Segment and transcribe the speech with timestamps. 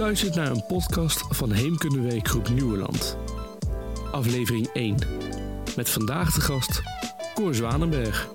[0.00, 3.16] luistert naar een podcast van Heemkundeweekgroep Nieuweland.
[4.12, 4.96] Aflevering 1.
[5.76, 6.82] Met vandaag de gast
[7.34, 8.28] Cor Zwanenberg.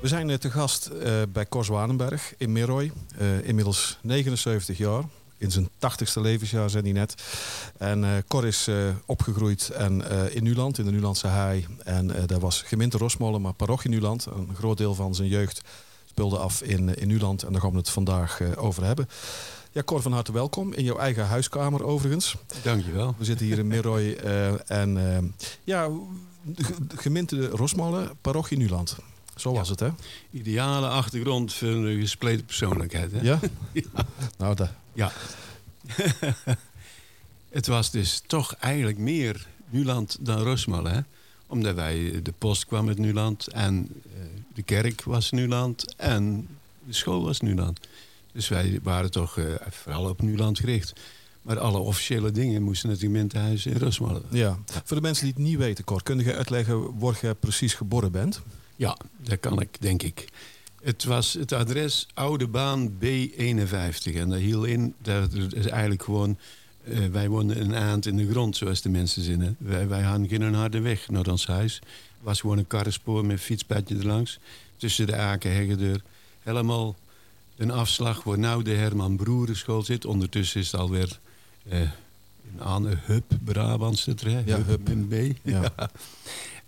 [0.00, 2.92] We zijn eh, te gast uh, bij Cor Zwanenberg in Meroy.
[3.20, 5.02] Uh, inmiddels 79 jaar.
[5.38, 7.14] In zijn 80ste levensjaar zijn hij net.
[7.78, 8.68] En Cor is
[9.06, 10.02] opgegroeid en,
[10.32, 11.66] in Nuland, in de Nulandse Haai.
[11.84, 14.26] En daar was gemeente Rosmolen, maar parochie Nuland.
[14.26, 15.60] Een groot deel van zijn jeugd
[16.06, 17.42] speelde af in, in Nuland.
[17.42, 19.08] En daar gaan we het vandaag over hebben.
[19.74, 22.36] Ja, Cor, van harte welkom in jouw eigen huiskamer overigens.
[22.62, 23.14] Dankjewel.
[23.18, 25.18] We zitten hier in Meroy uh, en uh,
[25.64, 25.88] ja,
[26.94, 28.96] gemeente Rosmolen, parochie Nuland.
[29.36, 29.88] Zo was het, hè?
[30.30, 33.20] Ideale achtergrond voor een gespleten persoonlijkheid, hè?
[33.20, 33.38] Ja?
[33.72, 34.06] ja.
[34.38, 34.70] Nou, dat...
[34.92, 35.12] Ja.
[37.58, 41.00] het was dus toch eigenlijk meer Nuland dan Rosmolen, hè?
[41.46, 44.22] Omdat wij, de post kwam uit Nuland en uh,
[44.54, 46.48] de kerk was Nuland en
[46.86, 47.80] de school was Nuland.
[48.32, 50.92] Dus wij waren toch uh, vooral op Nuland gericht.
[51.42, 54.22] Maar alle officiële dingen moesten naar het gemeentehuis in Rosmalen.
[54.30, 54.58] Ja.
[54.84, 58.12] Voor de mensen die het niet weten, Cor, kun je uitleggen waar je precies geboren
[58.12, 58.42] bent?
[58.76, 60.28] Ja, dat kan ik, denk ik.
[60.82, 64.14] Het was het adres Oude Baan B51.
[64.14, 66.38] En dat hield in, dat is eigenlijk gewoon...
[66.84, 69.56] Uh, wij woonden een aand in de grond, zoals de mensen zinnen.
[69.58, 71.74] Wij, wij hadden geen harde weg naar ons huis.
[71.74, 74.38] Het was gewoon een karrenspoor met fietspadje erlangs.
[74.76, 76.02] Tussen de akenheggen deur.
[76.42, 76.96] Helemaal
[77.62, 80.04] een afslag waar nou de Herman Broerenschool zit.
[80.04, 81.18] Ondertussen is het alweer
[81.68, 81.80] eh,
[82.58, 84.42] aan de Hub Brabantse trein.
[84.46, 84.88] Ja, Hub.
[84.88, 85.14] in B.
[85.50, 85.72] Ja.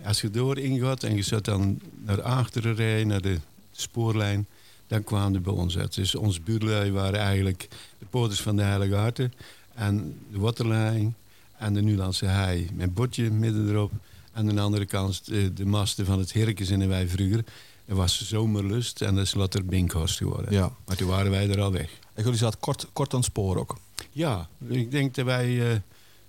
[0.05, 3.39] Als je door ingaat en je zat dan naar achteren rijden, naar de
[3.73, 4.47] spoorlijn,
[4.87, 5.95] dan kwamen ze bij ons uit.
[5.95, 9.33] Dus onze buurlui waren eigenlijk de poorters van de Heilige Harten
[9.75, 11.15] en de Waterlijn
[11.59, 13.93] en de Nulandse Hei met bordje midden erop.
[14.33, 17.45] En aan de andere kant de, de masten van het Herkens in de wij vroeger.
[17.87, 20.53] Er was zomerlust en dat is later Binkhorst geworden.
[20.53, 20.73] Ja.
[20.87, 21.91] Maar toen waren wij er al weg.
[22.15, 23.79] En jullie zaten kort, kort aan het spoor ook?
[24.11, 25.49] Ja, ik denk dat wij...
[25.49, 25.77] Uh,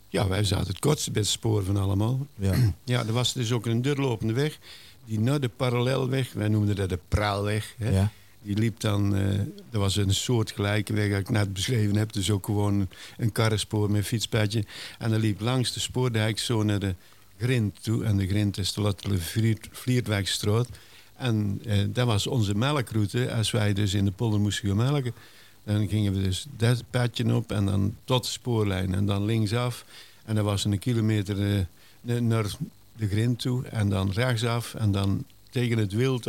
[0.09, 2.28] ja, wij zaten het kortste bij het spoor van allemaal.
[2.35, 2.53] Ja.
[2.84, 4.57] ja, er was dus ook een doorlopende weg.
[5.06, 7.75] Die naar de parallelweg, wij noemden dat de praalweg.
[7.78, 7.90] Hè?
[7.90, 8.12] Ja.
[8.41, 9.40] Die liep dan, uh,
[9.72, 12.13] er was een soort gelijke weg als ik net beschreven heb.
[12.13, 12.88] Dus ook gewoon
[13.18, 14.63] een karrenspoor met een fietspadje.
[14.97, 16.96] En dat liep langs de spoordijk zo naar de
[17.38, 18.03] grind toe.
[18.03, 19.18] En de grind is de Lottele
[19.72, 20.69] Vliertwijkstraat.
[21.16, 23.34] En eh, dat was onze melkroute.
[23.34, 25.14] Als wij dus in de polder moesten gaan melken.
[25.64, 28.94] Dan gingen we dus dat padje op en dan tot de spoorlijn.
[28.94, 29.86] En dan linksaf.
[30.25, 31.68] En dat was een kilometer
[32.02, 32.46] eh, naar
[32.96, 33.66] de grind toe.
[33.66, 34.74] En dan rechtsaf.
[34.74, 36.28] En dan tegen het wild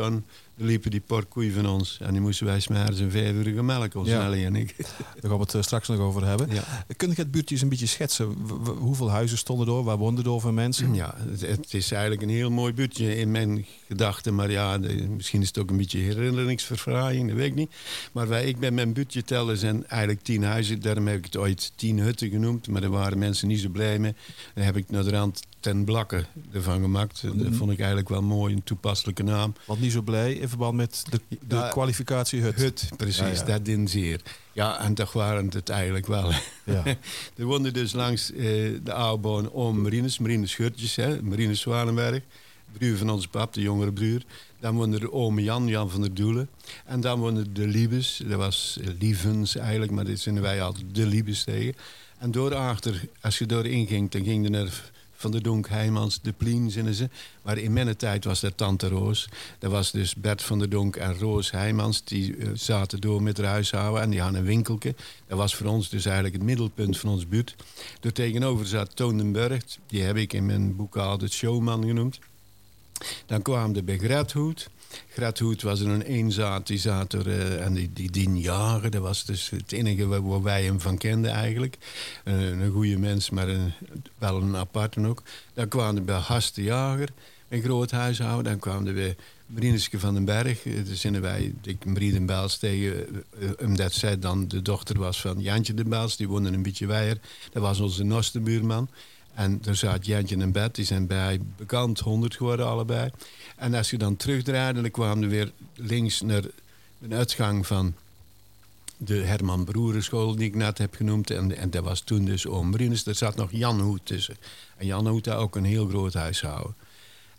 [0.57, 1.99] liepen die porkoeien van ons.
[2.01, 4.23] En die moesten wij smeren een vijf uur melken, ons Ja.
[4.29, 4.75] Nelly en ik.
[4.77, 4.87] Daar
[5.21, 6.49] gaan we het eh, straks nog over hebben.
[6.55, 6.85] Ja.
[6.97, 8.47] Kun je het buurtje eens een beetje schetsen?
[8.47, 9.83] W- hoeveel huizen stonden er?
[9.83, 10.95] Waar woonden er voor mensen?
[10.95, 14.35] Ja, het, het is eigenlijk een heel mooi buurtje in mijn gedachten.
[14.35, 17.71] Maar ja, de- misschien is het ook een beetje herinneringsverfraaiing, dat weet ik niet.
[18.13, 20.81] Maar wij, ik ben mijn buurtje tellen zijn eigenlijk tien huizen.
[20.81, 22.69] Daarom heb ik het ooit tien hutten genoemd.
[22.69, 24.15] Maar daar waren mensen niet zo blij mee.
[24.55, 27.23] Daar heb ik naar de rand ten blakke ervan gemaakt.
[27.35, 29.55] Dat vond ik eigenlijk wel mooi, een toepasselijke naam.
[29.67, 32.55] Want niet zo blij in verband met de, de Ja, kwalificatie hut.
[32.55, 34.21] Hut, precies, Ja, dat in zeer.
[34.53, 36.31] Ja, en toch waren het eigenlijk wel.
[36.65, 36.83] Ja.
[37.39, 38.39] er woonden dus langs eh,
[38.83, 42.23] de oude om Marines, Marines Schurtjes, hè, Marines Zwanenberg.
[42.79, 44.23] Broer van onze pap, de jongere broer.
[44.61, 46.49] Dan woonde de oom Jan, Jan van der Doelen.
[46.85, 50.85] En dan woonden de Liebes, dat was eh, Lievens eigenlijk, maar dit zijn wij altijd
[50.93, 51.75] de Liebes tegen.
[52.19, 56.33] En doorachter, als je doorin ging, dan ging je naar Van der Donk, Heijmans, De
[56.33, 57.09] Plien, zinnen ze.
[57.43, 59.29] Maar in mijn tijd was dat Tante Roos.
[59.59, 62.05] Dat was dus Bert van der Donk en Roos Heijmans.
[62.05, 64.95] Die eh, zaten door met haar huishouden en die hadden een winkeltje.
[65.27, 67.57] Dat was voor ons dus eigenlijk het middelpunt van ons buurt.
[68.01, 69.65] Er tegenover zat Toon den Burg.
[69.87, 72.19] Die heb ik in mijn boek altijd showman genoemd.
[73.27, 73.99] Dan kwamen we bij
[74.89, 75.13] Grethoed.
[75.13, 76.71] Grethoed was een eenzaad,
[77.27, 78.91] eh, en die, die dien jagen.
[78.91, 81.77] Dat was dus het enige waar, wij hem van kenden eigenlijk.
[82.25, 83.73] Eh, een goede mens, maar een,
[84.19, 85.23] wel een aparte ook.
[85.55, 87.09] Dan kwamen bij Hast de Jager,
[87.49, 88.45] een groot huishouden.
[88.45, 90.67] Dan kwamen we Marineske van den Berg.
[90.67, 93.25] Eh, Daar zinnen wij, ik den Bels tegen,
[93.61, 96.17] omdat zij dan de dochter was van Jantje den Bels.
[96.17, 97.19] Die woonde een beetje weier.
[97.53, 98.89] Dat was onze noste buurman.
[99.37, 103.11] En daar zat Jantje en Bert, die zijn bij bekend, 100 geworden allebei.
[103.57, 106.43] En als je dan terugdraaide, dan kwamen we weer links naar
[107.01, 107.95] een uitgang van
[108.97, 111.31] de Herman Broerenschool, die ik net heb genoemd.
[111.31, 113.07] En, en dat was toen dus oom Brines.
[113.07, 114.37] Er zat nog Jan Hoed tussen.
[114.77, 116.75] En Jan Hoed had ook een heel groot huishouden.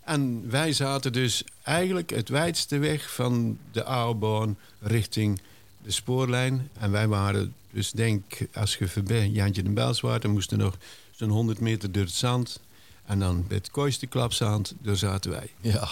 [0.04, 5.40] En wij zaten dus eigenlijk het wijdste weg van de Oude richting
[5.82, 6.70] de spoorlijn.
[6.78, 8.24] En wij waren dus denk,
[8.54, 10.76] als je voorbij Jantje de Bels was, dan moesten nog
[11.18, 12.60] zo'n 100 meter door het zand.
[13.04, 15.50] En dan bij het kooiste klapzand, daar zaten wij.
[15.60, 15.88] Ja.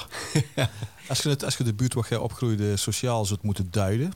[1.08, 4.12] Als je, het, als je de buurt waar jij opgroeide sociaal zou moeten duiden,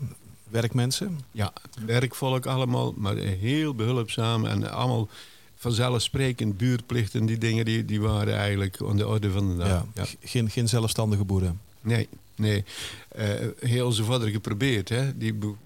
[0.48, 1.20] werkmensen?
[1.32, 1.52] Ja,
[1.86, 5.08] werkvolk allemaal, maar heel behulpzaam en allemaal
[5.56, 7.26] vanzelfsprekend buurtplichten.
[7.26, 9.68] Die dingen die, die waren eigenlijk aan de orde van de dag.
[9.68, 9.86] Ja.
[9.94, 10.04] Ja.
[10.22, 11.60] Geen, geen zelfstandige boeren.
[11.80, 12.64] Nee, nee.
[13.08, 13.26] Eh,
[13.60, 14.88] heel zijn vader geprobeerd.
[14.88, 15.16] Hè.
[15.18, 15.56] Die bo-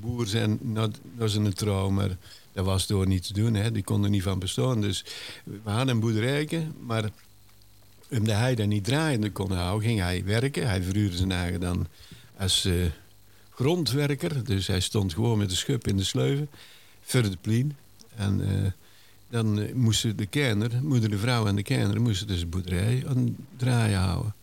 [0.00, 2.16] boer zijn naar, naar zijn trouw, maar
[2.52, 3.54] dat was door niet te doen.
[3.54, 3.72] Hè.
[3.72, 4.80] Die kon er niet van bestaan.
[4.80, 5.04] Dus
[5.44, 7.10] we hadden een boerderijke, maar
[8.10, 10.68] omdat hij dat niet draaiende kon houden, ging hij werken.
[10.68, 11.86] Hij verhuurde zijn eigen dan
[12.36, 12.74] als eh,
[13.50, 14.44] grondwerker.
[14.44, 16.48] Dus hij stond gewoon met de schub in de sleuven
[17.00, 17.76] voor de plien.
[18.16, 18.70] En eh,
[19.28, 23.04] dan eh, moesten de kerner, moeder, de vrouw en de kerner, moesten dus de boerderij
[23.08, 24.34] aan draaien houden.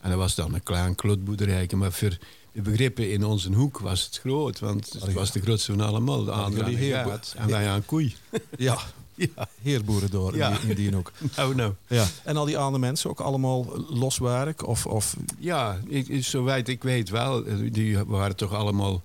[0.00, 2.18] En dat was dan een klein klotboerderijke, maar voor
[2.56, 4.58] de begrippen in onze hoek was het groot.
[4.58, 6.24] Want het was de grootste van allemaal.
[6.24, 8.14] De Hadden andere jullie aan heerbo- gaat en wij aan koei.
[8.58, 8.78] Ja,
[9.14, 10.58] Ja, heerboeren door in, Ja.
[10.58, 11.12] die, in die hoek.
[11.36, 11.72] nou nou.
[11.86, 12.06] Ja.
[12.24, 14.66] En al die andere mensen ook allemaal loswerk?
[14.66, 17.44] Of, of Ja, ik, zowijd ik weet wel.
[17.46, 19.02] eh, Die waren toch allemaal...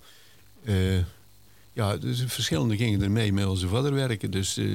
[0.64, 0.98] eh,
[1.74, 4.32] ja, dus verschillende gingen er mee met onze vader werken.
[4.32, 4.66] Dus eh,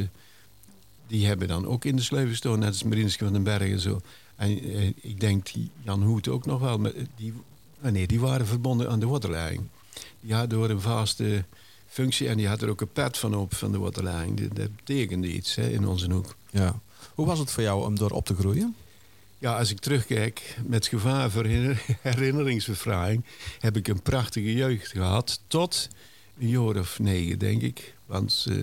[1.07, 2.59] die hebben dan ook in de sleuven gestaan.
[2.59, 4.01] Net als Marinske van den Berg en zo.
[4.37, 4.51] En
[5.03, 6.79] ik denk die Jan Hoed ook nog wel.
[6.79, 7.33] Maar die,
[7.87, 9.63] ah nee, die waren verbonden aan de waterleiding.
[10.21, 11.45] Die hadden door een vaste
[11.89, 12.29] functie.
[12.29, 14.41] En die had er ook een pet van op van de waterleiding.
[14.41, 16.35] Dat, dat betekende iets hè, in onze hoek.
[16.51, 16.81] ja.
[17.15, 18.77] Hoe was het voor jou om door op te groeien?
[19.39, 23.25] Ja, als ik terugkijk, met gevaar voor herinner- herinneringsverfraaiing,
[23.59, 25.41] heb ik een prachtige jeugd gehad.
[25.47, 25.89] Tot
[26.39, 27.95] een jaar of negen, denk ik.
[28.07, 28.57] Want eh,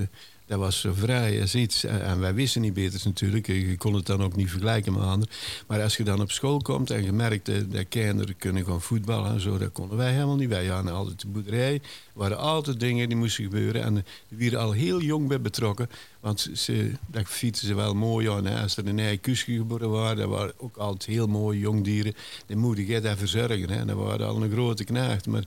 [0.54, 1.84] dat was vrij als iets.
[1.84, 3.48] En, wij wisten niet beter natuurlijk.
[3.48, 5.34] Je kon het dan ook niet vergelijken met anderen.
[5.68, 8.82] Maar als je dan op school komt en je merkt eh, dat kinderen kunnen gaan
[8.82, 10.50] voetballen en zo, dat konden wij helemaal niet.
[10.50, 11.74] Wij hadden altijd de boerderij.
[11.74, 11.82] Er
[12.14, 13.84] waren altijd dingen die moesten gebeuren.
[13.84, 13.96] En
[14.28, 15.90] we werden al heel jong bij betrokken.
[16.20, 18.46] Want ze, dat fietsen ze wel mooi aan.
[18.46, 18.62] Hè.
[18.62, 22.14] Als er een eigen kusje geboren waren, dat waren ook altijd heel mooie jongdieren.
[22.46, 23.70] Die moeder je dat verzorgen.
[23.70, 23.86] Hè.
[23.86, 25.28] Dat waren al een grote knaagt.
[25.28, 25.44] Maar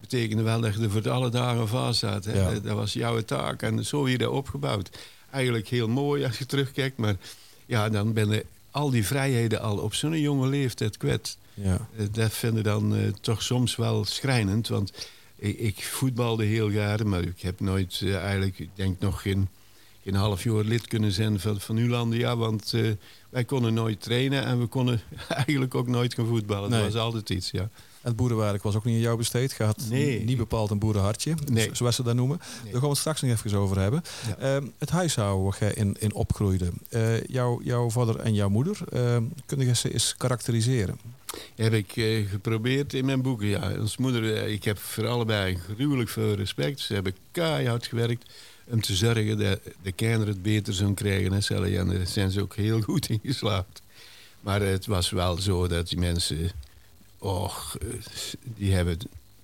[0.00, 2.24] betekende wel dat je er voor alle dagen vast zat.
[2.24, 2.32] Hè.
[2.32, 2.50] Ja.
[2.52, 3.62] Dat, dat was jouw taak.
[3.62, 4.90] En zo weer dat opgebouwd.
[5.30, 6.96] Eigenlijk heel mooi als je terugkijkt.
[6.96, 7.16] Maar
[7.66, 11.38] ja, dan ben je al die vrijheden al op zo'n jonge leeftijd kwijt.
[11.54, 11.88] Ja.
[11.96, 14.68] Eh, Dat vind ik dan eh, toch soms wel schrijnend.
[14.68, 14.92] Want
[15.36, 19.48] ik, ik voetbalde heel graag, maar ik heb nooit eh, eigenlijk, ik denk nog geen,
[20.04, 22.36] geen half jaar lid kunnen zijn van, van Ulandia.
[22.36, 22.90] Want eh,
[23.30, 25.00] wij konden nooit trainen en we konden
[25.46, 26.70] eigenlijk ook nooit gaan voetballen.
[26.70, 26.82] Nee.
[26.82, 27.68] Dat was altijd iets, ja.
[28.02, 29.54] En het boerenwerk was ook niet aan jou besteed.
[29.58, 30.24] Je had Nee.
[30.24, 31.64] niet bepaald een boerenhartje, Nee.
[31.64, 32.38] zo- zoals ze dat noemen.
[32.40, 32.62] Nee.
[32.62, 34.02] Daar gaan we het straks nog even over hebben.
[34.28, 34.36] Ja.
[34.36, 36.70] Ehm, het huishouden waar jij in, in opgroeide.
[36.88, 40.98] Eh, jouw, jouw vader en jouw moeder, ehm kun je ze eens karakteriseren?
[41.56, 43.72] Heb ik eh, geprobeerd in mijn boeken, ja.
[43.78, 46.80] Ons moeder, eh, ik heb voor allebei gruwelijk veel respect.
[46.80, 48.30] Ze hebben keihard gewerkt
[48.66, 51.42] om te zorgen dat de kinderen het beter zouden krijgen.
[51.42, 51.76] Sally.
[51.78, 53.82] En daar zijn ze ook heel goed in geslaagd.
[54.40, 56.50] Maar het was wel zo dat die mensen...
[57.20, 57.76] Och,
[58.42, 58.98] die hebben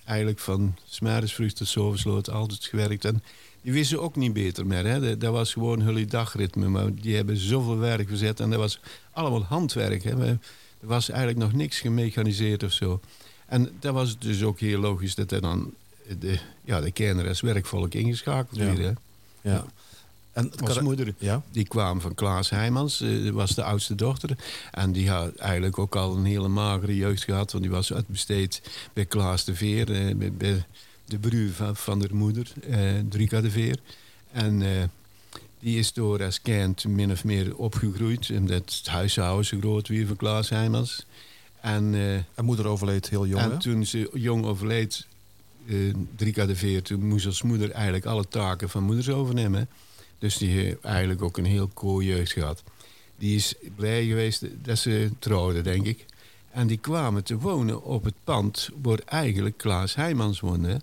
[0.05, 3.05] eigenlijk van smerisvrucht tot zovensloot altijd gewerkt.
[3.05, 3.23] En
[3.63, 4.87] die wisten ook niet beter meer.
[4.87, 5.17] Hè.
[5.17, 6.69] Dat, was gewoon hun dagritme.
[6.69, 8.41] Maar die hebben zoveel werk verzet.
[8.41, 8.81] En dat was
[9.13, 10.05] allemaal handwerk.
[10.05, 10.27] Hè.
[10.27, 10.39] Er
[10.81, 13.01] was eigenlijk nog niks gemechaniseerd of zo.
[13.47, 15.75] En dat was dus ook heel logisch dat er dan
[16.19, 18.75] de, ja, de kinderen als werkvolk ingeschakeld Ja.
[18.75, 18.93] hè.
[19.41, 19.65] Ja.
[20.37, 24.37] En Onze moeder Ja, die kwam van Klaas Heijmans, dat was de oudste dochter.
[24.71, 28.63] En die had eigenlijk ook al een hele magere jeugd gehad, want die was uitbesteed
[28.93, 30.65] bij Klaas de Veer, eh, bij, bij
[31.05, 32.79] de broer van, van de moeder, eh
[33.09, 33.79] Drika de Veer.
[34.33, 34.63] En
[35.61, 40.07] die is door als kind min of meer opgegroeid, omdat het huishouden zo groot weer
[40.07, 41.07] van Klaas Heijmans.
[41.61, 41.95] En,
[42.35, 43.43] en moeder overleed heel jong.
[43.43, 43.51] hè?
[43.51, 45.07] en toen ze jong overleed,
[46.17, 49.69] Drika de Veer, toen moest als moeder eigenlijk alle taken van moeders overnemen.
[50.19, 52.63] Dus die heeft eigenlijk ook een heel cool jeugd gehad.
[53.17, 56.05] Die is blij geweest dat ze trouwden, denk ik.
[56.51, 60.81] En die kwamen te wonen op het pand waar eigenlijk Klaas Heijmans woonde.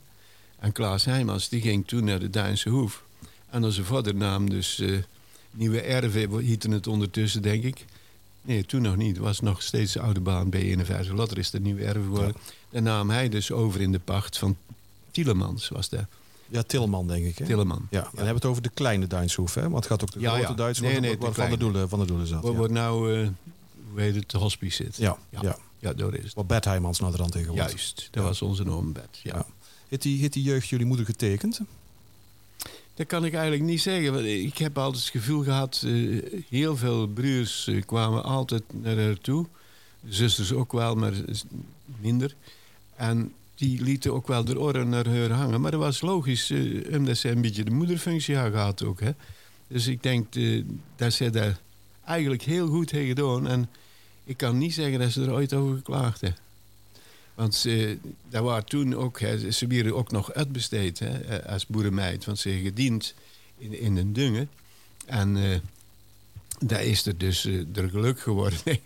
[0.60, 3.04] En Klaas Heijmans die ging toen naar de Duinse Hoef.
[3.50, 4.98] En onze vader nam dus eh,
[5.52, 7.86] Nieuwe Erven, hieten het ondertussen, denk ik.
[8.42, 9.16] Nee, toen nog niet.
[9.16, 11.14] Het was nog steeds de oude baan B51.
[11.14, 12.36] Later is het Nieuwe Erven geworden.
[12.70, 14.58] Dan nam hij dus over in de pacht van
[15.12, 16.06] Tielemans, was dat.
[16.50, 17.38] Ja, Tilleman, denk ik.
[17.38, 17.46] Hè?
[17.46, 17.88] Tilleman.
[17.90, 19.62] Ja, dan hebben we het over de kleine Duitshoef, hè?
[19.62, 20.54] Want het gaat ook de Ja, grote ja.
[20.54, 22.42] Duits Nee, de van, de doelen, van de doelen zat.
[22.42, 23.28] Wordt nou, eh,
[23.92, 24.98] hoe heet het, de hospice zit.
[24.98, 25.18] ja.
[25.30, 25.58] Ja.
[25.80, 25.94] ja.
[25.94, 26.34] Daar is het.
[26.34, 27.70] Wat Bert Heijmans naar de rand tegen wordt.
[27.70, 29.20] Juist, dat was onze noombed.
[29.24, 29.36] Ja.
[29.36, 29.46] Ja.
[29.88, 31.60] Heeft die, heeft die jeugd jullie moeder getekend?
[32.96, 34.14] Dat kan ik eigenlijk niet zeggen.
[34.14, 38.98] want Ik heb altijd het gevoel gehad, eh, heel veel broers eh, kwamen altijd naar
[38.98, 39.46] haar toe.
[40.08, 41.14] Zusters ook wel, maar
[42.00, 42.36] minder.
[42.96, 45.62] En die lieten ook wel de oren naar haar hangen.
[45.62, 49.00] Maar dat was logisch, eh, omdat ze een beetje de moederfunctie had gehad ook.
[49.00, 49.12] Hè.
[49.68, 50.64] Dus ik denk eh,
[50.96, 51.62] dat ze dat
[52.06, 53.48] eigenlijk heel goed heeft gedaan.
[53.48, 53.70] En
[54.24, 56.42] ik kan niet zeggen dat ze er ooit over geklaagd heeft.
[57.36, 57.98] Want ze,
[58.30, 62.26] daar waren toen ook, hè, ze ook nog uitbesteed hè, eh, als boerenmeid.
[62.26, 63.14] Want ze gediend
[63.58, 64.50] in, in een dungen.
[65.06, 65.56] En uh,
[66.60, 68.60] daar is er dus uh, er geluk geworden.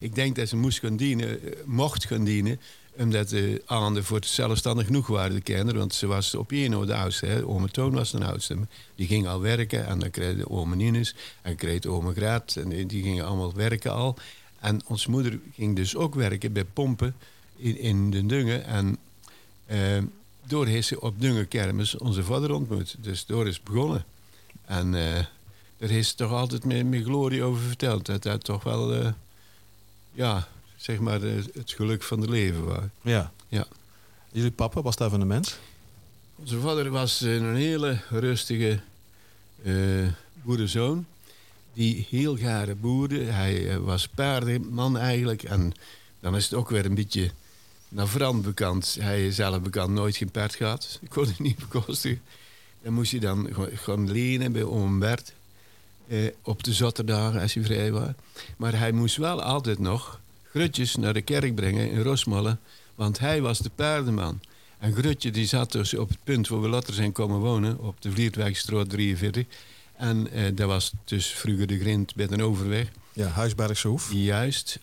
[0.00, 2.60] ik denk dat ze moest gaan dienen, mocht gaan dienen
[2.98, 5.80] omdat de aanden voor het zelfstandig genoeg waren, de kinderen.
[5.80, 7.26] Want ze was op één de oudste.
[7.26, 7.46] Hè.
[7.46, 8.58] Ome Toon was de oudste.
[8.94, 9.86] Die ging al werken.
[9.86, 11.14] En dan kreeg de ome Nines.
[11.42, 12.56] En kreeg de ome Graat.
[12.56, 14.16] En die gingen allemaal werken al.
[14.60, 17.14] En ons moeder ging dus ook werken bij pompen
[17.56, 18.64] in, in de Dungen.
[18.64, 18.98] En
[19.70, 20.02] uh,
[20.46, 22.96] door heeft ze op Dungenkermis onze vader ontmoet.
[22.98, 24.04] Dus door is begonnen.
[24.64, 25.14] En uh,
[25.76, 28.06] daar heeft ze toch altijd met, glorie over verteld.
[28.06, 28.94] Dat dat toch wel...
[28.94, 29.08] Uh,
[30.12, 32.82] ja, zeg maar het geluk van het leven was.
[33.02, 33.32] Ja.
[33.48, 33.66] ja.
[34.32, 35.58] Jullie papa, was daar van een mens?
[36.36, 38.80] Onze vader was een hele rustige
[39.62, 40.08] uh,
[40.42, 41.06] boerenzoon.
[41.72, 43.18] Die heel gare boerde.
[43.18, 45.42] Hij uh, was paardenman eigenlijk.
[45.42, 45.72] En
[46.20, 47.30] dan is het ook weer een beetje
[47.88, 48.96] naar Frans bekend.
[49.00, 50.98] Hij is zelf bekend nooit geen paard gehad.
[51.02, 52.22] Ik kon het niet bekostigen.
[52.82, 55.32] Dan moest hij dan gaan lenen bij oom Bert.
[56.08, 58.10] Uh, op de zaterdagen als hij vrij was.
[58.56, 60.20] Maar hij moest wel altijd nog
[60.56, 62.56] Grutjes naar de kerk brengen in Rosmolle,
[62.94, 64.40] want hij was de paardenman.
[64.78, 68.02] En Grutje die zat dus op het punt waar we later zijn komen wonen, op
[68.02, 69.44] de Vlietwijkstraat 43.
[69.96, 72.88] En eh, dat was dus vroeger de grind bij een overweg.
[73.12, 74.12] Ja, Huisbergse Hoef.
[74.12, 74.78] Juist.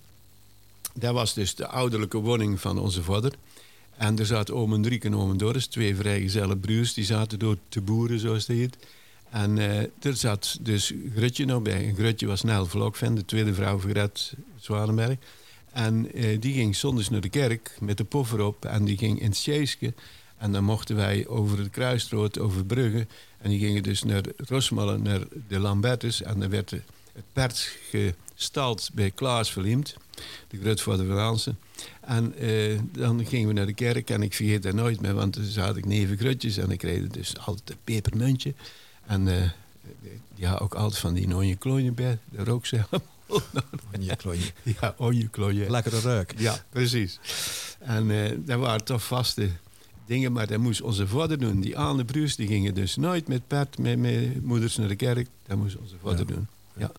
[0.93, 3.33] Dat was dus de ouderlijke woning van onze vader.
[3.97, 7.81] En er zaten oom Driek en oom Doris, twee vrijgezelle broers, die zaten door te
[7.81, 8.77] boeren, zoals dat heet.
[9.29, 11.87] En uh, er zat dus Grutje nog bij.
[11.87, 15.17] En Grutje was Nel Vlokven, de tweede vrouw van Gret Zwanenberg.
[15.73, 18.65] En uh, die ging zondags naar de kerk met de poffer op.
[18.65, 19.93] En die ging in het
[20.37, 23.09] En dan mochten wij over het kruisrood overbruggen.
[23.37, 26.21] En die gingen dus naar Rosmalen, naar de Lambertus.
[26.21, 26.83] En dan werd het
[27.33, 29.95] pert gestald bij Klaas Verliemd,
[30.47, 31.59] de grootvader van Hansen.
[32.01, 35.33] En uh, dan gingen we naar de kerk en ik vergeet dat nooit meer, want
[35.33, 38.53] toen had ik neven grutjes en ik kreeg dus altijd een pepermuntje.
[39.05, 39.53] En
[40.35, 42.65] die had ook altijd van die nooie klooien bij, de rook
[43.95, 44.43] Onjeklooien.
[44.81, 45.71] Ja, onjeklooien.
[45.71, 46.33] Lekkere reuk.
[46.37, 47.19] Ja, precies.
[47.79, 49.49] En uh, dat waren toch vaste
[50.05, 51.61] dingen, maar dat moest onze vader doen.
[51.61, 55.27] Die andere broers die gingen dus nooit met pet, met, met moeders naar de kerk.
[55.47, 56.47] Dat moest onze vader doen.
[56.77, 56.91] Ja.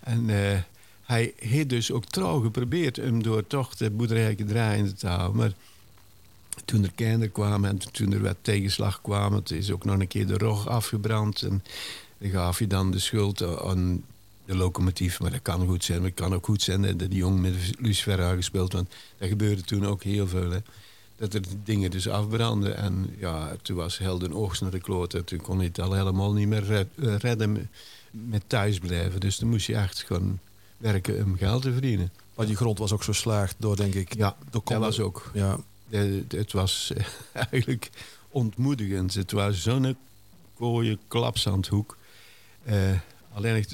[0.00, 0.58] En uh,
[1.02, 5.36] hij heeft dus ook trouw geprobeerd om door toch de boerderij draaiende te houden.
[5.36, 5.52] Maar
[6.64, 10.08] toen er kinderen kwamen en toen er wat tegenslag kwam, het is ook nog een
[10.08, 11.42] keer de rog afgebrand.
[11.42, 11.62] En
[12.18, 14.02] dan gaf je dan de schuld aan
[14.50, 15.20] de locomotief.
[15.20, 15.98] Maar dat kan goed zijn.
[16.00, 18.72] Maar het kan ook goed zijn dat die jongen met Lucifer gespeeld.
[18.72, 20.50] Want dat gebeurde toen ook heel veel.
[20.50, 20.58] Hè.
[21.16, 22.76] Dat er dingen dus afbranden.
[22.76, 25.26] En ja, toen was Helden oogst naar de kloot.
[25.26, 27.70] toen kon hij het al helemaal niet meer eh, redden
[28.10, 29.20] met thuisblijven.
[29.20, 30.38] Dus dan moest je echt gewoon
[30.76, 32.12] werken om geld te verdienen.
[32.34, 34.14] Maar die grond was ook zo slaagd door, denk ik...
[34.14, 35.30] Ja, dat was ook.
[35.34, 35.58] Ja.
[35.88, 36.92] Het, het was
[37.50, 37.90] eigenlijk
[38.28, 39.14] ontmoedigend.
[39.14, 39.96] Het was zo'n
[40.54, 41.96] kooie klapsandhoek.
[42.68, 42.74] Uh,
[43.32, 43.66] Alleen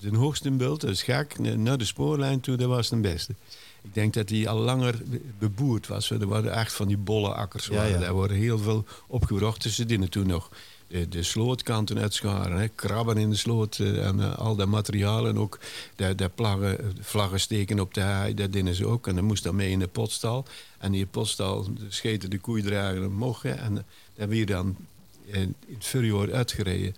[0.00, 3.34] de hoogste beeld, dat is gek, naar de spoorlijn toe, dat was de beste.
[3.82, 5.02] Ik denk dat hij al langer
[5.38, 6.10] beboerd was.
[6.10, 7.66] Er waren echt van die bolle akkers.
[7.66, 7.98] Ja, ja.
[7.98, 9.62] Daar worden heel veel opgebracht.
[9.62, 10.50] Dus ze dienen toen nog
[10.86, 12.58] de, de slootkanten uitscharen.
[12.58, 12.68] Hè.
[12.68, 15.28] Krabben in de sloot eh, en uh, al dat materiaal.
[15.28, 15.58] En ook
[15.96, 18.34] de, de plaggen, vlaggen steken op de haai.
[18.34, 19.06] Dat dienen ze ook.
[19.06, 20.46] En dan moest dat mee in de potstal.
[20.78, 23.44] En die potstal scheten de koeidrager omhoog.
[23.44, 23.80] En uh,
[24.14, 24.76] daar weer dan
[25.24, 26.94] in het verjoor uitgereden.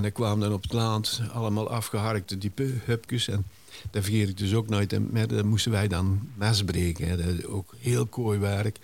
[0.00, 3.28] En er kwamen dan op het land allemaal afgeharkte diepe hupjes.
[3.28, 3.46] En
[3.90, 4.92] daar vergeet ik dus ook nooit.
[4.92, 7.08] En met, dat moesten wij dan mes breken.
[7.08, 7.16] Hè.
[7.16, 8.78] Dat is ook heel kooi werk.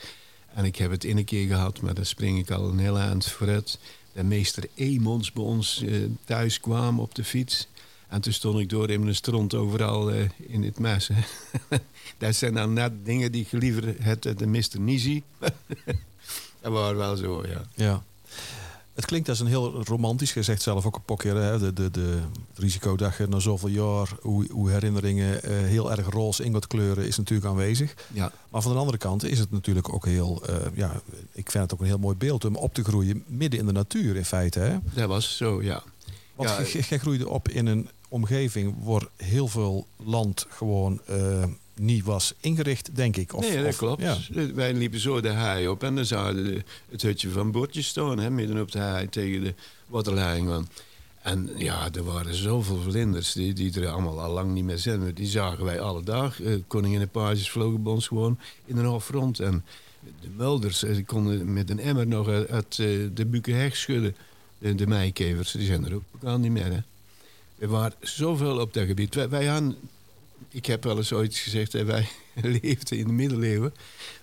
[0.55, 2.99] En ik heb het in een keer gehad, maar daar spring ik al een heel
[2.99, 3.79] eind vooruit.
[4.13, 5.95] De meester Emons bij ons eh,
[6.25, 7.69] thuis kwam op de fiets.
[8.09, 11.11] En toen stond ik door in mijn stront overal uh, in het mes.
[12.19, 14.81] dat zijn dan net dingen die ik liever had de Mr.
[14.81, 15.23] Nisi.
[16.61, 17.63] dat waren wel zo, ja.
[17.75, 18.03] Ja.
[18.97, 20.35] Het klinkt als een heel romantisch.
[20.35, 23.27] Je zegt zelf ook een paar keer, hè, de, de, de, het risico dat je
[23.27, 27.95] na zoveel jaar, hoe, hoe herinneringen uh, heel erg roze ingot kleuren, is natuurlijk aanwezig.
[28.13, 28.33] Ja.
[28.49, 31.01] Maar van de andere kant is het natuurlijk ook heel, uh, ja,
[31.33, 33.73] ik vind het ook een heel mooi beeld om op te groeien midden in de
[33.73, 34.59] natuur in feite.
[34.59, 34.77] Hè?
[34.95, 35.83] Dat was zo, ja.
[36.35, 41.45] Want ja, jij groeide op in een omgeving waar heel veel land gewoon uh,
[41.81, 43.35] niet was ingericht, denk ik.
[43.35, 44.03] Of, nee, dat klopt.
[44.03, 44.19] Ja.
[44.55, 48.19] Wij liepen zo de haai op en dan zouden we het hutje van Bordjes staan,
[48.19, 49.55] hè, midden op de haai tegen de
[49.87, 50.67] waterleiding.
[51.23, 55.15] En ja, er waren zoveel vlinders die, die er allemaal al lang niet meer zijn.
[55.15, 56.41] Die zagen wij alle dag.
[56.41, 59.41] Uh, koningin en pages vlogen bij ons gewoon in een half rond.
[59.41, 59.65] En
[60.21, 64.17] de mulders die konden met een emmer nog uit, uit uh, de bukenheg schudden.
[64.59, 66.73] De, de meikevers, die zijn er ook bekend niet meer.
[66.73, 66.79] Hè.
[67.59, 69.15] Er waren zoveel op dat gebied.
[69.15, 69.77] Wij, wij hadden
[70.57, 72.09] ik heb wel eens ooit gezegd, hè, wij
[72.63, 73.75] leefden in de middeleeuwen.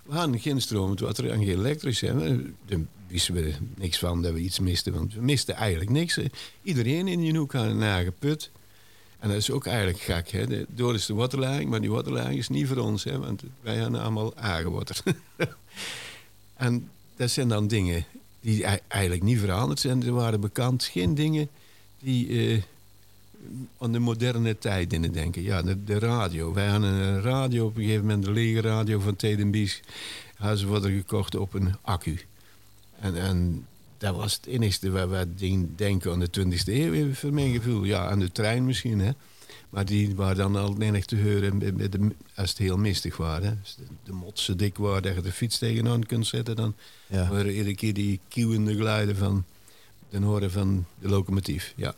[0.03, 2.01] We hadden geen stromend water en geen elektrisch.
[2.01, 2.37] Hè.
[2.65, 6.19] Daar wisten we niks van dat we iets misten, want we misten eigenlijk niks.
[6.63, 8.13] Iedereen in je hoek had een eigen.
[9.19, 10.29] En dat is ook eigenlijk gek.
[10.29, 10.47] Hè.
[10.47, 13.03] De, door is de waterleiding, maar die waterleiding is niet voor ons.
[13.03, 15.03] Hè, want wij hebben allemaal eigen water.
[16.53, 18.05] en dat zijn dan dingen
[18.39, 20.03] die eigenlijk niet veranderd zijn.
[20.03, 21.49] Er waren bekend geen dingen
[21.99, 22.61] die uh,
[23.79, 25.41] aan de moderne tijd in denken.
[25.41, 26.53] Ja, de, de, radio.
[26.53, 29.81] Wij hadden een radio op een gegeven moment, de lege radio van Tedenbies.
[30.55, 32.19] Ze worden gekocht op een accu.
[32.99, 35.27] En, en dat was het enigste waar we
[35.75, 37.83] denken aan de 20e eeuw, voor mijn gevoel.
[37.83, 39.11] Ja, aan de trein misschien, hè.
[39.69, 43.43] Maar die waren dan al enig te horen als het heel mistig was.
[43.43, 43.49] Hè.
[43.61, 46.55] Als de, de motsen dik waren, dat je de fiets tegenaan kunt zetten...
[46.55, 46.75] dan
[47.07, 47.27] ja.
[47.27, 49.45] horen iedere keer die kieuwende geluiden van
[50.09, 51.73] de horen van de locomotief.
[51.75, 51.95] Ja.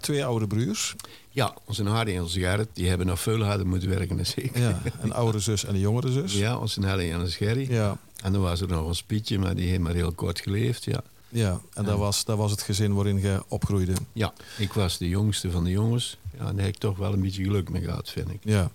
[0.00, 0.94] Twee oude broers.
[1.30, 4.58] Ja, onze Hardy en onze Gerrit, die hebben nog veel harder moeten werken dan ik.
[4.58, 6.32] Ja, een oudere zus en een jongere zus.
[6.32, 7.72] Ja, onze Hardy en onze Gerry.
[7.72, 7.98] Ja.
[8.22, 11.02] En dan was er nog een Spietje, maar die heeft maar heel kort geleefd, ja.
[11.28, 13.92] Ja, en dat, was, dat was het gezin waarin je opgroeide.
[14.12, 16.18] Ja, ik was de jongste van de jongens.
[16.38, 18.38] Ja, en daar heb ik toch wel een beetje geluk mee gehad, vind ik.
[18.42, 18.70] Ja,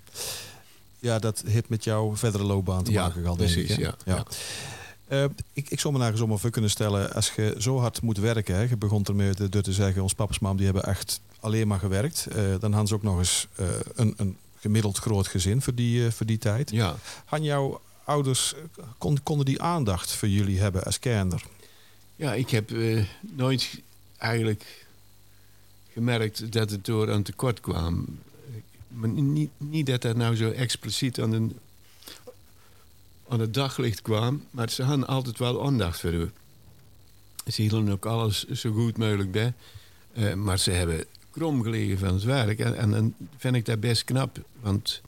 [0.99, 3.77] ja dat heeft met jouw verdere loopbaan te maken gehad, denk ik.
[3.77, 4.25] Ja, ja.
[5.11, 8.17] Uh, ik, ik zou me naar eens om kunnen stellen, als je zo hard moet
[8.17, 11.67] werken, hè, je begon ermee te, te zeggen, ons papa's mam die hebben echt alleen
[11.67, 12.27] maar gewerkt.
[12.29, 16.11] Uh, dan hadden ze ook nog eens uh, een, een gemiddeld groot gezin voor die,
[16.11, 16.71] voor die tijd.
[16.71, 16.95] Ja.
[17.25, 18.53] Han jouw ouders,
[18.97, 21.43] kon, konden die aandacht voor jullie hebben als kinder?
[22.15, 22.71] Ja, ik heb
[23.21, 23.81] nooit
[24.17, 24.85] eigenlijk
[25.93, 28.19] gemerkt dat het door een tekort kwam.
[28.87, 31.59] Maar niet, niet dat dat nou zo expliciet aan, een,
[33.31, 36.31] aan het daglicht kwam, maar ze hadden altijd wel aandacht voor u.
[37.47, 39.53] Ze hielden ook alles zo goed mogelijk bij.
[40.13, 42.59] Uh, maar ze hebben krom gelegen van het werk.
[42.59, 45.01] En, en dan vind ik dat best knap, want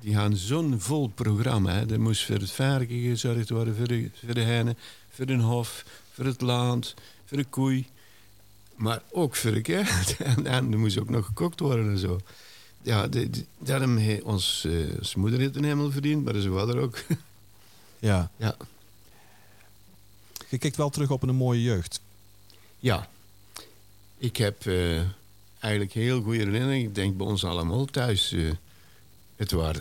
[0.00, 1.72] die gaan zo'n vol programma.
[1.72, 1.92] Hè.
[1.92, 4.74] Er moest voor het varken gezorgd worden, voor de, voor de
[5.10, 7.86] voor de hof, voor het land, voor de koei.
[8.76, 10.16] Maar ook voor de kerk.
[10.44, 12.20] En, er moest ook nog gekookt worden en zo.
[12.82, 16.78] Ja, de, de, daarom heeft ons, uh, moeder het een hemel verdiend, maar ze vader
[16.78, 16.98] ook.
[17.98, 18.30] Ja.
[18.36, 18.56] ja.
[20.48, 22.00] Je kijkt wel terug op een mooie jeugd.
[22.78, 23.08] Ja.
[24.18, 25.00] Ik heb uh,
[25.58, 26.88] eigenlijk heel goede herinneringen.
[26.88, 28.32] Ik denk bij ons allemaal thuis.
[28.32, 28.52] Uh,
[29.36, 29.76] het was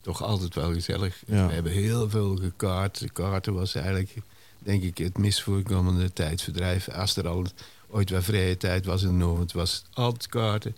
[0.00, 1.22] toch altijd wel gezellig.
[1.26, 1.46] Ja.
[1.46, 2.98] We hebben heel veel gekaart.
[2.98, 4.14] De kaarten was eigenlijk
[4.66, 6.88] denk ik, het misvoorkomende tijdverdrijf.
[6.88, 7.46] Als er al
[7.88, 10.74] ooit wat vrije tijd was in de ochtend, was het altijd kaarten.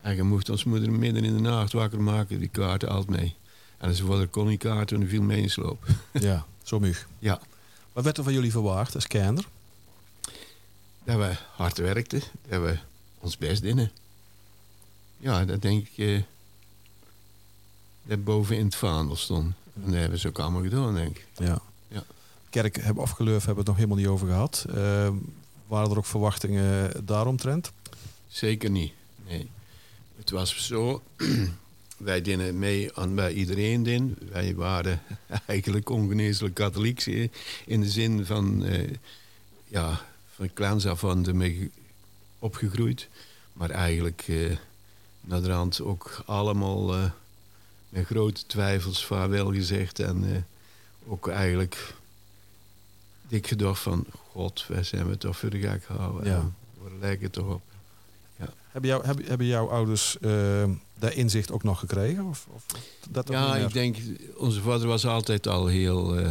[0.00, 3.34] En je mocht ons moeder midden in de nacht wakker maken, die kaarten altijd mee.
[3.78, 5.86] En als we kon die kaarten en viel mee in sloop.
[6.12, 7.08] Ja, zo mug.
[7.18, 7.40] Ja.
[7.92, 9.44] Wat werd er van jullie verwacht als kinder?
[11.04, 12.78] Dat we hard werkten, dat we
[13.18, 13.90] ons best dienen.
[15.18, 16.06] Ja, dat denk ik...
[16.06, 16.22] Eh,
[18.02, 19.54] dat boven in het vaandel stond.
[19.74, 21.26] En dat hebben ze ook allemaal gedaan, denk ik.
[21.36, 21.62] Ja
[22.62, 24.66] kerk hebben afgeleurd, hebben we het nog helemaal niet over gehad.
[24.68, 25.08] Uh,
[25.66, 27.72] waren er ook verwachtingen daaromtrent?
[28.28, 28.92] Zeker niet.
[29.26, 29.48] Nee.
[30.18, 31.02] Het was zo,
[31.96, 34.16] wij dienen mee aan bij iedereen din.
[34.30, 35.00] Wij waren
[35.46, 37.04] eigenlijk ongeneeslijk katholiek
[37.66, 38.90] in de zin van, uh,
[39.64, 40.00] ja,
[40.34, 41.70] van kleins af aan ermee
[42.38, 43.08] opgegroeid.
[43.52, 44.56] Maar eigenlijk uh,
[45.20, 47.10] naar de rand ook allemaal uh,
[47.88, 49.98] met grote twijfels vaarwel gezegd.
[49.98, 50.46] En
[51.06, 51.94] ook eigenlijk
[53.28, 54.06] dik gedacht van...
[54.10, 56.26] God, wij zijn we toch voor de gek gehouden.
[56.26, 56.50] Ja.
[56.82, 57.62] We lijken toch op.
[58.38, 58.48] Ja.
[58.70, 60.64] Hebben, jou, hebben, hebben jouw ouders uh,
[60.98, 62.24] dat inzicht ook nog gekregen?
[62.24, 62.66] Of, of
[63.10, 63.96] dat ja, ik denk...
[64.36, 66.28] Onze vader was altijd al heel uh,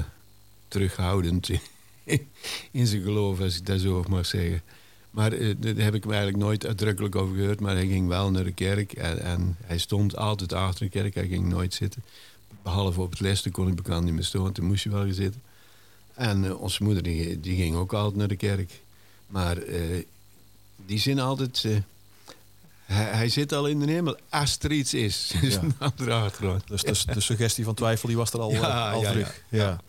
[0.68, 1.50] terughoudend
[2.72, 4.62] in zijn geloof, als ik dat zo mag zeggen.
[5.15, 7.60] Maar uh, daar heb ik me eigenlijk nooit uitdrukkelijk over gehoord.
[7.60, 8.94] Maar hij ging wel naar de kerk.
[8.94, 11.15] En, en, hij stond altijd achter de kerk.
[11.15, 12.04] Hij ging nooit zitten.
[12.63, 14.52] Behalve op het les, toen kon ik bekend niet meer staan.
[14.52, 15.41] Toen moest je wel zitten.
[16.13, 18.82] En uh, onze moeder die, die, ging ook altijd naar de kerk.
[19.28, 20.04] Maar uh,
[20.86, 21.65] die zin altijd...
[22.86, 25.34] Hij, hij, zit al in de hemel als er iets is.
[25.98, 26.30] Ja.
[26.65, 29.43] dus de, de, suggestie van twijfel die was er al, ja, al ja, terug.
[29.50, 29.80] Ja.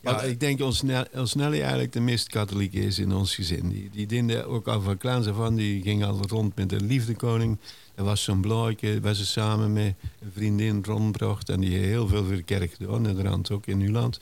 [0.00, 0.82] Maar ik denk ons,
[1.14, 3.68] ons Nelly eigenlijk de meest katholiek is in ons gezin.
[3.68, 5.54] Die, die diende ook al van kleins af aan.
[5.54, 7.58] Die ging altijd rond met de liefdekoning.
[7.94, 11.48] Er was zo'n blaadje waar ze samen met een vriendin rondbracht.
[11.48, 13.06] En die heel veel voor de kerk gedaan.
[13.06, 14.18] En de rand ook in Nuland.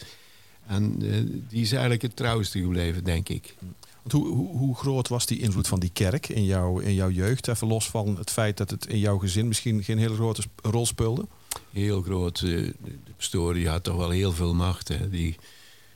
[0.66, 1.14] En uh,
[1.48, 3.54] die is eigenlijk het trouwste gebleven, denk ik.
[4.10, 7.48] Hoe, hoe, hoe, groot was die invloed van die kerk in, jou, in jouw jeugd?
[7.48, 10.86] Even los van het feit dat het in jouw gezin misschien geen hele grote rol
[10.86, 11.26] speelde?
[11.72, 12.40] Heel groot.
[12.40, 12.50] Eh,
[12.84, 14.88] de pastoor die had toch wel heel veel macht.
[14.88, 15.10] Hè.
[15.10, 15.36] Die,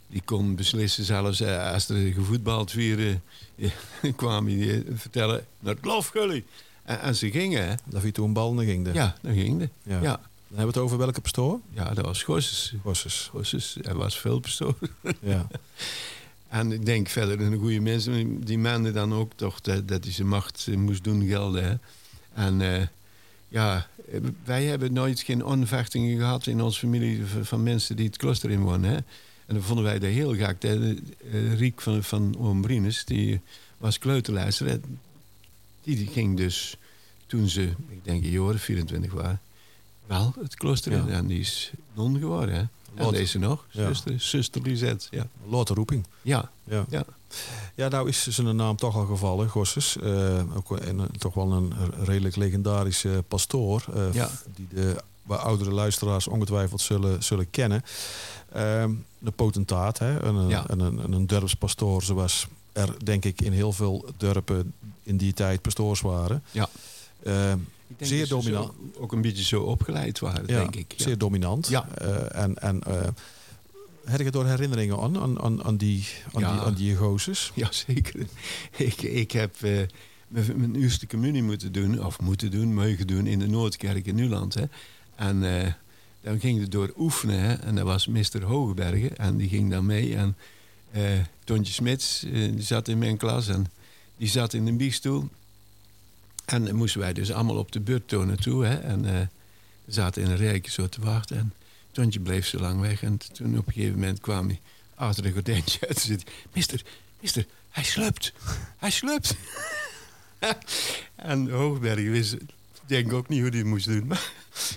[0.07, 3.23] die kon beslissen, zelfs eh, als er gevoetbald vieren,
[4.16, 6.44] kwam hij vertellen: naar het lofgully.
[6.83, 7.68] En, en, ze gingen.
[7.68, 7.75] Hè.
[7.85, 8.92] Dat je toen een bal, dan ging de.
[8.92, 9.68] Ja, dan ging de.
[9.83, 10.01] Ja.
[10.03, 10.20] ja.
[10.51, 11.61] Dan hebben we het over welke pastoor?
[11.73, 12.75] Ja, dat was Gosses.
[12.83, 13.29] Gosses.
[13.33, 14.75] Gosses, hij was veel pastoor.
[15.20, 15.46] Ja.
[16.50, 20.12] En ik denk verder een goede mensen, die meenden dan ook toch dat, dat hij
[20.12, 21.64] zijn macht eh, moest doen gelden.
[21.64, 21.74] Hè.
[22.44, 22.86] En eh,
[23.48, 28.16] ja, eh, wij hebben nooit geen onvechtingen gehad in onze familie van, mensen die het
[28.16, 28.90] klooster inwonen.
[28.90, 28.96] Hè.
[29.46, 30.60] En dan vonden wij dat heel gek.
[30.60, 30.98] De,
[31.30, 32.62] eh, Riek van, van
[33.04, 33.40] die
[33.78, 34.66] was kleuterlijster.
[34.66, 34.78] hè.
[35.82, 36.76] Die, die ging dus
[37.26, 39.40] toen ze, ik denk jaar 24 waren,
[40.06, 41.06] wel het klooster in.
[41.06, 41.12] Ja.
[41.12, 42.54] En die is non geworden.
[42.54, 42.64] Hè.
[42.94, 43.12] En Wat?
[43.12, 43.87] deze nog, Ja.
[43.87, 45.07] zuster, zuster Lisette.
[45.11, 45.26] Ja.
[45.48, 46.07] Louter roeping.
[46.22, 46.85] ja, Ja.
[46.88, 47.05] ja.
[47.74, 49.96] Ja, nou is zijn naam toch al gevallen, Gosses.
[49.96, 51.72] Eh, ook een, een- toch wel een
[52.05, 53.85] redelijk legendarische pastoor.
[53.94, 54.31] eh, Ja.
[54.55, 57.83] Die de wat oudere luisteraars ongetwijfeld zullen, zullen kennen.
[58.53, 60.22] Ehm de potentaat, hè?
[60.22, 60.64] Een, Ja.
[60.66, 64.72] een, een, een dorpspastoor zoals er denk ik in heel veel dorpen
[65.03, 66.42] in die tijd pastoors waren.
[66.50, 66.68] Ja.
[67.22, 67.59] Ehm,
[67.90, 68.72] Ik denk Zeer dat ze dominant.
[68.94, 70.94] zo- ook een beetje zo opgeleid waren, ja, denk ik.
[70.96, 71.05] Ja.
[71.05, 71.68] Zeer dominant.
[71.68, 71.88] Ja.
[71.94, 73.09] Eh, en en eh,
[74.05, 76.53] heb je door herinneringen aan, aan, aan, aan die, aan Ja.
[76.53, 77.53] die, aan die gozes?
[77.55, 78.26] Ja, zeker.
[78.76, 79.70] Ik, ik heb eh,
[80.29, 84.14] mijn, mijn eerste communie moeten doen, of moeten doen, mogen doen, in de Noordkerk in
[84.14, 84.55] Nuland.
[84.55, 84.64] Hè.
[85.16, 85.72] En eh,
[86.20, 87.40] dan ging het door oefenen.
[87.40, 87.53] Hè.
[87.55, 88.42] En dat was Mr.
[88.42, 89.16] Hogebergen.
[89.16, 90.16] En die ging dan mee.
[90.16, 90.37] En
[90.90, 91.03] eh
[91.44, 93.48] Tontje Smits, die zat in mijn klas.
[93.48, 93.66] En
[94.16, 95.29] die zat in een biechtstoel.
[96.50, 98.64] En dan moesten wij dus allemaal op de beurt tonen toe.
[98.64, 98.74] Hè.
[98.76, 99.28] En we
[99.86, 101.36] zaten in een rijke zo te wachten.
[101.38, 101.52] En
[101.92, 103.02] Tontje bleef zo lang weg.
[103.02, 104.60] En toen op een gegeven moment kwam hij
[104.94, 106.06] achter een gordijntje uit.
[106.06, 106.18] Hij,
[106.52, 106.82] Mister,
[107.20, 108.32] mister, hij sluipt.
[108.78, 109.34] Hij sluipt.
[111.16, 112.36] en Hoogberg wist,
[112.86, 114.06] denk ook niet hoe het moest doen.
[114.06, 114.32] Maar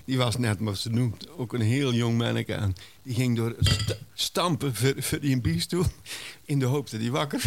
[0.05, 1.29] die was net wat ze noemt.
[1.29, 2.53] Ook een heel jong manneke.
[2.53, 5.86] En die ging door sta- stampen voor, voor die biestoel.
[6.45, 7.41] In de hoop dat hij wakker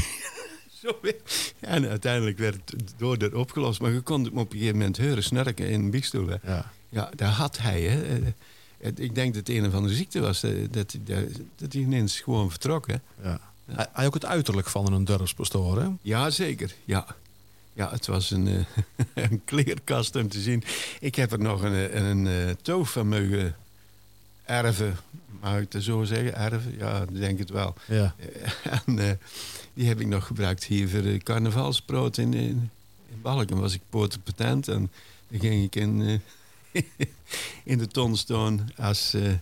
[0.86, 1.14] Zo weer.
[1.60, 3.80] En uiteindelijk werd het door dat opgelost.
[3.80, 6.40] Maar je kon hem op een gegeven moment horen snurken in een.
[6.44, 6.70] Ja.
[6.88, 7.82] Ja, daar had hij.
[7.82, 8.02] Hè.
[8.78, 10.42] Eh, Ik denk dat het een of andere ziekte was.
[10.42, 12.86] eh, Dat, hij- dat, dat hij ineens gewoon vertrok.
[12.86, 12.94] Hè.
[13.22, 13.40] Ja.
[13.72, 15.88] Hij, hij ook het uiterlijk van een dorpspastoor, hè?
[16.02, 16.74] Ja, zeker.
[16.84, 17.06] Ja,
[17.72, 18.64] ja het was een, eh,
[19.30, 20.62] een kleerkast om te zien.
[21.00, 23.56] Ik heb er nog een, een, toof van mogen
[24.46, 24.96] erven.
[25.40, 26.34] Mag ik het zo zeggen?
[26.34, 26.74] Erven?
[26.78, 27.74] Ja, ik denk het wel.
[27.86, 28.14] Ja.
[28.86, 29.10] en eh,
[29.74, 32.70] die heb ik nog gebruikt hier voor de carnavalsbrood in, in,
[33.10, 33.60] in Balken.
[33.60, 34.90] was ik potenpatent en
[35.28, 36.20] dan ging ik in,
[36.72, 36.82] eh,
[37.64, 39.14] in de ton staan als...
[39.14, 39.32] eh,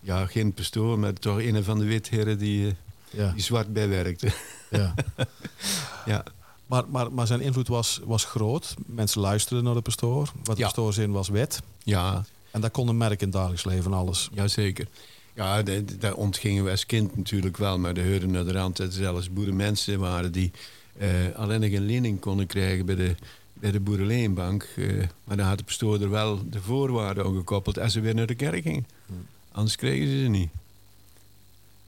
[0.00, 2.72] ja, geen pastoor, maar toch een van de witheren die, eh,
[3.10, 3.32] Ja.
[3.32, 4.32] die zwart bijwerkte.
[4.70, 4.94] ja.
[6.06, 6.24] ja.
[6.66, 8.74] Maar, maar, maar zijn invloed was, was groot.
[8.86, 10.32] Mensen luisterden naar de pastoor.
[10.44, 10.64] Wat de Ja.
[10.66, 11.60] pastoor zin was wet.
[11.84, 12.24] ja,
[12.56, 14.28] En dat kon een merk in het dagelijks leven alles.
[14.32, 14.86] Jazeker.
[15.34, 15.62] Ja,
[15.98, 17.78] daar ontgingen we als kind natuurlijk wel.
[17.78, 20.50] Maar de heurden naar de rand dat er zelfs boerenmensen waren die
[20.98, 23.14] eh, alleen nog een lening konden krijgen bij de,
[23.52, 24.68] bij de boerenleenbank.
[24.76, 28.14] Eh, maar dan had de pastoor er wel de voorwaarden aan gekoppeld als ze weer
[28.14, 28.86] naar de kerk gingen.
[29.06, 29.26] Hmm.
[29.52, 30.50] Anders kregen ze ze niet.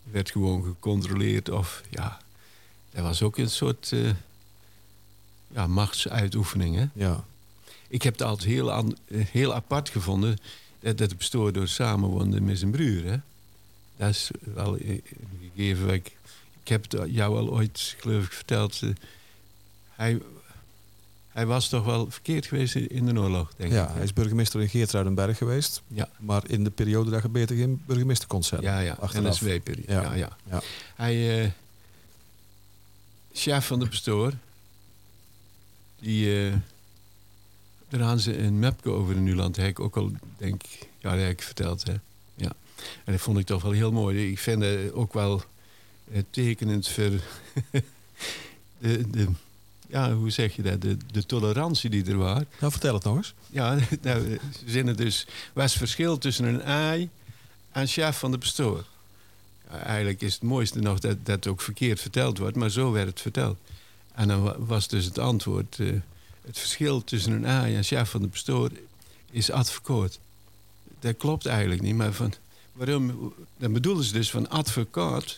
[0.05, 2.21] Er werd gewoon gecontroleerd of ja,
[2.91, 4.11] dat was ook een soort eh,
[5.49, 6.77] ja, machtsuitoefening.
[6.77, 6.87] Hè?
[6.93, 7.25] Ja.
[7.89, 10.39] Ik heb het altijd heel, an- eh, heel apart gevonden
[10.81, 13.05] dat, dat de pastoor door samenwoonde met zijn broer.
[13.05, 13.17] Hè?
[13.97, 15.03] Dat is wel eh, een
[15.55, 15.89] gegeven.
[15.93, 16.07] Ik,
[16.63, 18.83] ik heb het jou al ooit, geloof ik, verteld.
[18.83, 18.89] eh,
[19.91, 20.19] hij,
[21.29, 23.95] hij was toch wel verkeerd geweest in de oorlog, denk ja, ik.
[23.95, 25.83] hij is burgemeester in Geertruidenberg geweest.
[25.89, 26.09] Ja.
[26.19, 28.69] Maar in de periode dat je beter geen burgemeester kon zetten.
[28.71, 28.93] Ja, ja.
[29.01, 29.41] Achteraf.
[29.41, 29.93] NSW-periode.
[29.93, 30.03] Ja.
[30.03, 30.15] Ja.
[30.15, 30.61] Ja, Ja.
[30.95, 31.51] Hij, eh,
[33.33, 34.33] chef van de pastoor,
[36.01, 36.53] die,
[37.89, 39.57] daar hadden ze een mapje over in Nuland.
[39.57, 41.85] Heb ik ook al, denk ik, ja, dat heb ik verteld.
[41.87, 41.93] Hè.
[42.35, 42.53] Ja.
[43.05, 44.31] En dat vond ik toch wel heel mooi.
[44.31, 45.43] Ik vind het ook wel
[46.13, 47.11] eh, tekenend voor
[48.79, 49.27] de, de,
[49.89, 52.43] ja, hoe zeg je dat, de, de tolerantie die er was.
[52.61, 53.35] Nou, vertel het nog eens.
[53.51, 55.27] Ja, nou, ze zinnen dus.
[55.53, 57.09] Was verschil tussen een ei
[57.73, 58.85] en chef van de pastoor.
[59.71, 63.09] Ja, eigenlijk is het mooiste nog dat dat ook verkeerd verteld wordt, maar zo werd
[63.09, 63.59] het verteld.
[64.15, 65.87] En dan wa- was dus het antwoord: eh,
[66.49, 68.71] het verschil tussen een ei en chef van de pastoor
[69.31, 70.19] is advocaat.
[71.01, 72.33] Dat klopt eigenlijk niet, maar van
[72.73, 73.33] waarom?
[73.57, 75.37] Dan bedoelen ze dus van advocaat.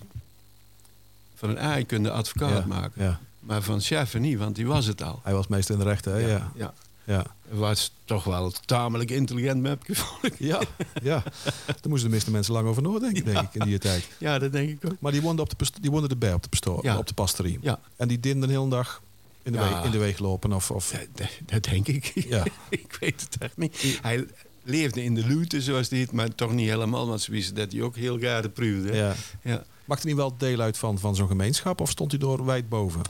[1.35, 2.66] Van een ei kun je advocaat ja.
[2.66, 3.20] maken, Ja.
[3.40, 5.20] maar van chef niet, want die was het al.
[5.23, 6.18] Hij was meestal in de rechten, hè?
[6.18, 6.53] Ja.
[6.57, 6.75] ja.
[7.05, 7.27] Ja.
[7.49, 10.35] Was toch wel tamelijk intelligent mapje, vond ik.
[10.38, 10.61] Ja.
[11.03, 11.23] ja.
[11.66, 14.09] Daar moesten de meeste mensen lang over nadenken, denk ik, in die tijd.
[14.18, 14.96] Ja, dat denk ik ook.
[15.01, 17.59] Maar die woonden, op de, die erbij op de, pastoor, op de pastorie.
[17.62, 19.03] Ja, En die dinden de hele dag
[19.42, 19.83] in de, Ja.
[19.83, 20.53] weeg, in de lopen.
[20.53, 22.12] Of, of, dat, dat, dat denk ik.
[22.14, 22.44] ja.
[22.68, 23.98] ik weet het echt niet.
[24.03, 24.26] Hij
[24.62, 27.07] leefde in de looten, zoals die het, maar toch niet helemaal.
[27.07, 28.92] Want ze wisten dat hij ook heel graag proefde.
[28.92, 29.14] ja.
[29.42, 29.64] Ja.
[29.85, 31.81] Maakte hij wel deel uit van, van zo'n gemeenschap?
[31.81, 33.03] Of stond hij door wijd boven?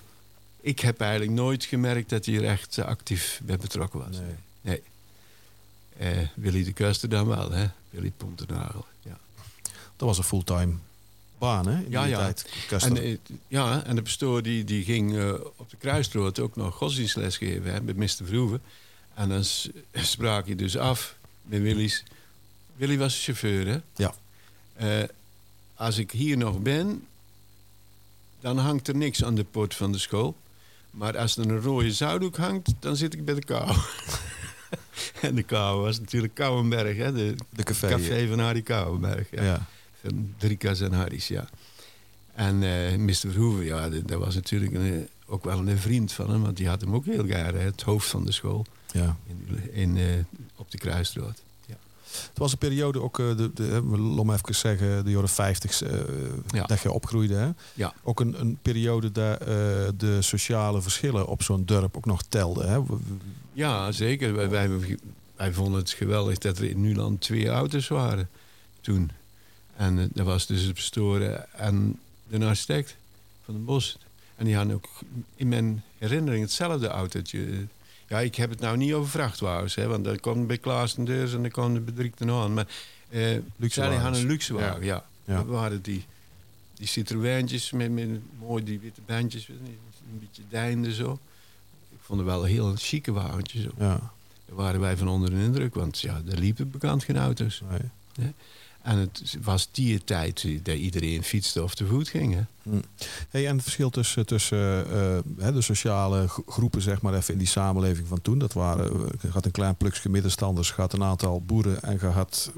[0.60, 4.16] Ik heb eigenlijk nooit gemerkt dat hij er echt eh, actief bij betrokken was.
[4.18, 4.34] Nee.
[4.60, 4.82] Nee.
[5.96, 7.66] Eh, Willy de Kuster dan wel, hè?
[7.90, 8.86] Willy Pontenagel.
[9.02, 9.18] Ja.
[9.96, 10.72] Dat was een fulltime
[11.40, 11.76] baan, hè?
[11.85, 12.18] In Ja, die ja.
[12.18, 12.48] tijd.
[12.83, 13.16] En, eh,
[13.48, 17.72] ja, en de pastoor die, die ging eh, op de Kruisrood ook nog godsdienstles geven
[17.72, 18.09] hè, met Mr.
[18.24, 18.62] Verhoeven.
[19.14, 19.44] En dan
[20.14, 22.05] sprak hij dus af met Willy's.
[22.76, 23.79] Willy was chauffeur, hè?
[23.96, 24.14] Ja.
[24.74, 25.09] Eh,
[25.74, 27.07] als ik hier nog ben,
[28.40, 30.37] dan hangt er niks aan de poort van de school.
[30.90, 33.76] Maar als er een rode zoutdoek hangt, dan zit ik bij de kou.
[35.20, 37.12] en de kou was natuurlijk Kouwenberg, hè?
[37.12, 37.88] De de café.
[37.88, 39.26] café van Harry Kouwenberg.
[39.31, 39.66] ja.
[40.36, 41.48] Driekas en Harry's, ja.
[42.34, 43.14] En eh Mr.
[43.14, 46.42] Verhoeven, ja, dat dat was natuurlijk een, eh, ook wel een vriend van hem.
[46.42, 49.16] Want die had hem ook heel gaar, hè, het hoofd van de school ja.
[49.26, 50.04] in, in, eh,
[50.56, 51.42] op de Kruisrood.
[52.28, 55.28] Het was een periode ook, eh, de, de, hè, laat me even zeggen, de jaren
[55.28, 55.98] 50 eh,
[56.46, 56.66] Ja.
[56.66, 57.34] dat je opgroeide.
[57.34, 57.50] Hè?
[57.74, 57.94] Ja.
[58.02, 59.40] Ook een, een periode dat
[60.00, 62.68] de sociale verschillen op zo'n dorp ook nog telden.
[62.68, 62.78] Hè?
[63.52, 64.34] Ja, zeker.
[64.34, 64.70] Wij, wij,
[65.36, 68.28] wij vonden het geweldig dat er in Nuland twee auto's waren
[68.80, 69.10] toen.
[69.80, 72.96] En eh, dat was dus het bestoren en de architect
[73.44, 73.96] van den Bos.
[74.36, 74.88] En die hadden ook
[75.34, 77.66] in mijn herinnering hetzelfde autootje.
[78.08, 81.04] Ja, ik heb het nou niet over vrachtwagens, hè, want dat kwam bij Klaas en
[81.04, 82.54] Deurs en dat kwam bij Driek aan.
[82.54, 82.66] Maar
[83.08, 85.04] eh Luxe zij hadden een luxe wagen, ja.
[85.24, 85.44] Ja.
[85.44, 86.04] Waren die,
[86.74, 91.18] die Citroëntjes met, met mooi die witte bandjes, een beetje deinde zo.
[91.90, 93.66] Ik vond het wel heel chique wagentjes.
[93.66, 93.78] ook.
[93.78, 94.12] Ja,
[94.46, 97.62] Daar waren wij van onder de indruk, want ja, er liepen bekend geen auto's.
[98.16, 98.32] nee.
[98.82, 102.34] En het was die tijd dat iedereen fietste of te voet ging.
[102.34, 102.42] Hè?
[103.30, 104.58] Hey, en het verschil tussen, tussen
[104.90, 108.38] eh, eh, de sociale gro- groepen, zeg maar even in die samenleving van toen.
[108.38, 112.06] Dat waren, eh, je had een klein plukje middenstanders, had een aantal boeren en je
[112.06, 112.50] had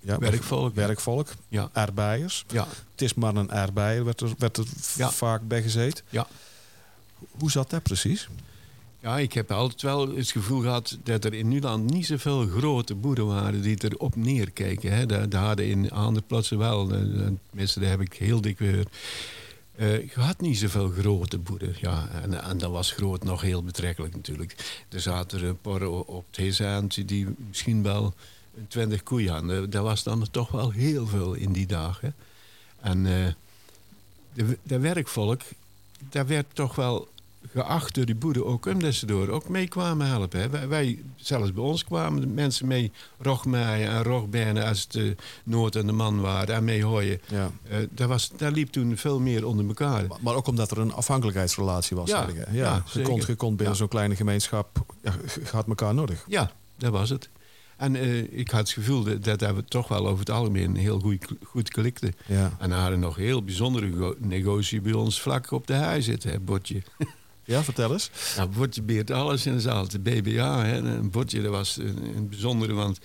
[0.00, 0.74] ja, Werkvolk.
[0.74, 1.70] werkvolk, Ja.
[1.72, 2.44] arbeiders.
[2.48, 2.66] Ja.
[2.90, 4.64] Het is maar een arbeider, werd er, werd er
[4.96, 5.10] Ja.
[5.10, 6.04] vaak bij gezeten.
[6.08, 6.26] Ja.
[7.30, 8.28] Hoe zat dat precies?
[9.00, 12.94] Ja, ik heb altijd wel het gevoel gehad dat er in Nuland niet zoveel grote
[12.94, 14.92] boeren waren die erop neerkeken.
[14.92, 15.06] Hè.
[15.06, 18.60] Daar, daar hadden in andere plaatsen wel, eh, eh, tenminste, dat heb ik heel dik.
[18.60, 18.84] Eh,
[20.00, 21.74] je had niet zoveel grote boeren.
[21.80, 22.08] Ja.
[22.22, 24.84] En, dat was groot nog heel betrekkelijk natuurlijk.
[24.88, 28.14] Er zaten er een paar op het die misschien wel
[28.68, 29.70] twintig koeien hadden.
[29.70, 32.14] Dat was dan toch wel heel veel in die dagen.
[32.80, 33.32] En eh
[34.32, 35.40] de, de werkvolk,
[36.08, 37.08] daar werd toch wel
[37.52, 40.40] geacht door die boeren ook omdat ze door ook mee kwamen helpen.
[40.40, 40.48] Hè.
[40.50, 45.16] Wij, wij, zelfs bij ons kwamen de mensen mee rogmaaien en rogbijnen als het de
[45.44, 47.20] nood en de man waren en mee hooien.
[47.28, 47.50] Ja.
[47.68, 50.06] Eh, daar, was, daar liep toen veel meer onder elkaar.
[50.06, 52.08] Maar, maar ook omdat er een afhankelijkheidsrelatie was.
[52.10, 52.52] Ja, hè.
[52.56, 53.78] ja, je, kon, je kon binnen Ja.
[53.80, 55.12] zo'n kleine gemeenschap, ja,
[55.50, 56.24] had elkaar nodig.
[56.28, 57.28] Ja, dat was het.
[57.76, 61.00] En eh, ik had het gevoel dat, dat we toch wel over het algemeen heel
[61.00, 62.12] goed, goed klikte.
[62.26, 66.02] Ja, En dan hadden nog heel bijzondere go- negotie bij ons vlak op de hei
[66.02, 66.82] zitten, hè, Botje.
[67.44, 68.10] ja vertel eens.
[68.36, 69.88] Nou, Botje beert alles in de zaal.
[69.88, 70.76] De BBA, hè.
[70.76, 72.98] Een Botje, dat was een, een bijzondere, want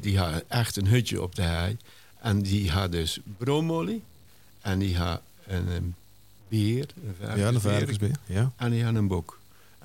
[0.00, 1.76] die had echt een hutje op de hei.
[2.20, 4.02] En die had dus broomolie.
[4.60, 5.94] En die had een, een
[6.48, 6.86] beer,
[7.20, 8.16] een Ja, de varkensbeer.
[8.26, 8.52] Ja.
[8.56, 9.35] En die had een bok.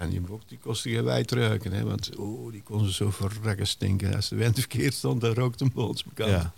[0.02, 1.72] En die bok die kostte geen wijd ruiken.
[1.72, 4.16] Hè, want oh, die kon ze zo verrekken stinken.
[4.16, 6.04] Als de wind verkeerd stond, dan rookte een bols.
[6.16, 6.54] Ja.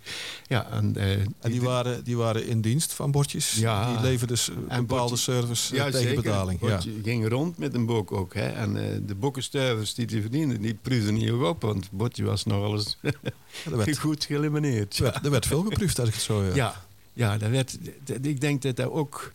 [0.46, 3.54] ja en, eh, En die waren, die waren in dienst van bordjes.
[3.54, 3.92] Ja.
[3.92, 6.22] Die leverden dus een En bepaalde Bordje- service eh, Ja, tegen zeker.
[6.22, 6.60] betaling.
[6.60, 6.80] Ja.
[6.84, 8.34] Je ging rond met een bok ook.
[8.34, 8.46] Hè?
[8.48, 11.62] En eh, de bokkenstuivers die die verdienden, die pruiden niet op.
[11.62, 14.96] Want het botje was nogal eens er, werd, goed geëlimineerd.
[14.96, 16.54] er, werd, er werd veel geproefd als ik het zo hoor.
[16.54, 19.32] Ja, ja dat werd, dat- ik denk dat dat ook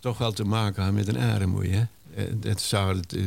[0.00, 1.88] toch wel te maken had met een aardemoei.
[2.10, 2.26] Hè?
[2.26, 3.22] Eh, Dat zou het, eh,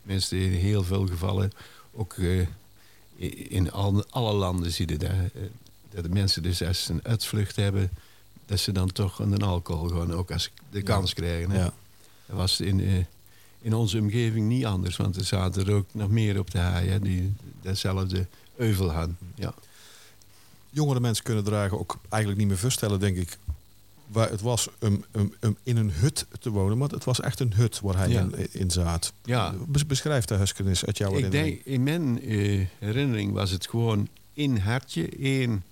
[0.00, 1.52] tenminste in heel veel gevallen,
[1.92, 2.46] ook eh,
[3.50, 5.10] in al, alle landen zie je dat.
[5.90, 7.90] Dat de mensen dus als ze een uitvlucht hebben,
[8.46, 11.50] dat ze dan toch aan de alcohol gewoon ook als de kans krijgen.
[11.50, 11.58] Hè?
[11.58, 11.72] Ja.
[12.26, 13.06] Dat was in,
[13.60, 16.88] in onze omgeving niet anders, want er zaten er ook nog meer op de haai
[16.88, 19.18] hè, die datzelfde euvel hadden.
[19.34, 19.54] Ja.
[20.70, 23.38] Jongere mensen kunnen dragen ook eigenlijk niet meer voorstellen, denk ik.
[24.06, 25.04] Waar het was om
[25.62, 28.20] in een hut te wonen, maar het was echt een hut waar hij Ja.
[28.20, 29.12] in, in zat.
[29.24, 29.54] Ja.
[29.68, 31.54] Bes- Beschrijf de huskenis uit jouw Ik herinnering.
[31.54, 35.64] denk, in mijn eh, herinnering was het gewoon in hartje, één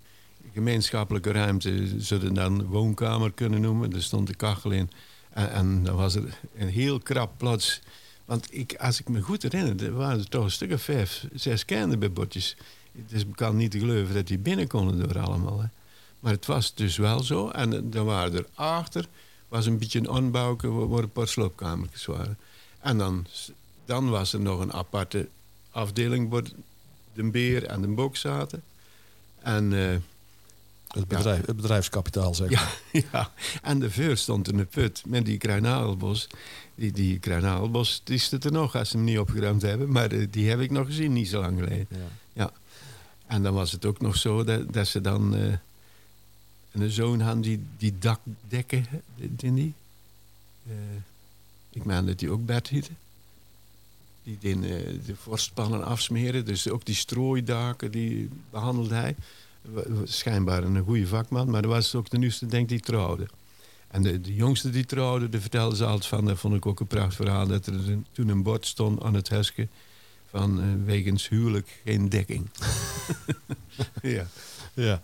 [0.52, 1.70] gemeenschappelijke ruimte,
[2.08, 3.92] we dan woonkamer kunnen noemen.
[3.92, 4.90] Er stond de kachel in.
[5.30, 7.80] En, en dan was er een heel krap plaats.
[8.24, 11.26] Want ik, als ik me goed herinner, er waren er toch een stuk of vijf,
[11.34, 12.56] zes kinderen bij botjes.
[12.96, 15.60] Het is bekend niet te geloven dat die binnen konden door allemaal.
[15.60, 15.66] Hè.
[16.24, 17.48] Maar het was dus wel zo.
[17.48, 19.06] En eh, dan waren er achter,
[19.48, 22.38] was een beetje een aanbouwke waar een paar sloopkamertjes waren.
[22.80, 23.26] En dan,
[23.84, 25.28] dan was er nog een aparte
[25.70, 26.42] afdeling waar
[27.12, 28.62] de beer en de bok zaten.
[29.38, 29.96] En, eh,
[30.88, 32.80] het, bedrijf, het bedrijfskapitaal, zeg maar.
[32.92, 33.32] ja, ja,
[33.62, 36.26] en de veur stond in de put met die kruinadelbos.
[36.74, 39.92] Die, die kruinadelbos, die zit er nog als ze hem niet opgeruimd hebben.
[39.92, 41.86] Maar eh, die heb ik nog gezien, niet zo lang geleden.
[41.90, 41.98] Ja.
[42.32, 42.52] Ja.
[43.26, 45.58] En dan was het ook nog zo dat, dat ze dan
[46.74, 48.86] eh, een zoon hadden die, die dakdekken,
[49.36, 49.74] die.
[50.68, 50.74] Uh,
[51.70, 52.96] ik meen dat die ook bed hieten.
[54.22, 56.44] Die den, uh, de vorstpannen afsmeren.
[56.44, 59.16] Dus ook die strooidaken, die behandelde hij.
[60.04, 61.50] Schijnbaar een goede vakman.
[61.50, 63.26] Maar dat was ook de nieuwste denk die trouwde.
[63.88, 66.24] En de, de jongste die trouwde, de vertelde ze altijd van...
[66.24, 67.46] dat vond ik ook een prachtig verhaal...
[67.46, 69.68] dat er toen een bord stond aan het huisje...
[70.30, 72.50] van uh, wegens huwelijk geen dekking.
[74.02, 74.26] ja.
[74.74, 75.00] ja.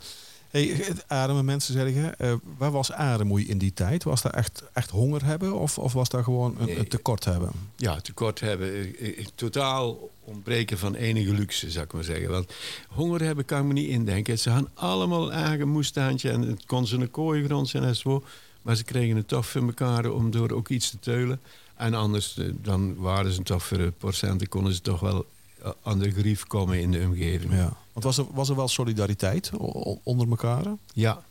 [0.51, 4.05] Hey, arme mensen zeggen, uh, waar was armoede in die tijd?
[4.05, 7.51] Was dat echt, echt honger hebben of, of was dat gewoon een, een tekort hebben?
[7.77, 8.97] Ja, tekort hebben.
[9.35, 12.31] Totaal ontbreken van enige luxe, zou ik maar zeggen.
[12.31, 12.53] Want
[12.89, 14.39] honger hebben kan ik me niet indenken.
[14.39, 18.25] Ze hadden allemaal eigen moestuintje en het kon ze een kooigrond zijn en zo.
[18.63, 21.41] Maar ze kregen het toch voor elkaar om door ook iets te teulen.
[21.77, 25.25] En anders, eh, dan waren ze toch voor procenten, konden ze toch wel eh,
[25.83, 27.53] aan de grief komen in de omgeving.
[27.53, 27.77] Ja.
[27.93, 29.51] Want was er, was er wel solidariteit
[30.03, 30.65] onder elkaar?
[30.93, 31.23] Ja,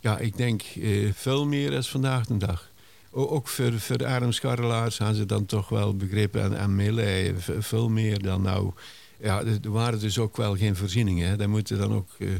[0.00, 2.70] ja ik denk eh, veel meer dan vandaag de dag.
[3.10, 7.62] ook voor, voor de armscharrelaars hadden ze dan toch wel begrepen en, en meeleiden.
[7.62, 8.72] Veel meer dan nou.
[9.20, 11.28] Ja, er waren dus ook wel geen voorzieningen.
[11.28, 11.36] Hè.
[11.36, 12.30] Daar moeten dan ook uh,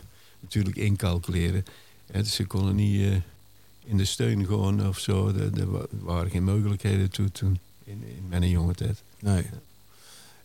[0.41, 1.65] natuurlijk incalculeren.
[2.13, 3.17] Dus ze konden niet uh,
[3.85, 5.29] in de steun gewoon of zo.
[5.29, 9.03] Er, waren geen mogelijkheden toe toen in, in mijn jonge tijd.
[9.21, 9.47] Nee.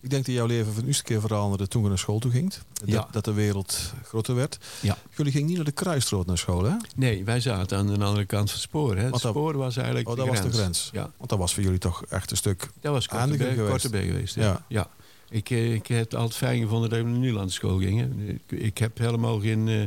[0.02, 2.52] Ik denk dat jouw leven van eerste keer veranderde toen je naar school toe ging.
[2.84, 4.58] Dat, dat de wereld groter werd.
[4.80, 4.98] Ja.
[5.16, 6.76] Jullie gingen niet naar de Kruisrood naar school, hè?
[6.96, 8.96] Nee, wij zaten aan de andere kant van het spoor.
[8.96, 9.04] Hè.
[9.04, 10.90] Het spoor was eigenlijk oh, dat de was de grens.
[10.92, 11.10] Ja.
[11.16, 13.88] Want dat was voor jullie toch echt een stuk Dat was Kortebee geweest.
[13.90, 14.64] geweest ja.
[14.68, 14.88] ja.
[15.28, 18.28] Ik, eh, ik heb het altijd fijn gevonden dat we naar Nederlandse school gingen.
[18.28, 19.82] Ik, ik heb helemaal geen uh,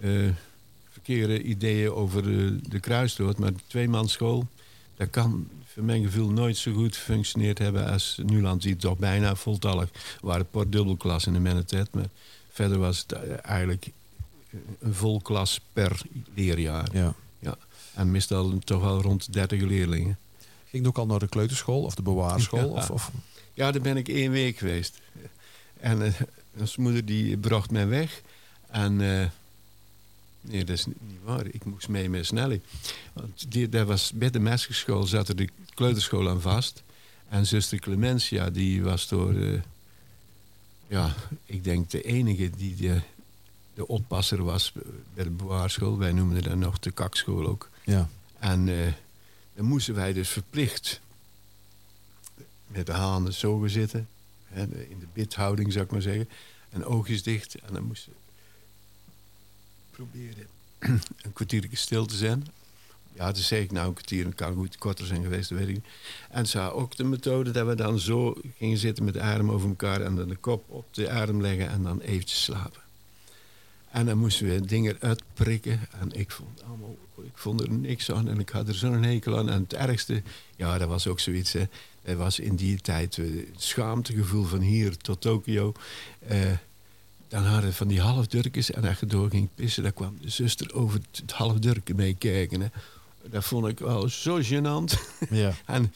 [0.00, 0.32] uh,
[0.88, 2.22] verkeerde ideeën over
[2.70, 3.38] de Kruisrood.
[3.38, 4.46] Maar de tweemansschool,
[4.98, 8.62] dat kan voor mijn gevoel nooit zo goed gefunctioneerd hebben als Nuland.
[8.62, 10.50] Die toch bijna voltallig waren.
[10.50, 11.88] Paar dubbelklas in de menitet.
[11.94, 12.08] Maar
[12.50, 13.90] verder was het eh, eigenlijk
[14.78, 16.00] een vol klas per
[16.34, 16.88] leerjaar.
[16.92, 17.14] Ja.
[17.38, 17.56] Ja.
[17.94, 20.18] En meestal toch wel rond 30 leerlingen.
[20.70, 22.58] Ging ook al naar de kleuterschool of de bewaarschool?
[22.58, 23.10] Ja, of, of?
[23.54, 25.00] ja daar ben ik één week geweest.
[25.80, 26.12] En uh,
[26.58, 28.22] ons moeder die bracht mij weg.
[28.70, 29.26] En uh,
[30.48, 31.46] Nee, dat is niet waar.
[31.46, 32.60] Ik moest mee met Snelly.
[33.12, 36.82] Want die, daar was, bij de meisjesschool zat er de kleuterschool aan vast.
[37.28, 39.32] En zuster Clementia, die was door...
[39.32, 39.60] Uh,
[40.86, 43.00] ja, ik denk de enige die de,
[43.74, 44.72] de oppasser was
[45.14, 45.98] bij de bewaarschool.
[45.98, 47.70] Wij noemden dat nog de kakschool ook.
[47.84, 48.08] Ja.
[48.38, 48.86] En uh,
[49.54, 51.00] dan moesten wij dus verplicht
[52.66, 54.08] met de handen zo zitten.
[54.44, 56.28] Hè, in de bidhouding, zou ik maar zeggen.
[56.70, 57.54] En oogjes dicht.
[57.54, 58.12] En dan moesten
[59.98, 60.46] proberen
[61.22, 62.46] een kwartier stil te zijn.
[63.12, 65.68] Ja, dat zeg ik nou een kwartier, het kan goed korter zijn geweest, dat weet
[65.68, 65.86] ik niet.
[66.30, 69.50] En ze had ook de methode dat we dan zo gingen zitten met de adem
[69.50, 72.80] over elkaar en dan de kop op de adem leggen en dan eventjes slapen.
[73.90, 75.80] En dan moesten we dingen uitprikken.
[76.00, 79.38] En ik vond, allemaal, ik vond er niks aan en ik had er zo'n hekel
[79.38, 79.48] aan.
[79.48, 80.22] En het ergste,
[80.56, 81.52] ja, dat was ook zoiets.
[81.52, 81.64] Hè.
[82.02, 85.72] Dat was in die tijd het schaamtegevoel van hier tot Tokio.
[86.30, 86.50] Uh,
[87.28, 90.74] dan hadden van die halfdurkjes en als je door ging pissen, dan kwam de zuster
[90.74, 92.60] over het halfdurken meekijken.
[92.60, 92.68] Hè.
[93.30, 94.98] Dat vond ik wel zo gênant.
[95.30, 95.52] Ja.
[95.66, 95.94] en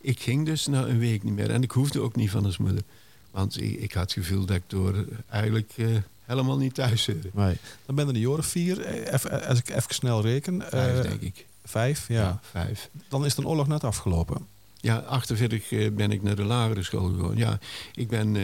[0.00, 1.50] ik ging dus na een week niet meer.
[1.50, 2.82] En ik hoefde ook niet van als moeder.
[3.30, 7.34] Want ik, ik, had het gevoel dat ik door eigenlijk uh, helemaal niet thuis zit.
[7.34, 7.56] Nee.
[7.86, 10.62] Dan ben je de jaren vier, eh, even, als ik even snel reken.
[10.68, 11.46] Vijf, uh, denk ik.
[11.64, 12.14] Vijf, ja.
[12.14, 12.40] ja.
[12.50, 12.90] Vijf.
[13.08, 14.46] Dan is de oorlog net afgelopen.
[14.84, 17.36] Ja, 48 ben ik naar de lagere school gegaan.
[17.36, 17.58] Ja,
[17.94, 18.36] ik ben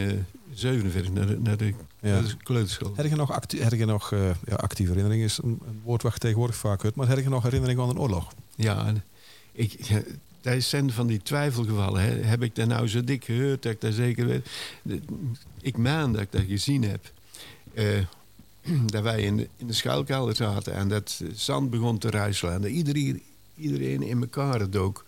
[0.53, 2.21] 47 naar de, naar de, ja.
[2.43, 2.93] kleuterschool.
[2.95, 6.01] Heb je nog, actie, heb je nog uh, ja, actieve herinnering is een, een, woord
[6.01, 8.33] wat tegenwoordig vaak hoort, maar heb je nog herinnering aan een oorlog?
[8.55, 8.93] Ja,
[9.51, 10.01] ik, ja,
[10.41, 12.01] dat zijn van die twijfelgevallen.
[12.01, 12.09] Hè.
[12.09, 14.47] Heb ik dat nou zo dik gehoord dat ik dat zeker weet?
[15.61, 17.11] Ik maan dat ik dat gezien heb.
[17.73, 18.05] Uh,
[18.85, 22.53] dat wij in de, in de schuilkelder zaten en dat zand begon te ruiselen.
[22.53, 23.21] En dat iedereen,
[23.55, 25.05] iedereen in elkaar dook.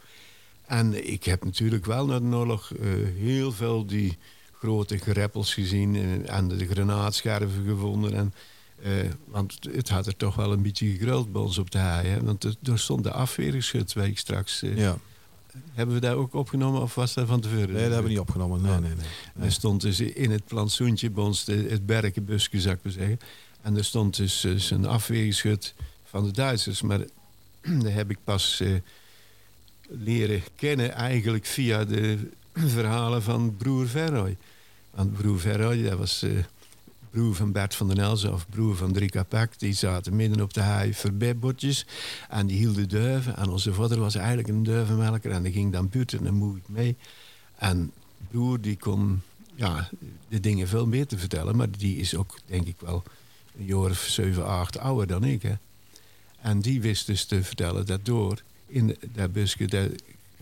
[0.74, 4.18] En ik heb natuurlijk wel na de oorlog uh, heel veel die
[4.54, 8.14] grote greppels gezien en de granaatscherven gevonden.
[8.14, 8.34] En,
[8.86, 12.08] uh, want het had er toch wel een beetje gegruld bij ons op de haai.
[12.08, 12.24] Hè?
[12.24, 14.64] Want er, stond de afweergeschut, ik straks.
[14.64, 14.98] Uh, ja.
[15.72, 17.72] Hebben we daar ook opgenomen of was dat van tevoren?
[17.72, 18.62] Nee, dat hebben we niet opgenomen.
[18.62, 18.96] Nee, nee,
[19.36, 19.46] nee.
[19.46, 23.20] Er stond dus in het plantsoentje bij ons de, het berkenbusje, zou ik maar zeggen.
[23.62, 26.82] En er stond dus, dus een afweergeschut van de Duitsers.
[26.82, 27.00] Maar
[27.84, 28.80] dat heb ik pas uh,
[29.90, 34.38] leren kennen eigenlijk via de verhalen van broer Verrooy.
[34.92, 36.44] Want broer Verrooy, dat was uh,
[37.10, 39.60] broer van Bert van den Elzen of broer van Drika Pak.
[39.60, 41.86] Die zaten midden op de haai verbedbotjes
[42.30, 43.38] en die hielden duiven.
[43.38, 46.96] En onze vader was eigenlijk een duivenmelker en die ging dan buiten en moeit mee.
[47.56, 47.92] En
[48.30, 49.22] broer die kon
[49.56, 49.90] ja,
[50.28, 51.56] de dingen veel meer te vertellen.
[51.56, 53.04] Maar die is ook, denk ik wel,
[53.58, 55.42] een jaar of zeven, acht ouder dan ik.
[55.42, 55.54] Hè.
[56.42, 58.42] En die wist dus te vertellen dat door
[58.74, 59.90] in de, dat busje dat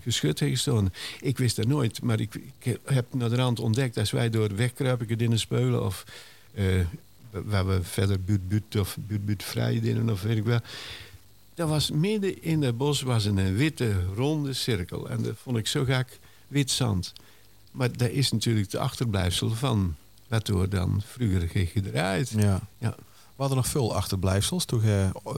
[0.02, 0.94] geschut heeft gestaan.
[1.22, 3.98] Ik wist dat nooit, maar ik, ik heb naar de rand ontdekt...
[3.98, 6.04] als wij door wegkruipen in speulen of...
[6.54, 6.86] Uh,
[7.32, 10.60] waar we verder buurt, of buurt, vrij of weet ik wel.
[11.54, 15.10] Dat was midden in het bos was een witte ronde cirkel.
[15.10, 17.14] En dat vond ik zo gek wit zand.
[17.72, 19.96] Maar dat is natuurlijk de achterblijfsel van
[20.28, 22.30] wat dan vroeger gedraaid.
[22.30, 22.62] Ja.
[22.78, 22.96] ja.
[23.36, 25.34] We hadden nog veel achterblijfsels toen je eh,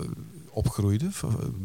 [0.54, 1.10] opgroeide?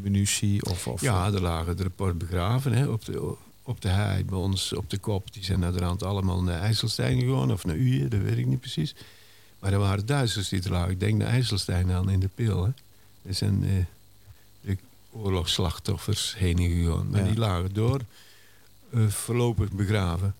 [0.02, 1.00] Munitie of, of...
[1.00, 4.90] Ja, er lagen de rapport begraven hè, op, de, op de hei bij ons op
[4.90, 5.32] de kop.
[5.32, 8.46] Die zijn naar de rand allemaal naar IJsselstein gegaan of naar Uje, dat weet ik
[8.46, 8.94] niet precies.
[9.58, 10.90] Maar er waren Duitsers die er lagen.
[10.90, 12.64] Ik denk naar IJsselstein aan in de pil.
[12.64, 12.70] Hè.
[13.22, 13.84] Er zijn eh,
[14.60, 14.76] de
[15.10, 17.10] oorlogsslachtoffers heen gegaan.
[17.10, 18.00] Maar die lagen door,
[18.90, 20.34] uh, voorlopig begraven.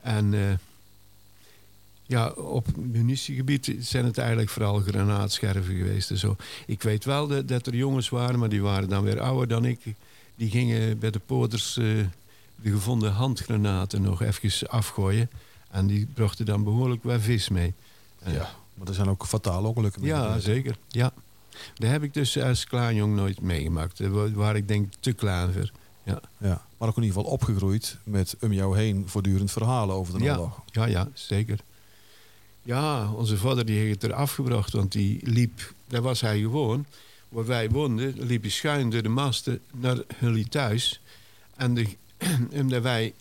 [0.00, 0.52] En uh,
[2.10, 6.36] ja, op munitiegebied zijn het eigenlijk vooral granaatscherven geweest en zo.
[6.66, 9.64] Ik weet wel dat, dat, er jongens waren, maar die waren dan weer ouder dan
[9.64, 9.80] ik.
[10.36, 12.04] Die gingen bij de poorters uh,
[12.56, 15.30] de gevonden handgranaten nog even afgooien.
[15.70, 17.74] En die brachten dan behoorlijk wat vis mee.
[18.24, 20.02] ja, maar er zijn ook fatale ongelukken.
[20.02, 20.76] Ja, zeker.
[20.88, 21.12] Ja.
[21.74, 23.98] Daar heb ik dus als klaarjong nooit meegemaakt.
[23.98, 25.70] Daar waar ik denk te klaar voor.
[26.02, 26.20] Ja.
[26.38, 26.64] ja.
[26.78, 30.62] Maar ook in ieder geval opgegroeid met om jou heen voortdurend verhalen over de oorlog.
[30.66, 31.60] Ja, ja, zeker.
[32.62, 36.86] Ja, onze vader die heeft het er afgebracht, want die liep, daar was hij gewoon.
[37.28, 41.00] Waar wij woonden, liep hij schuin door de masten naar jullie thuis.
[41.56, 41.86] En
[42.60, 43.14] omdat wij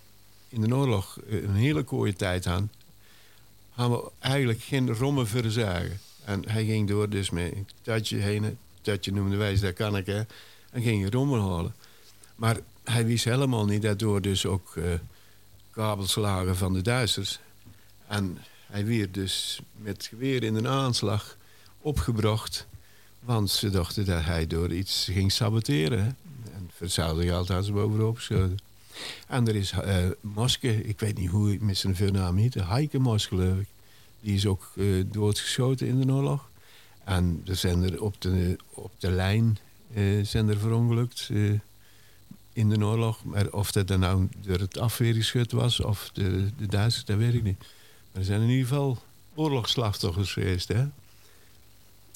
[0.50, 2.72] in de oorlog een hele kooie tijd hadden,
[3.70, 6.00] hadden we eigenlijk geen rommen verzagen.
[6.24, 10.06] En hij ging door dus met een tatje heen, tatje noemden wij, dat kan ik
[10.06, 10.22] hè,
[10.72, 11.76] en ging rommel halen.
[12.36, 14.86] Maar hij wist helemaal niet dat door dus ook uh,
[15.72, 17.40] kabels lagen van de Duitsers.
[18.08, 18.38] En
[18.70, 21.38] hij werd dus met geweer in een aanslag
[21.82, 22.68] opgebracht.
[23.20, 26.18] Want ze dachten dat hij door iets ging saboteren.
[26.54, 28.58] En geld hadden ze bovenop geschoten.
[29.28, 32.54] En er is uh, Moske, ik weet niet hoe met zijn voornaam heet.
[32.54, 33.68] Heike Moske, geloof ik.
[34.22, 36.50] Die is ook uh, doodgeschoten in de oorlog.
[37.04, 39.58] En er zijn er op de, op de lijn
[39.94, 41.30] uh, zijn er verongelukt
[42.54, 43.24] in de oorlog.
[43.24, 47.34] Maar of dat dan nou door het afweergeschut was of de, de Duitsers, dat weet
[47.34, 47.64] ik niet.
[48.20, 48.98] Er zijn in ieder geval
[49.36, 50.68] oorlogsslachtoffers geweest.
[50.68, 50.86] Hè?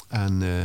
[0.08, 0.64] En uh,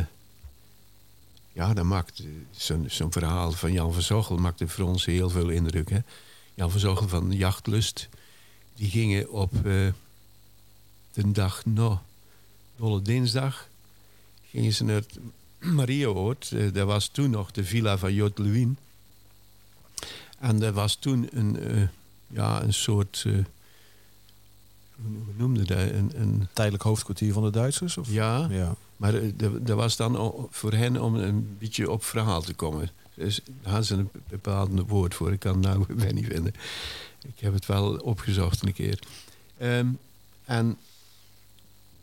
[1.53, 5.49] ja, dat maakt zo'n zo verhaal van Jan van Zochel maakte voor ons heel veel
[5.49, 5.91] indruk.
[5.91, 5.99] Hè?
[6.55, 8.09] Jan van Zochel van Jachtlust,
[8.75, 9.63] die gingen op uh,
[11.13, 12.03] de dag no,
[12.77, 13.69] Dolle Dinsdag,
[14.51, 15.03] gingen ze naar
[15.67, 18.39] het dat was toen nog de villa van Jot.
[20.39, 21.89] En dat was toen een,
[22.27, 23.27] ja, een soort
[25.03, 25.79] hoe noemde dat?
[25.79, 26.49] Een, een...
[26.53, 27.97] Tijdelijk hoofdkwartier van de Duitsers?
[27.97, 28.11] Of?
[28.11, 32.91] Ja, ja, maar dat was dan voor hen om een beetje op verhaal te komen.
[33.15, 35.33] Dus daar hadden ze een bepaald woord voor.
[35.33, 36.55] Ik kan het nou weer niet vinden.
[37.23, 38.99] Ik heb het wel opgezocht een keer.
[39.57, 39.87] Ehm,
[40.45, 40.77] en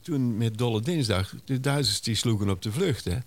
[0.01, 3.05] toen met Dolle Dinsdag, de Duitsers die sloegen op de vlucht.
[3.05, 3.17] Hè.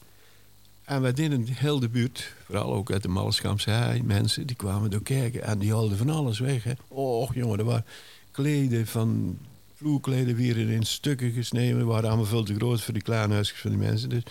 [0.85, 4.91] En wij deden heel de buurt, vooral ook uit de Malleschamse hei, mensen die kwamen
[4.91, 6.65] door kijken en die haalden van alles weg.
[6.65, 6.73] Hè.
[6.89, 7.85] Och jongen, er waren
[8.31, 9.39] kleden van
[9.79, 11.87] vloerkleden weer in stukken gesneden.
[11.87, 14.09] waren allemaal veel te groot voor die kleine huisjes van die mensen.
[14.09, 14.23] Dus.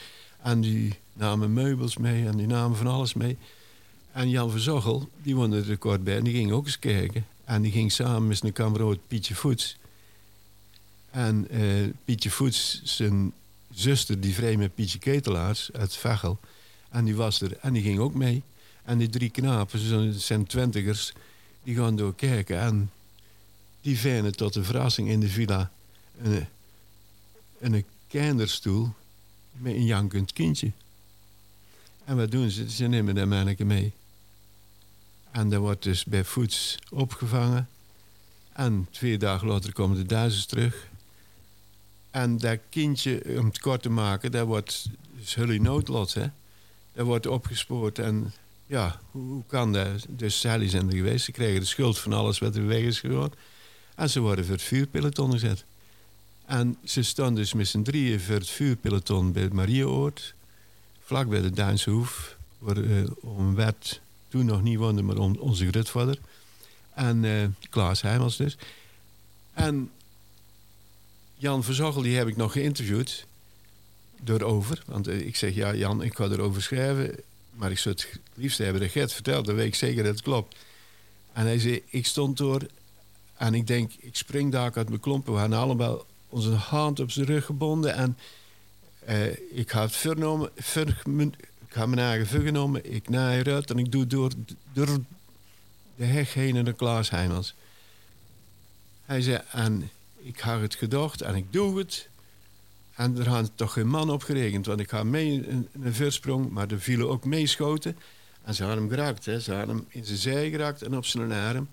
[0.42, 3.38] En die namen meubels mee en die namen van alles mee.
[4.12, 7.26] En Jan Verzoggel, die woonde er kort bij en die ging ook eens kijken.
[7.44, 9.78] En die ging samen met zijn kameraad Pietje Voets.
[11.12, 13.34] En uh, Pietje Voets, zijn
[13.74, 16.40] zuster, die vreemde met Pietje Ketelaars uit Vechel.
[16.90, 18.44] En die was er en die ging ook mee.
[18.84, 21.14] En die drie knapen, zijn twintigers,
[21.64, 22.60] die gaan door kijken.
[22.60, 22.92] En
[23.88, 25.72] die vinden tot de verrassing in de villa
[26.22, 26.48] een,
[27.60, 28.94] een kinderstoel
[29.52, 30.72] met een jankend kindje.
[32.06, 32.70] En wat doen ze?
[32.70, 33.94] Ze nemen dat manneke mee.
[35.32, 37.70] En dat wordt dus bij voets opgevangen.
[38.54, 40.88] En twee dagen later komen de Duitsers terug.
[42.12, 46.14] En dat kindje, om het kort te maken, dat wordt dus Hully noodlot.
[46.14, 46.28] Hè?
[46.94, 48.00] Dat wordt opgespoord.
[48.00, 48.34] En
[48.66, 50.06] ja, hoe, kan dat?
[50.10, 51.26] Dus Sally zijn er geweest.
[51.26, 53.32] Ze kregen de schuld van alles wat er weg is gegaan.
[53.98, 55.66] En ze worden voor het vuurpeloton gezet.
[56.46, 60.34] En ze staan dus met z'n drieën voor het vuurpeloton bij het Marieoord.
[61.04, 62.38] Vlak bij de Duinse Hoef.
[62.60, 66.18] Waar uh, om werd toen nog niet woonde, maar onze grootvader.
[66.94, 68.58] En uh, Klaas Heimels dus.
[69.54, 69.92] En
[71.36, 73.26] Jan Verzogel, die heb ik nog geïnterviewd.
[74.22, 74.84] Door over.
[74.86, 77.16] Want uh, ik zeg, ja Jan, ik ga erover schrijven.
[77.54, 79.46] Maar ik zou het liefst hebben dat Gert verteld.
[79.46, 80.56] Dan weet ik zeker dat het klopt.
[81.34, 82.62] En hij zei, ik stond door
[83.38, 85.34] En ik denk, ik spring daar uit mijn klompen.
[85.34, 87.94] We hadden allemaal onze hand op zijn rug gebonden.
[87.94, 88.18] En
[89.06, 91.02] eh, ik ga het vernomen, ver, ik
[91.68, 92.84] ga mijn.
[92.84, 94.32] Ik naai eruit en ik doe door,
[94.74, 95.00] door
[95.96, 97.56] de heg heen naar Klaas Heijmans.
[99.06, 102.08] Hij zei, en ik had het gedacht en ik doe het.
[102.96, 106.50] En er had toch geen man op geregend, want ik ga mee een, een versprong,
[106.50, 107.98] maar er vielen ook meeschoten.
[108.44, 109.40] En ze hadden hem geraakt, hè.
[109.40, 111.68] ze hadden hem in zijn zij geraakt en op zijn arm.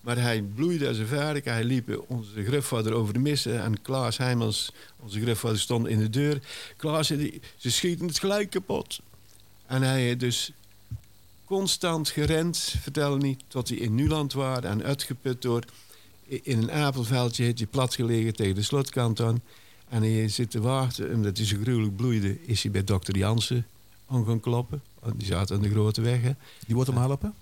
[0.00, 1.44] Maar hij bloeide als een vark.
[1.44, 3.62] Hij liep onze grufvader over de missen.
[3.62, 6.40] En Klaas Heijmans, onze grufvader, stond in de deur.
[6.76, 7.06] Klaas,
[7.56, 9.00] ze schieten het gelijk kapot.
[9.66, 10.52] En hij dus
[11.44, 15.64] constant gerend, vertelde niet, tot hij in Nuland was en uitgeput door.
[16.24, 19.42] In een apelveldje heeft hij plat gelegen tegen de slotkant aan.
[19.88, 23.66] En hij zit te wachten, omdat hij zo gruwelijk bloeide, is hij bij dokter Jansen
[24.06, 24.82] aan gaan kloppen.
[25.16, 26.22] Die zat aan de grote weg.
[26.22, 26.32] Hè.
[26.66, 27.34] Die wordt hem helpen?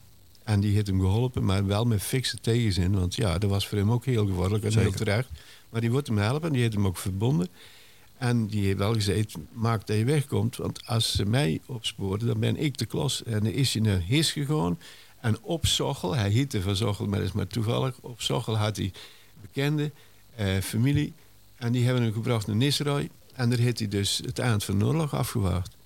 [0.49, 2.99] En die heeft hem geholpen, maar wel met fikse tegenzin.
[2.99, 5.28] Want ja, dat was voor hem ook heel gevaarlijk en heel terecht.
[5.70, 7.49] Maar die wordt hem helpen, die heeft hem ook verbonden.
[8.18, 10.57] En die heeft wel gezegd, maak dat je wegkomt.
[10.57, 13.22] Want als ze mij opsporen, dan ben ik de klos.
[13.22, 14.78] En dan is hij naar His gegaan.
[15.20, 17.99] En op Sochel, hij hiette van Sochel, maar dat is maar toevallig.
[18.01, 18.92] Op Sochel had hij
[19.40, 19.90] bekende
[20.34, 21.12] eh, familie.
[21.57, 23.09] En die hebben hem gebracht naar Nisroy.
[23.34, 25.76] En daar heeft hij dus het eind van de oorlog afgewaard.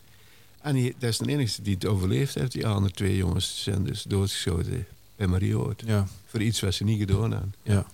[0.62, 2.52] En die, dat is de enige die het overleefd heeft.
[2.52, 4.86] Die andere twee jongens zijn dus doodgeschoten
[5.16, 5.82] bij Marioort.
[5.86, 6.06] Ja.
[6.26, 7.54] Voor iets wat ze niet gedaan hebben.
[7.62, 7.86] Ja.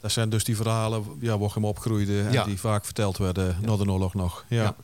[0.00, 3.66] Dat zijn dus die verhalen ja, waar hem opgroeide en die vaak verteld werden ja.
[3.66, 4.44] na de oorlog nog.
[4.48, 4.76] Ja.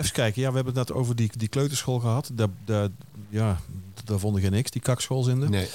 [0.00, 2.30] Even kijken, ja, we hebben het net over die, die kleuterschool gehad.
[2.32, 2.88] Daar, daar,
[3.28, 3.60] ja,
[4.04, 5.50] daar vonden geen niks, die kakschool in.
[5.50, 5.68] Nee.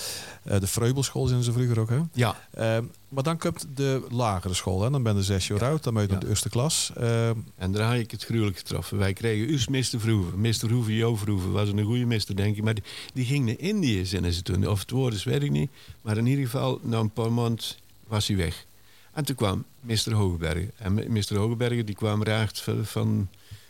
[0.44, 2.00] Uh, de Vreubelschool zijn ze vroeger ook, hè?
[2.14, 2.36] Ja.
[2.58, 2.78] Uh,
[3.10, 4.90] maar dan komt de lagere school, hè?
[4.90, 6.20] Dan ben je zes jaar oud, dan ben je ja.
[6.20, 6.92] de eerste klas.
[6.98, 8.98] Uh, en daar had ik het gruwelijk getroffen.
[8.98, 10.00] Wij kregen us Mr.
[10.00, 10.42] Vroeven.
[10.42, 10.54] Mr.
[10.54, 12.64] Vroeven, Jo Vroeven, was een goede mister, denk ik.
[12.64, 14.68] Maar die, die ging naar Indië, zijn ze toen.
[14.68, 15.70] Of het woord is, weet ik niet.
[16.02, 17.66] Maar in ieder geval, na een paar maanden
[18.08, 18.66] was hij weg.
[19.14, 20.14] En toen kwam Mr.
[20.14, 20.72] Hogebergen.
[20.76, 21.36] En Mr.
[21.36, 23.28] Hogebergen die kwam raakt van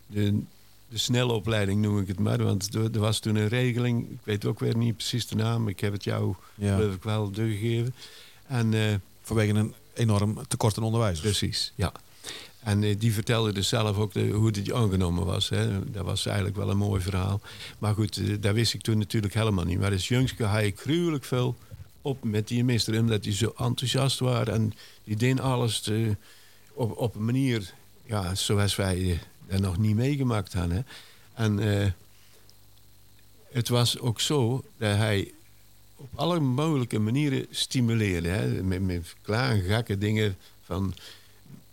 [0.08, 0.40] de,
[0.90, 2.44] de snelle opleiding, noem ik het maar.
[2.44, 5.68] Want er, was toen een regeling, ik weet ook weer niet precies de naam.
[5.68, 6.76] Ik heb het jou ja.
[6.76, 7.94] geloof ik wel doorgegeven.
[8.48, 8.94] En, uh,
[9.26, 11.22] Vanwege een enorm tekort aan onderwijzers.
[11.22, 11.92] Precies, ja.
[12.60, 15.50] En uh, die vertelde dus zelf ook de, hoe dit aangenomen was.
[15.50, 15.92] Hè.
[15.92, 17.42] Dat was eigenlijk wel een mooi verhaal.
[17.80, 19.80] Maar goed, uh, dat wist ik toen natuurlijk helemaal niet.
[19.80, 21.56] Maar als jongske had ik gruwelijk veel
[22.02, 23.00] op met die meester.
[23.00, 24.54] Omdat die zo enthousiast waren.
[24.54, 26.16] En die deden alles te,
[26.74, 27.74] op, op een manier
[28.06, 30.86] ja, zoals wij dat nog niet meegemaakt hadden.
[31.34, 31.86] En uh,
[33.52, 35.32] het was ook zo dat hij
[35.96, 38.28] op alle mogelijke manieren stimuleerde.
[38.28, 38.64] Hè?
[38.64, 40.94] Met, met kleine gekke dingen van...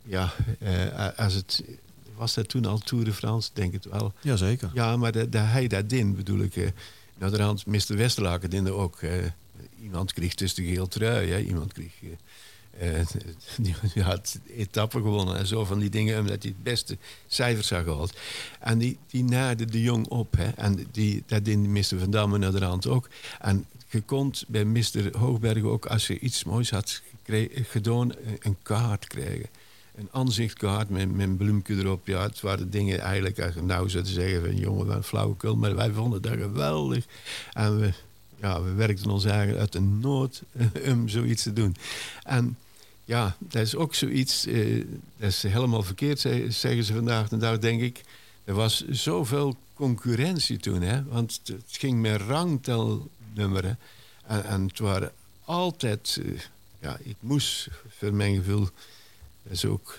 [0.02, 1.64] Ja, uh, als het...
[2.16, 3.50] Was dat toen al Tour de France?
[3.52, 4.12] Denk het wel.
[4.20, 4.70] Jazeker.
[4.74, 6.56] Ja, maar dat, dat hij dat deed, bedoel ik...
[6.56, 6.68] Uh,
[7.18, 7.96] de hand, Mr.
[7.96, 9.00] Westerlaken deed ook.
[9.82, 11.30] iemand kreeg tussen de geel trui.
[11.30, 11.38] Hè?
[11.38, 11.92] Iemand kreeg
[12.80, 13.06] uh,
[13.94, 17.84] die had etappen gewonnen en zo van die dingen, omdat hij het beste cijfers had
[17.84, 18.12] gehad.
[18.60, 20.36] En die, die naarde de jong op.
[20.36, 20.48] Hè.
[20.48, 21.98] En die, dat deed Mr.
[21.98, 23.08] Van Damme naar de hand ook.
[23.40, 25.18] En je kon bij Mr.
[25.18, 27.02] Hoogberg ook, als je iets moois had
[27.52, 29.48] gedaan, een kaart krijgen.
[29.94, 32.06] Een aanzichtkaart met, met een bloemje erop.
[32.06, 35.56] Ja, het waren dingen eigenlijk, als je nou zou zeggen van jongen, wat flauwekul.
[35.56, 37.04] Maar wij vonden dat geweldig.
[37.52, 37.92] En we,
[38.42, 40.42] ja, we werkten ons eigenlijk uit de nood
[40.88, 41.76] om zoiets te doen.
[42.22, 42.56] En
[43.04, 44.84] ja, dat is ook zoiets, eh,
[45.16, 48.00] dat is helemaal verkeerd, zeggen ze vandaag de dag, denk ik.
[48.44, 51.04] Er was zoveel concurrentie toen, hè?
[51.04, 53.78] want het ging met rangtelnummeren.
[54.26, 55.12] En, en het waren
[55.44, 56.40] altijd, uh,
[56.80, 58.68] ja, ik moest, voor mijn gevoel,
[59.42, 59.98] dat is ook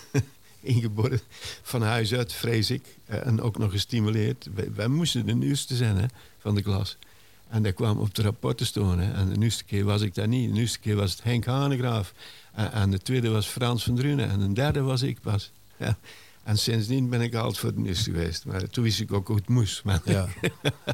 [0.60, 1.20] ingeboren
[1.62, 2.96] van huis uit, vrees ik.
[3.06, 4.48] En ook nog gestimuleerd.
[4.54, 6.06] Wij, wij moesten de nieuwste zijn hè,
[6.38, 6.96] van de klas.
[7.52, 8.98] En dat kwam op de rapporten.
[8.98, 9.12] Hè.
[9.12, 10.54] En de eerste keer was ik daar niet.
[10.54, 12.14] De eerste keer was het Henk Hanegraaf.
[12.52, 14.30] En, en de tweede was Frans van Drunen.
[14.30, 15.50] En de derde was ik pas.
[15.78, 15.98] Ja.
[16.42, 18.44] En sindsdien ben ik altijd voor de eerste geweest.
[18.44, 19.84] Maar toen wist ik ook hoe het moest.
[19.84, 20.28] Maar, ja.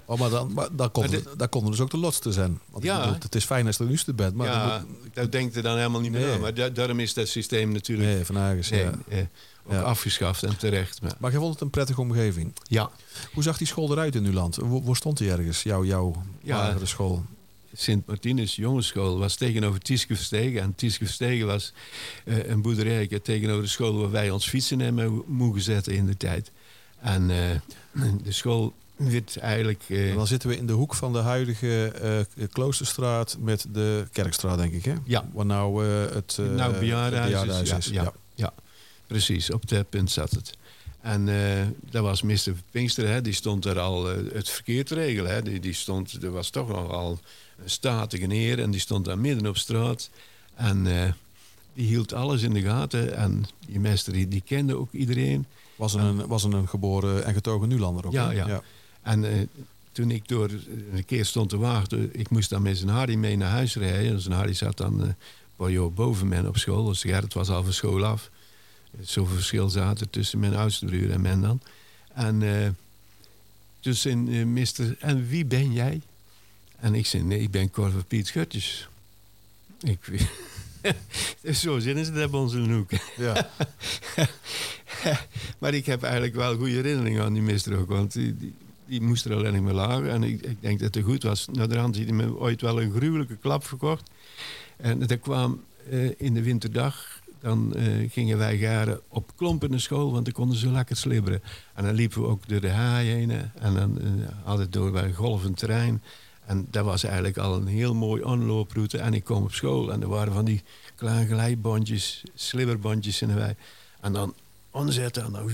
[0.07, 2.61] oh, maar dan, maar dan, kon, dan konden dus ook de lotste zijn.
[2.71, 2.99] Want ja.
[3.01, 4.35] Bedoel, het is fijn als er de eerste bent.
[4.35, 5.15] Maar ja, moet...
[5.15, 6.41] dat denkt er dan helemaal niet meer aan.
[6.41, 8.09] Maar daarom is dat systeem natuurlijk...
[8.09, 9.29] Nee, van Hagens, nee, ja.
[9.67, 11.03] Ook afgeschaft en terecht.
[11.03, 11.15] Maar.
[11.19, 12.53] maar je vond het een prettige omgeving?
[12.63, 12.91] Ja.
[13.33, 14.57] Hoe zag die school eruit in uw land?
[14.63, 17.25] Waar stond die ergens, jouw, jouw ja, school?
[17.75, 20.61] Sint-Martinus Jongensschool was tegenover Tieske Verstegen.
[20.61, 21.73] En Tieske Verstegen was
[22.25, 26.17] uh, een boerderij tegenover de school waar wij ons fietsen hebben mogen zetten in de
[26.17, 26.51] tijd.
[27.01, 29.83] En uh, de school werd eigenlijk...
[29.89, 34.73] Uh, dan zitten we in de hoek van de huidige Kloosterstraat met de Kerkstraat, denk
[34.73, 34.95] ik, hè?
[35.05, 35.29] Ja.
[35.33, 37.87] Waar nou het, nou, bejaardenhuis, is.
[37.87, 38.13] Ja, ja.
[38.35, 38.53] ja,
[39.07, 39.51] precies.
[39.51, 40.57] Op dat punt zat het.
[41.01, 42.53] En uh, dat was Mr.
[42.71, 45.31] Pinkster, hè, die stond er al uh, het verkeer te regelen.
[45.31, 45.43] Hè.
[45.43, 47.19] Die, die stond, er was toch nogal
[47.63, 50.11] een statige heer en die stond daar midden op straat.
[50.55, 51.13] En eh,
[51.75, 53.17] die hield alles in de gaten.
[53.17, 55.47] En die meester die, die kende ook iedereen.
[55.77, 58.13] Was een, was een geboren en getogen Nulander ook?
[58.13, 58.63] Ja, ja.
[59.03, 59.31] En uh,
[59.93, 60.51] toen ik door
[60.93, 64.13] een keer stond te wachten, ik moest dan met zijn Harry mee naar huis rijden.
[64.13, 65.15] En zijn Harry zat dan
[65.67, 66.85] jaar boven men op school.
[66.85, 68.31] Dus Gerrit was al van school af.
[69.01, 71.61] Zoveel verschil zat er tussen mijn oudste broer en men dan.
[72.15, 72.69] En uh,
[73.81, 76.01] dus in uh, mister, en wie ben jij?
[76.81, 78.89] En ik zei, nee, ik ben Corver Piet Schutjes.
[79.81, 80.29] Ik,
[81.55, 82.91] zo zinnen ze dat bij ons in de hoek.
[83.17, 83.51] Ja.
[85.59, 87.89] maar ik heb eigenlijk wel goede herinneringen aan die mister ook.
[87.89, 88.55] Want die, die,
[88.87, 90.11] die moest er alleen maar lagen.
[90.11, 91.47] En ik, ik, denk dat het goed was.
[91.53, 94.11] Naar de hand had hij me ooit wel een gruwelijke klap verkocht.
[94.77, 99.81] En dat kwam uh, in de winterdag dan uh, gingen wij garen op klompen naar
[99.81, 101.43] school, want dan konden ze lekker slibberen.
[101.75, 105.13] En dan liepen we ook door de haai heen en dan uh, altijd door bij
[105.13, 106.03] golvend terrein.
[106.49, 108.99] En dat was eigenlijk al een heel mooi onlooproute.
[108.99, 110.63] En ik kwam op school en er waren van die
[110.95, 113.55] kleine glijbandjes, slibberbandjes in de wei.
[114.01, 114.35] En dan
[114.71, 115.51] omzetten en dan...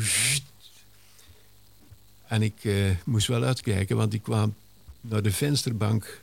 [2.27, 4.55] En ik uh, moest wel uitkijken, want ik kwam
[5.01, 6.23] naar de vensterbank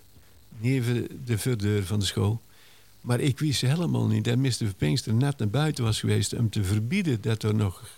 [0.57, 2.41] neven de voordeur van de school.
[3.01, 4.73] Maar ik wist helemaal niet dat Mr.
[4.77, 7.89] Pinkster net naar buiten was geweest om te verbieden dat er nog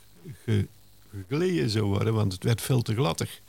[0.43, 0.67] ge,
[1.09, 3.41] gegleden zou worden, want het werd veel te glattig.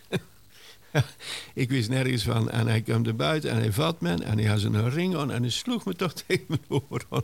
[1.55, 2.51] ik wist nergens van.
[2.51, 5.33] En hij kwam er buiten en hij vat me en hij had zijn ring aan
[5.33, 7.23] en hij sloeg me toch tegen mijn oor aan.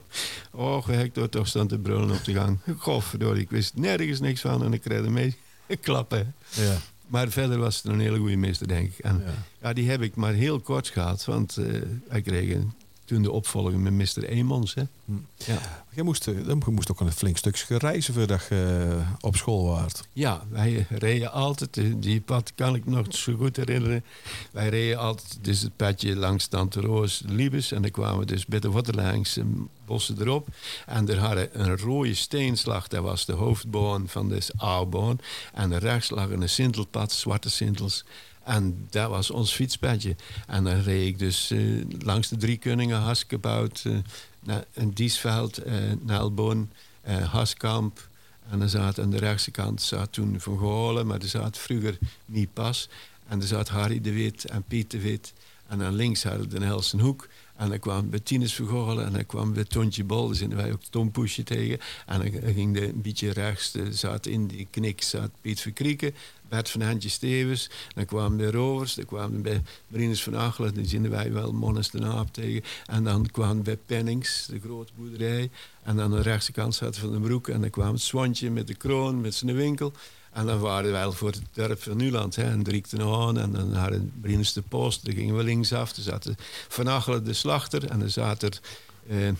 [0.53, 2.59] Oh, Hector toch stond te brullen op de gang.
[2.79, 5.37] Godverdorie, ik wist nergens niks van en ik kreeg mee
[5.81, 6.35] klappen.
[6.51, 6.77] Ja.
[7.07, 8.99] Maar verder was het een hele goede meester, denk ik.
[8.99, 9.33] En ja.
[9.63, 12.73] ja die heb ik maar heel kort gehad, want uh, hij kreeg een
[13.11, 14.25] toen de opvolger met Mr.
[14.25, 14.75] Emons.
[14.75, 14.83] Hè?
[15.05, 15.13] Hm.
[15.37, 15.85] Ja.
[15.91, 19.65] Je, moest, eh, je moest ook een flink stukje reizen voordat je uh, op school
[19.65, 20.09] waart.
[20.13, 24.05] Ja, wij reden altijd, eh, die pad kan ik nog zo goed herinneren.
[24.53, 27.73] Wij reden altijd dus het padje langs Tante Roos Liebes.
[27.73, 29.39] En dan kwamen we dus bij de Waterlangs
[29.87, 30.49] bossen erop.
[30.87, 35.17] En er hadden een rode steenslag, dat was de hoofdboon van de oude
[35.53, 38.05] En rechts lag een sintelpad, zwarte sintels.
[38.51, 40.17] En dat was ons fietspadje.
[40.47, 43.99] En dan reed ik dus uh, langs de drie kunningen, Haskebout, uh,
[44.41, 46.71] naar Diesveld, uh, Nijlboon,
[47.05, 48.09] Haskamp.
[48.49, 51.99] En dan zat aan de rechtse kant zat toen Van Golen, maar er zat vroeger
[52.27, 52.89] niet pas.
[53.29, 55.33] En er zat Harry de Wit en Piet de Wit.
[55.67, 57.29] En dan links hadden we de Helsenhoek.
[57.61, 60.29] En dan kwam Bettines Vergorrelen en dan kwam bij Tontje Bol.
[60.29, 61.79] Dus wij ook Tom Poesje tegen.
[62.07, 66.15] En dan ging de een beetje rechts, zat in die knik, zat Piet Verkrieken.
[66.49, 67.71] Bert van Hantje Stevens.
[67.95, 68.95] Dan kwamen de Rovers.
[68.95, 70.75] Dan kwamen bij Marinus van Achelen.
[70.75, 72.63] Dan zien wij wel Monnes de Naap tegen.
[72.87, 75.51] En dan kwamen bij Pennings, de grote boerderij.
[75.83, 77.49] En dan aan de rechtse kant zat Van den Broek.
[77.49, 79.93] En dan kwam het Swantje met de kroon, met zijn winkel.
[80.33, 82.37] En dan waren wij voor het dorp van Nuland.
[82.37, 83.39] Hè, en Driekten aan.
[83.39, 85.05] En dan hadden Marinus de Post.
[85.05, 85.97] Dan gingen we linksaf.
[85.97, 86.37] Er zaten
[86.69, 87.85] Van Achelen de slachter.
[87.91, 88.61] En dan zat er...
[89.09, 89.31] Eh,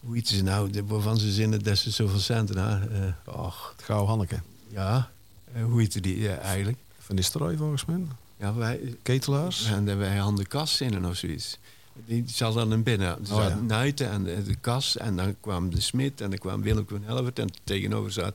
[0.00, 3.16] hoe heet ze nou, waarvan ze zinnen dat ze zoveel centen hadden.
[3.26, 4.40] Uh, och, het Gauw Hanneke.
[4.68, 5.10] Ja,
[5.56, 6.78] uh, hoe heette die uh, eigenlijk?
[6.98, 8.00] Van Nistelrooy volgens mij.
[8.36, 9.64] Ja, wij, Ketelaars.
[9.64, 11.58] En wij hadden de kas zinnen of zoiets.
[12.06, 13.08] Die zat dan een binnen.
[13.08, 13.54] Er oh, zat ja.
[13.54, 14.96] Nuiten en de, de, kas.
[14.96, 17.38] En dan kwam de Smit en dan kwam Willem van Helvert.
[17.38, 18.34] En tegenover zat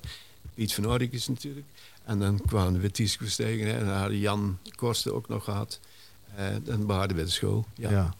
[0.55, 1.65] Piet van Orikes natuurlijk.
[2.03, 3.73] En dan kwamen we Ties Verstegen.
[3.73, 5.79] En dan hadden Jan Korsten ook nog gehad.
[6.39, 7.65] Uh, dan waren we bij de school.
[7.75, 7.89] ja.
[7.89, 8.15] ja.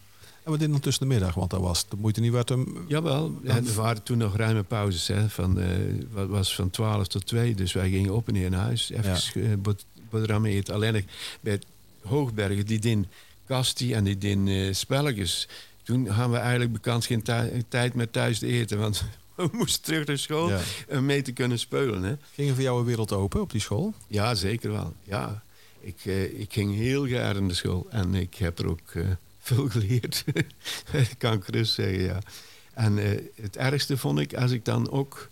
[0.45, 1.35] En wat deden dan tussen de middag?
[1.35, 2.85] Want dat was de moeite niet waard om...
[2.87, 5.07] Jawel, en er waren toen nog ruime pauzes.
[5.07, 5.67] Hè, van, uh,
[6.11, 7.55] wat was van 12 tot 2.
[7.55, 8.89] Dus wij gingen op en neer naar huis.
[8.89, 9.73] Even ja.
[10.09, 10.73] boterhammen eten.
[10.73, 11.07] Alleen
[11.41, 11.61] bij
[12.01, 13.07] Hoogbergen, die din
[13.45, 15.47] Kasti en die din uh, spelletjes.
[15.83, 17.23] Toen hadden we eigenlijk bekend geen
[17.67, 18.79] tijd meer thuis te eten.
[18.79, 19.05] Want
[19.49, 20.61] we moesten terug naar school ja.
[20.89, 22.03] om mee te kunnen spelen.
[22.03, 22.15] Hè.
[22.33, 23.93] Ging er voor jou een wereld open op die school?
[24.07, 24.93] Ja, zeker wel.
[25.03, 25.43] Ja.
[25.79, 27.87] Ik, uh, ik ging heel graag naar de school.
[27.89, 28.91] En ik heb er ook
[29.39, 30.23] veel geleerd.
[31.17, 32.19] kan ik gerust zeggen, ja.
[32.73, 35.29] En uh, het ergste vond ik als ik dan ook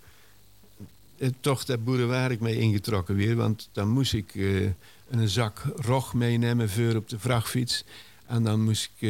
[1.39, 3.35] toch dat boerenwerk mee ingetrokken weer.
[3.35, 4.35] Want dan moest ik
[5.09, 7.83] een zak rog meenemen voor op de vrachtfiets.
[8.25, 9.09] En dan moest ik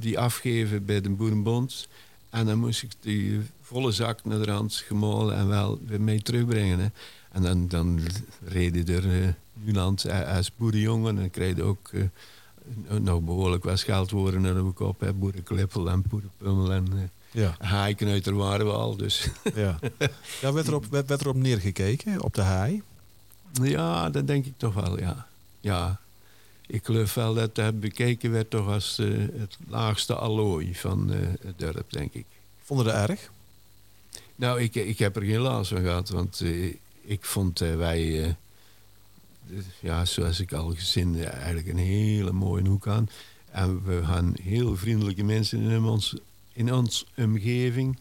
[0.00, 1.88] die afgeven bij de Boerenbond.
[2.34, 6.22] En dan moest ik die volle zak naar de rand gemalen en wel weer mee
[6.22, 6.78] terugbrengen.
[6.78, 6.86] Hè.
[7.32, 8.00] En dan, dan
[8.44, 11.08] reden er Nuland als boerenjongen.
[11.08, 11.90] En dan kreeg ook
[12.88, 15.00] nou behoorlijk wat scheldwoorden naar de kop.
[15.00, 15.12] Hè.
[15.12, 17.54] Boerenklippel en poederpummel en uh, ja.
[17.58, 18.96] haaikneuter waren we al.
[18.96, 19.28] Dus.
[19.54, 19.78] Ja.
[20.40, 22.82] ja werd, erop, werd, werd erop neergekeken, op de haai?
[23.62, 25.26] Ja, dat denk ik toch wel, ja.
[25.60, 26.00] ja.
[26.66, 31.16] Ik geloof wel dat dat bekeken werd toch als uh, het laagste allooi van uh,
[31.40, 32.24] het dorp, denk ik.
[32.62, 33.30] Vonden dat erg?
[34.36, 36.42] Nou, ik, ik heb er geen last van gehad, want
[37.00, 38.34] ik vond wij
[39.80, 43.08] ja, zoals ik al gezien, eigenlijk een hele mooie hoek aan.
[43.50, 46.16] En we gaan heel vriendelijke mensen in ons,
[46.52, 47.98] in ons omgeving.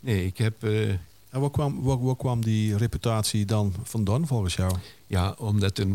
[0.00, 0.62] Nee, ik heb...
[0.64, 4.76] eh, En waar kwam, waar, waar kwam die reputatie dan vandaan volgens jou?
[5.06, 5.86] Ja, omdat er,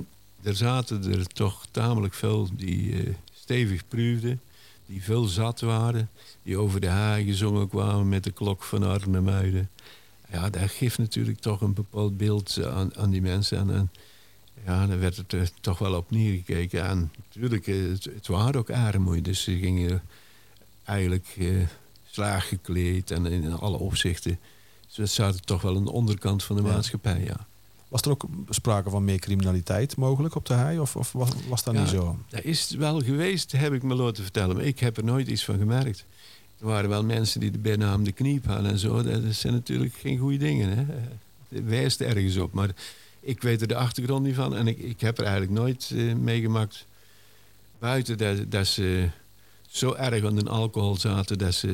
[0.41, 4.41] er zaten er toch tamelijk veel die eh, stevig pruwden,
[4.85, 6.09] die veel zat waren,
[6.43, 9.69] die over de haai gezongen kwamen met de klok van Arnhem-Muiden.
[10.31, 13.57] Ja, dat geeft natuurlijk toch een bepaald beeld eh, aan, aan die mensen.
[13.57, 13.91] En, en
[14.65, 16.83] ja, dan werd het er toch wel op neergekeken.
[16.83, 20.01] En natuurlijk, eh, het, het waren ook armoede, dus ze gingen
[20.83, 21.47] eigenlijk eh,
[22.09, 24.39] slaag gekleed en in alle opzichten.
[24.87, 26.67] Ze zaten toch wel aan de onderkant van de Ja.
[26.67, 27.47] maatschappij, ja.
[27.89, 30.79] Was er ook sprake van meer criminaliteit mogelijk op de hei?
[30.79, 31.79] Of, of was, was dat Ja.
[31.79, 32.17] niet zo?
[32.29, 34.55] Dat is wel geweest, heb ik me laten vertellen.
[34.55, 36.05] Maar ik heb er nooit iets van gemerkt.
[36.59, 39.03] Er waren wel mensen die de bijnaam de kniep hadden en zo.
[39.03, 40.77] Dat zijn natuurlijk geen goede dingen.
[40.77, 40.85] Hè?
[41.55, 42.53] Het wijst ergens op.
[42.53, 42.69] Maar
[43.19, 44.55] ik weet er de achtergrond niet van.
[44.55, 46.85] En ik, ik heb er eigenlijk nooit eh, meegemaakt.
[47.79, 49.09] Buiten dat, dat ze
[49.69, 51.67] zo erg aan de alcohol zaten dat ze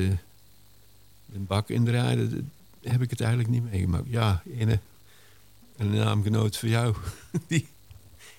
[1.34, 2.50] een bak indraaiden.
[2.82, 4.06] Heb ik het eigenlijk niet meegemaakt.
[4.08, 4.78] Ja, ene,
[5.76, 6.94] een naamgenoot voor jou.
[7.48, 7.68] Die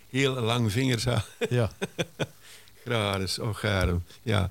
[0.10, 1.26] hele lange vingers had.
[1.50, 1.72] Ja.
[2.86, 4.04] Graris, oh Garem.
[4.24, 4.50] Ja,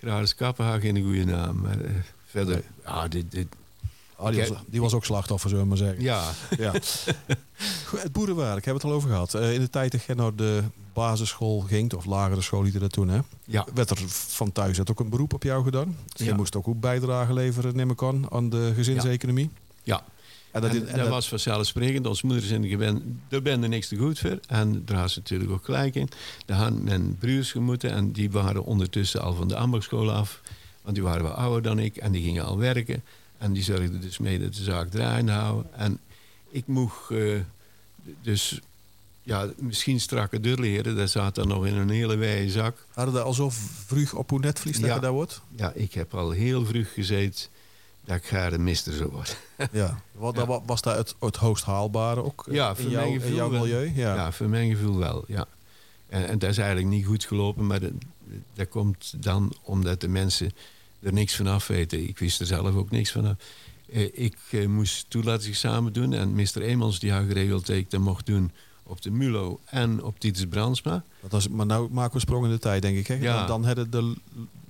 [0.00, 1.60] Graris Kappenhaag in een goede naam.
[1.60, 1.90] Maar eh,
[2.26, 2.64] verder, Nee.
[2.84, 3.46] ja, dit, dit,
[4.16, 6.02] Ah, die, was, die was ook slachtoffer, zullen we maar zeggen.
[6.02, 6.72] ja, Ja.
[7.86, 9.34] Goed, Het boerenwerk, hebben we het al over gehad.
[9.34, 10.62] Eh, in de tijd dat je naar de
[10.92, 14.90] basisschool ging, of lagere school lieten dat toen, hè, ja, werd er van thuis uit
[14.90, 15.96] ook een beroep op jou gedaan.
[16.16, 19.50] Dus Je moest ook goed bijdrage leveren, neem ik aan, aan de gezinseconomie.
[19.82, 20.04] ja.
[20.50, 22.06] En Dat, en, en dat dat- was vanzelfsprekend.
[22.06, 24.38] Onze moeder zei, gewend, daar ben er niks te goed voor.
[24.46, 26.08] En daar had ze natuurlijk ook gelijk in.
[26.46, 30.40] Daar hadden mijn broers gemoeten en die waren ondertussen al van de ambachtschool af.
[30.82, 33.02] Want die waren wel ouder dan ik en die gingen al werken.
[33.38, 35.74] En die zorgden dus mee dat de zaak draaiende houden.
[35.74, 35.98] En
[36.50, 37.34] ik mocht eh,
[38.22, 38.60] dus
[39.22, 40.96] ja, misschien strakke deur leren.
[40.96, 42.86] Dat zat dan nog in een hele wijde zak.
[42.94, 43.50] hadden dat al zo
[43.86, 44.94] vroeg op hoe netvlies dat Ja.
[44.94, 45.40] je dat wordt?
[45.56, 47.48] Ja, ik heb al heel vroeg gezeten
[48.08, 49.34] dat ik graag een mister zou worden.
[49.72, 50.02] Ja.
[50.12, 50.60] Wat, Ja.
[50.66, 53.50] was dat het, het hoogst haalbare ook eh, Ja, in, voor jouw, mijn in jouw
[53.50, 53.92] milieu?
[53.94, 54.14] Ja.
[54.14, 55.46] Ja, voor mijn gevoel wel, ja.
[56.08, 57.90] En, en dat is eigenlijk niet goed gelopen, maar dat,
[58.54, 60.50] dat komt dan omdat de mensen
[61.02, 62.08] er niks van af weten.
[62.08, 63.34] Ik wist er zelf ook niks van af.
[63.92, 66.62] Eh, ik eh, moest toelatingsexamen doen en Mr.
[66.62, 68.52] Emels die had geregeld dat ik dat mocht doen
[68.82, 71.02] op de MULO en op Titus Brandsma.
[71.20, 73.06] Dat was, maar nou maken we sprong in de tijd, denk ik.
[73.06, 73.14] Hè?
[73.14, 73.36] Ja.
[73.38, 74.14] Dan, dan hadden de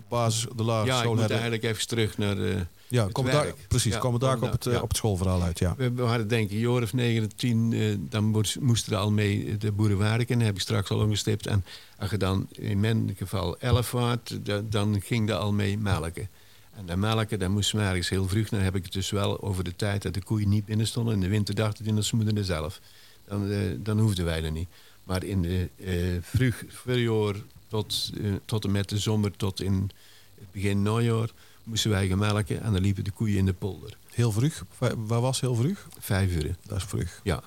[0.09, 1.11] basis, de lagere Ja, ik school...
[1.13, 2.67] moet hadden- eigenlijk even terug naar de...
[2.89, 4.83] ja, het komen daar, precies, Ja, komen daar op het, daar, eh, ja.
[4.83, 5.75] op het schoolverhaal uit, ja.
[5.77, 9.57] We, we hadden denk ik of 9, 10, eh, dan moest- moesten er al mee
[9.57, 10.41] de boeren werken.
[10.41, 11.47] heb ik straks al omgestipt.
[11.47, 11.65] En
[11.99, 16.29] als je dan in mijn geval 11 waard, da- dan ging dat al mee melken.
[16.75, 18.49] En dat melken, dat moest ergens heel vroeg.
[18.49, 21.15] Dan heb ik het dus wel over de tijd dat de koeien niet binnen stonden.
[21.15, 22.81] In de winter dachten die dat ze moeden er zelf.
[23.29, 24.69] Dan, eh, dan hoefden wij er niet.
[25.05, 27.35] Maar in de eh vroeg voorjaar
[27.69, 28.11] tot,
[28.45, 29.91] tot en met de zomer, tot in
[30.35, 31.31] het begin najaar,
[31.69, 32.63] moesten wij gaan melken.
[32.63, 33.97] En dan liepen de koeien in de polder.
[34.11, 34.65] Heel vroeg.
[34.79, 35.87] Wa- Waar was heel vroeg?
[35.99, 36.57] Vijf uur.
[36.67, 37.21] Dat is vroeg.
[37.23, 37.43] Ja.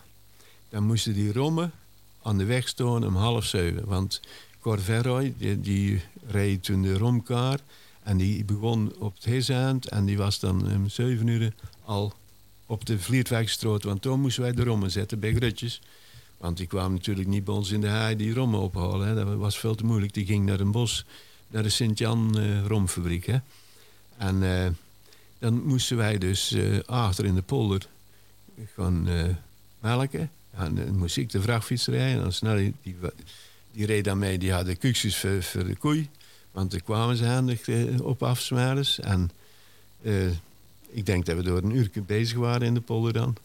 [0.69, 1.71] Dan moesten die rommen
[2.23, 3.85] aan de weg staan om half zeven.
[3.85, 4.21] Want
[4.59, 7.59] Cor Verrooy, die, die reed toen de romkaar.
[8.03, 9.87] En die begon op het Heeseind.
[9.89, 11.53] En die was dan om zeven uur
[11.85, 12.13] al
[12.65, 13.83] op de Vliertwijkstraat.
[13.83, 15.81] Want toen moesten wij de rommen zetten bij Grutjes.
[16.37, 19.07] Want die kwamen natuurlijk niet bij ons in de haai die rommen ophalen.
[19.07, 19.15] Hè.
[19.25, 20.13] Dat was veel te moeilijk.
[20.13, 21.05] Die ging naar een bos,
[21.47, 23.25] naar de Sint-Jan eh, romfabriek.
[23.25, 23.37] Hè.
[24.21, 24.71] En eh,
[25.39, 27.87] dan moesten wij dus eh, achter in de polder
[28.75, 29.25] gaan eh,
[29.79, 30.31] melken.
[30.51, 31.87] En dan moest ik de vrachtfiets.
[31.87, 32.73] En dan snel die,
[33.71, 36.09] die, reed dan mee, die hadden kuksjes voor, voor de koei.
[36.51, 37.67] Want daar kwamen ze handig
[37.99, 38.99] op afsmaris.
[38.99, 39.31] En
[40.89, 43.35] ik denk dat we door een uur bezig waren in de polder dan.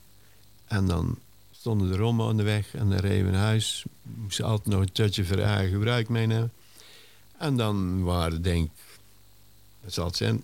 [0.66, 1.18] En dan
[1.51, 3.85] stonden de rommen aan de weg en dan reden we naar huis.
[4.03, 6.53] Moesten altijd nog een tutje voor eigen gebruik meenemen.
[7.39, 8.70] En dan waren, denk
[9.81, 10.43] dat zal het zijn,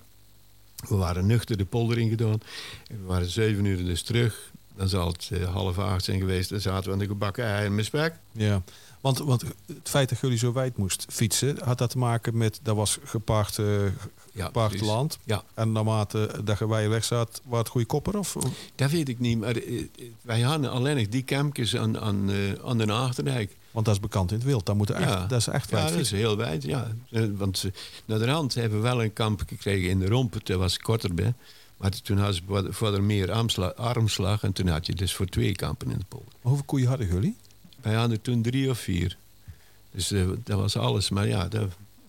[0.88, 2.40] we waren nuchter de polder ingedaan.
[2.86, 4.50] We waren zeven uur dus terug.
[4.76, 6.50] Dan zal het eh, half acht zijn geweest.
[6.50, 8.14] Dan zaten we aan de gebakken ei en spek.
[8.32, 8.62] Ja.
[9.00, 12.60] Want, want het feit dat jullie zo wijd moest fietsen, had dat te maken met,
[12.62, 13.56] dat was gepaard,
[14.32, 14.86] Ja, gepaard precies.
[14.86, 15.18] land.
[15.24, 15.44] Ja.
[15.54, 18.18] En naarmate dat je je weg zat, was het goede kopper?
[18.18, 18.36] Of?
[18.74, 19.38] Dat weet ik niet.
[19.38, 19.84] Maar eh,
[20.22, 22.30] wij hadden alleen nog die campjes aan, aan,
[22.64, 23.56] aan de Achterdijk.
[23.72, 24.66] Want dat is bekend in het wild.
[24.66, 25.26] Dat, moet echt, Ja.
[25.26, 26.62] dat is echt Ja, wijd dat is heel wijd.
[26.62, 26.92] Ja.
[27.10, 27.64] Eh, Want
[28.04, 30.46] naar de rand hebben we wel een kamp gekregen in de Rompet.
[30.46, 31.34] Dat was korter bij.
[31.76, 34.42] Maar toen hadden ze voor- voor er meer armsla- armslag.
[34.42, 36.32] En toen had je dus voor twee kampen in de polder.
[36.40, 37.36] Hoeveel koeien hadden jullie?
[37.80, 39.16] Wij hadden toen drie of vier.
[39.90, 41.10] Dus eh, dat was alles.
[41.10, 41.60] Maar ja, daar,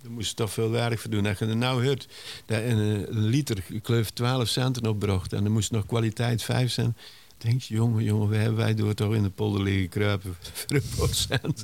[0.01, 1.25] daar moest je toch veel werk voor doen.
[1.25, 2.07] Als je nou hoort
[2.45, 5.33] dat een, eh, een liter, geloof 12 centen opbracht.
[5.33, 6.97] En er moest nog kwaliteit 5 cent.
[7.43, 10.75] Denk je, jongen, jongen, we hebben wij door toch in de polder liggen kruipen voor
[10.75, 11.63] een procent.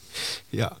[0.48, 0.78] ja,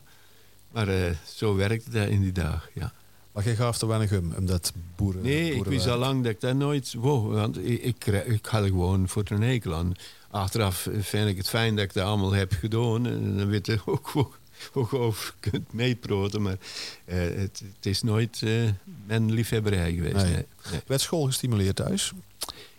[0.72, 2.92] maar eh, zo werkte dat in die dag, ja.
[3.32, 5.22] Maar je gaf er weinig om, om dat boeren...
[5.22, 7.20] Nee, ik wist al lang dat ik dat nooit wou.
[7.20, 9.94] Want ik, ik, ik had er gewoon voor een hekel aan.
[10.30, 13.06] Achteraf vind ik het fijn dat ik dat allemaal heb gedaan.
[13.06, 14.32] En dan weet je ook
[14.72, 16.42] ook over kunt meeproten.
[16.42, 16.56] Maar
[17.04, 18.70] uh, het, het, is nooit uh,
[19.06, 20.14] mijn liefhebberij geweest.
[20.14, 20.24] Nee.
[20.24, 20.46] Nee.
[20.70, 20.80] Nee.
[20.86, 22.12] Werd school gestimuleerd thuis?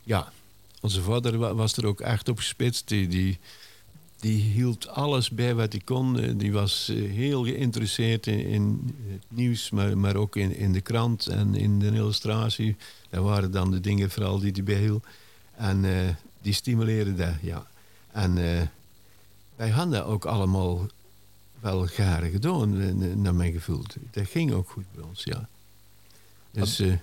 [0.04, 0.32] Ja,
[0.84, 2.88] onze vader was er ook echt op gespitst.
[2.88, 3.40] Die, die,
[4.20, 6.38] die hield alles bij wat hij kon.
[6.38, 10.82] Die was uh, heel geïnteresseerd in, in, het nieuws, maar, maar ook in, in de
[10.82, 12.76] krant en in de illustratie.
[13.10, 15.06] Dat waren dan de dingen vooral die hij bijhield.
[15.56, 15.86] En
[16.42, 17.68] die stimuleerde dat, ja.
[18.12, 18.34] En
[19.56, 20.88] wij hadden ook allemaal
[21.60, 23.84] wel garen gedaan, naar mijn gevoel.
[24.12, 25.48] Dat ging ook goed bij ons, ja.
[26.52, 26.94] Dus, uh,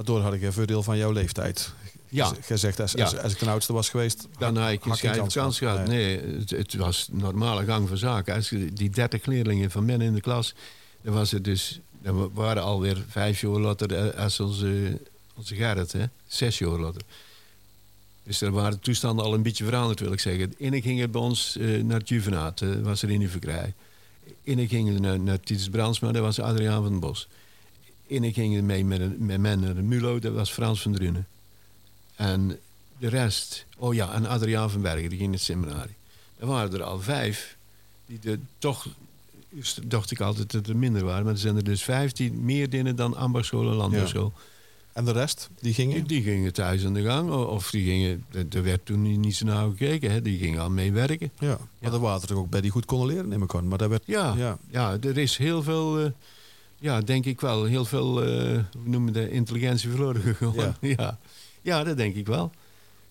[0.00, 1.72] Waardoor had ik een voordeel van jouw leeftijd.
[2.10, 2.32] Ja.
[2.48, 4.28] Je zegt, als, als, als ik een oudste was geweest...
[4.38, 5.86] Dan had ik geen kans, kans gehad.
[5.86, 8.34] Nee, het, het, was normale gang van zaken.
[8.34, 10.54] Als die 30 leerlingen van men in de klas...
[11.02, 11.80] dan was het dus...
[12.02, 15.00] Dan waren alweer vijf jaar later als onze,
[15.34, 16.04] onze Gerrit, hè?
[16.26, 17.02] Zes jaar later.
[18.22, 20.50] Dus er waren de toestanden al een beetje veranderd, wil ik zeggen.
[20.50, 23.74] De ene ging bij ons uh, naar het juvenaat, uh, was er in de verkrij.
[24.44, 27.28] Ene gingen naar, naar Titus Brandsma, dat was Adriaan van den Bos.
[28.06, 31.26] Ene gingen mee met, met men naar de Mulo, dat was Frans van Drunen.
[32.20, 32.58] En
[32.98, 35.94] de rest, oh ja, en Adriaan van Bergen, die ging in het seminarie.
[36.38, 37.56] Er waren er al vijf,
[38.06, 38.86] die de, toch,
[39.84, 42.70] dacht ik altijd dat er minder waren, maar er zijn er dus vijf die meer
[42.70, 44.32] dienen dan ambachtschool en landbouwschool.
[44.36, 44.42] Ja.
[44.92, 45.94] En de rest, die gingen?
[45.94, 47.30] Die, die, gingen thuis aan de gang.
[47.30, 50.10] Of die gingen, er werd toen niet zo naar gekeken.
[50.10, 50.22] Hè.
[50.22, 51.30] Die gingen al meewerken.
[51.38, 51.92] Ja, maar ja.
[51.92, 53.68] er waren er ook bij die goed konden leren, neem ik aan.
[53.68, 54.58] Maar daar werd, ja, ja.
[54.70, 56.10] ja, er is heel veel, uh,
[56.78, 60.76] ja, denk ik wel, heel veel, uh, hoe noemen we de intelligentie verloren gegaan.
[60.80, 60.88] Ja.
[60.96, 61.18] ja.
[61.62, 61.84] Ja.
[61.84, 62.52] dat denk ik wel.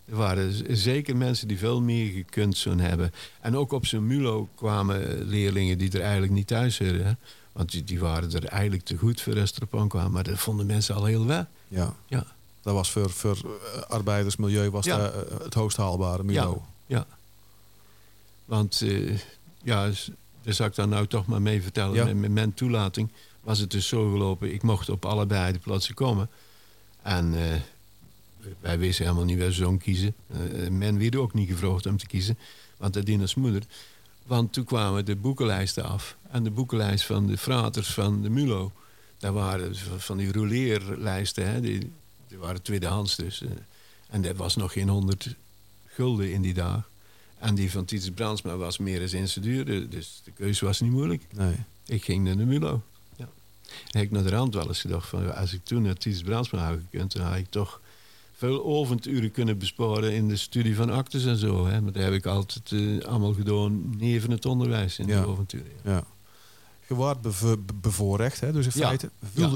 [0.06, 3.14] Er waren zeker mensen die veel meer gekund zo'n hebben.
[3.42, 7.20] En ook op zo'n MULO kwamen leerlingen die er eigenlijk niet thuis horen.
[7.52, 10.12] Want die, die, waren er eigenlijk te goed voor restaurant kwamen.
[10.12, 11.46] Maar dat vonden mensen al heel wel.
[11.68, 11.96] Ja.
[12.08, 12.26] ja.
[12.62, 15.12] Dat was voor, voor eh, arbeidersmilieu was ja.
[15.44, 16.50] het hoogst haalbare milieu.
[16.50, 16.58] Ja.
[16.86, 17.06] ja.
[18.46, 19.20] Want uh,
[19.64, 19.92] ja,
[20.44, 21.96] daar zal ik dan nou toch maar mee vertellen.
[21.96, 22.06] Ja.
[22.06, 24.54] Met, met mijn toelating was het dus zo gelopen.
[24.54, 26.30] Ik mocht op allebei de plaatsen komen.
[27.02, 27.42] En uh,
[28.60, 30.16] wij wisten helemaal niet waar ze zo'n kiezen.
[30.32, 32.38] Uh, men werd ook niet gevraagd om te kiezen.
[32.78, 33.64] Want dat diende als moeder.
[34.26, 36.18] Want toen kwamen de boekenlijsten af.
[36.32, 38.72] En de boekenlijst van de fraters van de Mulo.
[39.18, 41.92] Daar waren van die rouleerlijsten, hè, die,
[42.28, 43.44] die waren tweedehands dus.
[44.10, 45.36] En dat was nog geen honderd
[45.86, 46.90] gulden in die dag.
[47.38, 49.90] En die van Titus Brandsma was meer eens in zijn duur.
[49.90, 51.24] Dus de keuze was niet moeilijk.
[51.34, 51.56] Nee.
[51.86, 52.82] Ik ging naar de Mulo.
[53.16, 53.30] Ja.
[53.92, 55.36] En ik naar de rand wel eens gedacht van...
[55.36, 57.14] als ik toen naar Titus Brandsma had gekund...
[57.14, 57.82] dan had ik toch
[58.40, 60.14] veel avonduren kunnen besparen...
[60.14, 61.68] in de studie van actes en zo.
[61.68, 61.82] Hè.
[61.82, 63.98] Maar dat heb ik altijd uh, allemaal gedaan...
[63.98, 65.22] neven het onderwijs in ja.
[65.22, 65.72] de avonturen.
[65.84, 65.92] Ja.
[65.92, 66.04] ja
[66.90, 68.52] je wordt bevo bevoorrecht, hè?
[68.52, 69.10] dus in feite.
[69.34, 69.50] Ja.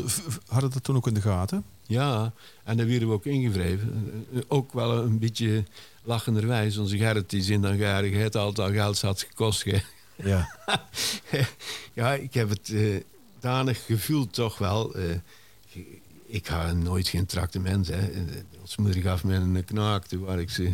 [0.48, 1.64] Hadden dat toen ook in de gaten?
[1.84, 4.26] Ja, en daar werden we ook ingevreven.
[4.48, 5.64] Ook wel een beetje
[6.04, 6.78] lachenderwijs.
[6.78, 9.64] Onze Gerrit die zin dan garig, het altijd al geld had gekost.
[9.64, 9.78] Hè.
[10.16, 10.58] Ja.
[11.94, 13.02] ja, ik heb het uh,
[13.40, 14.98] danig gevoeld toch wel.
[14.98, 15.16] Uh,
[16.34, 17.88] ik had nooit geen tractement.
[17.88, 18.10] Hè.
[18.62, 20.72] Ons moeder gaf me een knaak, toen waar ik ze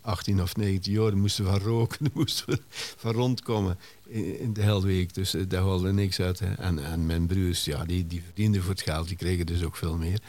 [0.00, 2.58] 18 of 19 jaar, moesten we van roken, moesten we
[2.96, 5.14] van rondkomen in, de Heldweek.
[5.14, 6.38] Dus uh, daar haalde niks uit.
[6.38, 6.54] Hè.
[6.54, 9.76] En, en mijn broers, ja, die, die verdienden voor het geld, die kregen dus ook
[9.76, 10.20] veel meer.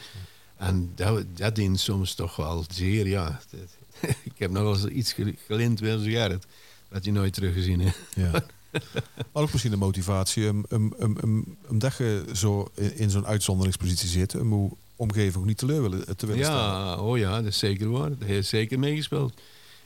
[0.56, 3.40] En dat, dat dient soms toch wel zeer, ja.
[4.30, 5.14] ik heb nog wel eens iets
[5.46, 6.46] gelind zo Gerrit,
[6.88, 7.98] wat je nooit teruggezien hebt.
[8.14, 8.44] Ja.
[9.32, 14.08] Maar ook misschien de motivatie om, om, om, om, omdat je zo in, zo'n uitzonderingspositie
[14.08, 17.00] zit, om uw omgeving niet teleur willen, te willen ja, stellen.
[17.00, 18.08] Oh ja, dat is zeker waar.
[18.08, 19.32] Dat heeft zeker meegespeeld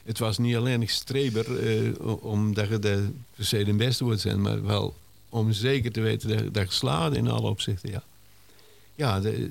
[0.06, 4.40] het was niet alleen streber uh, omdat je de, per se de beste wordt zijn,
[4.40, 4.96] maar wel
[5.28, 7.90] om zeker te weten dat, dat je slaat in alle opzichten.
[7.90, 8.02] Ja,
[8.94, 9.50] ja de,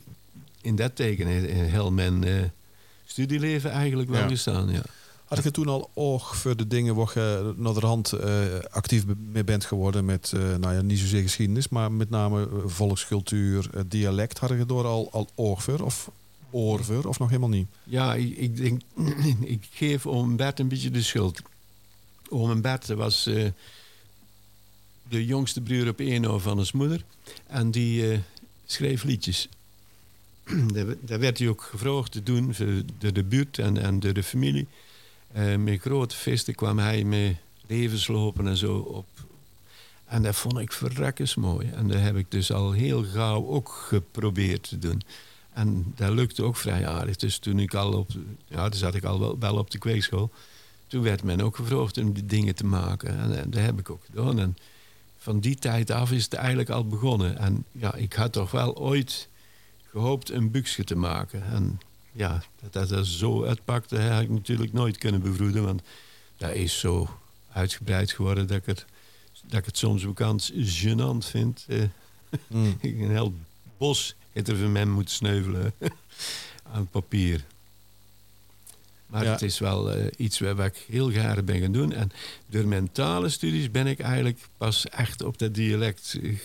[0.61, 2.41] in dat teken heeft heel mijn uh,
[3.05, 4.27] studieleven eigenlijk wel ja.
[4.27, 4.69] gestaan.
[4.71, 4.83] Ja.
[5.26, 9.03] Had je toen al oog voor de dingen waar je naar de hand uh, actief
[9.32, 14.38] mee bent geworden met, uh, nou ja, niet zozeer geschiedenis, maar met name volkscultuur, dialect,
[14.38, 15.80] had je door al, al oog voor?
[15.80, 16.11] Of
[16.51, 17.67] oor of nog helemaal niet?
[17.84, 18.82] Ja, ik, ik denk,
[19.55, 21.41] ik geef Oom Bert een beetje de schuld.
[22.30, 23.23] Oom Bert was
[25.09, 27.03] de jongste broer op Eno van zijn moeder.
[27.47, 28.21] En die
[28.65, 29.49] schreef liedjes.
[31.01, 32.55] daar, werd hij ook gevraagd te doen
[32.97, 34.67] door de buurt en, en door de familie.
[35.36, 37.36] Uh, met grote feesten kwam hij met
[37.67, 39.07] levenslopen en zo op.
[40.05, 41.69] En dat vond ik verrekkers mooi.
[41.69, 45.01] En dat heb ik dus al heel gauw ook geprobeerd te doen.
[45.53, 47.15] En dat lukte ook vrij aardig.
[47.15, 48.09] Dus toen ik al op,
[48.47, 50.31] ja, toen zat ik al wel, wel op de kweekschool.
[50.88, 53.19] Toen werd men ook gevraagd om die dingen te maken.
[53.19, 54.39] En, en dat heb ik ook gedaan.
[54.39, 54.57] En
[55.17, 57.38] van die tijd af is het eigenlijk al begonnen.
[57.38, 59.27] En ja, ik had toch wel ooit
[59.89, 61.43] gehoopt een buksje te maken.
[61.43, 61.79] En
[62.16, 65.63] ja, dat dat zo uitpakte, had ik natuurlijk nooit kunnen bevroeden.
[65.63, 65.82] Want
[66.38, 67.20] dat is zo
[67.51, 68.86] uitgebreid geworden dat ik het,
[69.47, 71.66] dat ik het soms bekend gênant vind.
[71.68, 71.84] Eh,
[72.47, 72.78] Mm.
[72.82, 73.34] een heel
[73.78, 75.74] bos heeft er van mij moeten sneuvelen
[76.74, 77.43] aan papier.
[79.07, 79.32] Maar Ja.
[79.32, 81.93] het is wel eh, iets waar, waar ik heel graag ben gaan doen.
[81.93, 82.11] En
[82.47, 86.38] door mentale studies ben ik eigenlijk pas echt op dat dialect eh,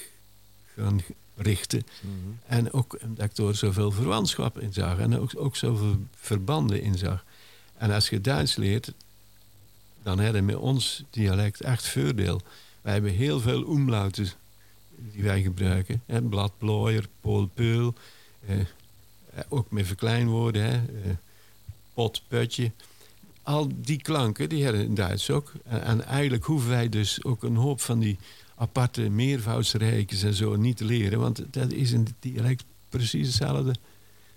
[0.77, 1.01] gaan
[1.43, 1.87] richten.
[2.01, 2.13] Mhm.
[2.47, 4.99] En ook omdat ik er zoveel verwantschap in zag.
[4.99, 7.25] En ook, ook zoveel verbanden in zag.
[7.77, 8.93] En als je Duits leert,
[10.03, 12.41] dan hebben we met ons dialect echt voordeel.
[12.81, 14.29] Wij hebben heel veel omlauten
[14.97, 16.03] die wij gebruiken.
[16.07, 16.23] Hè?
[16.23, 17.95] Bladplooier, poolpeul.
[18.47, 18.67] Eh, eh,
[19.49, 20.63] ook met verkleinwoorden.
[20.63, 20.77] Hè?
[20.77, 21.17] Eh,
[21.95, 22.73] pot, putje.
[23.43, 25.53] Al die klanken, die hebben in Duits ook.
[25.65, 28.19] En, en eigenlijk hoeven wij dus ook een hoop van die
[28.61, 31.19] aparte meervoudsrijkjes en zo niet leren.
[31.19, 33.75] Want dat is in het dialect precies hetzelfde.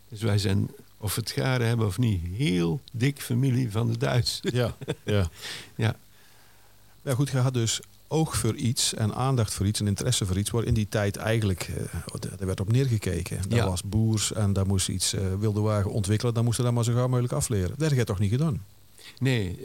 [0.10, 3.98] Dus wij zijn, of we het garen hebben of niet, heel dik familie van de
[3.98, 4.40] Duits.
[4.52, 5.30] Ja, ja.
[5.76, 5.96] Ja.
[7.04, 10.38] Ja, goed, je had dus oog voor iets en aandacht voor iets en interesse voor
[10.38, 13.38] iets waar in die tijd eigenlijk eh, er werd op neergekeken.
[13.50, 13.66] Dat Ja.
[13.68, 16.34] was boers en daar moest iets eh, wilde wagen ontwikkelen.
[16.34, 17.70] Dan moest je dat maar zo gauw mogelijk afleren.
[17.78, 18.64] Dat heb je toch niet gedaan?
[19.20, 19.58] Nee,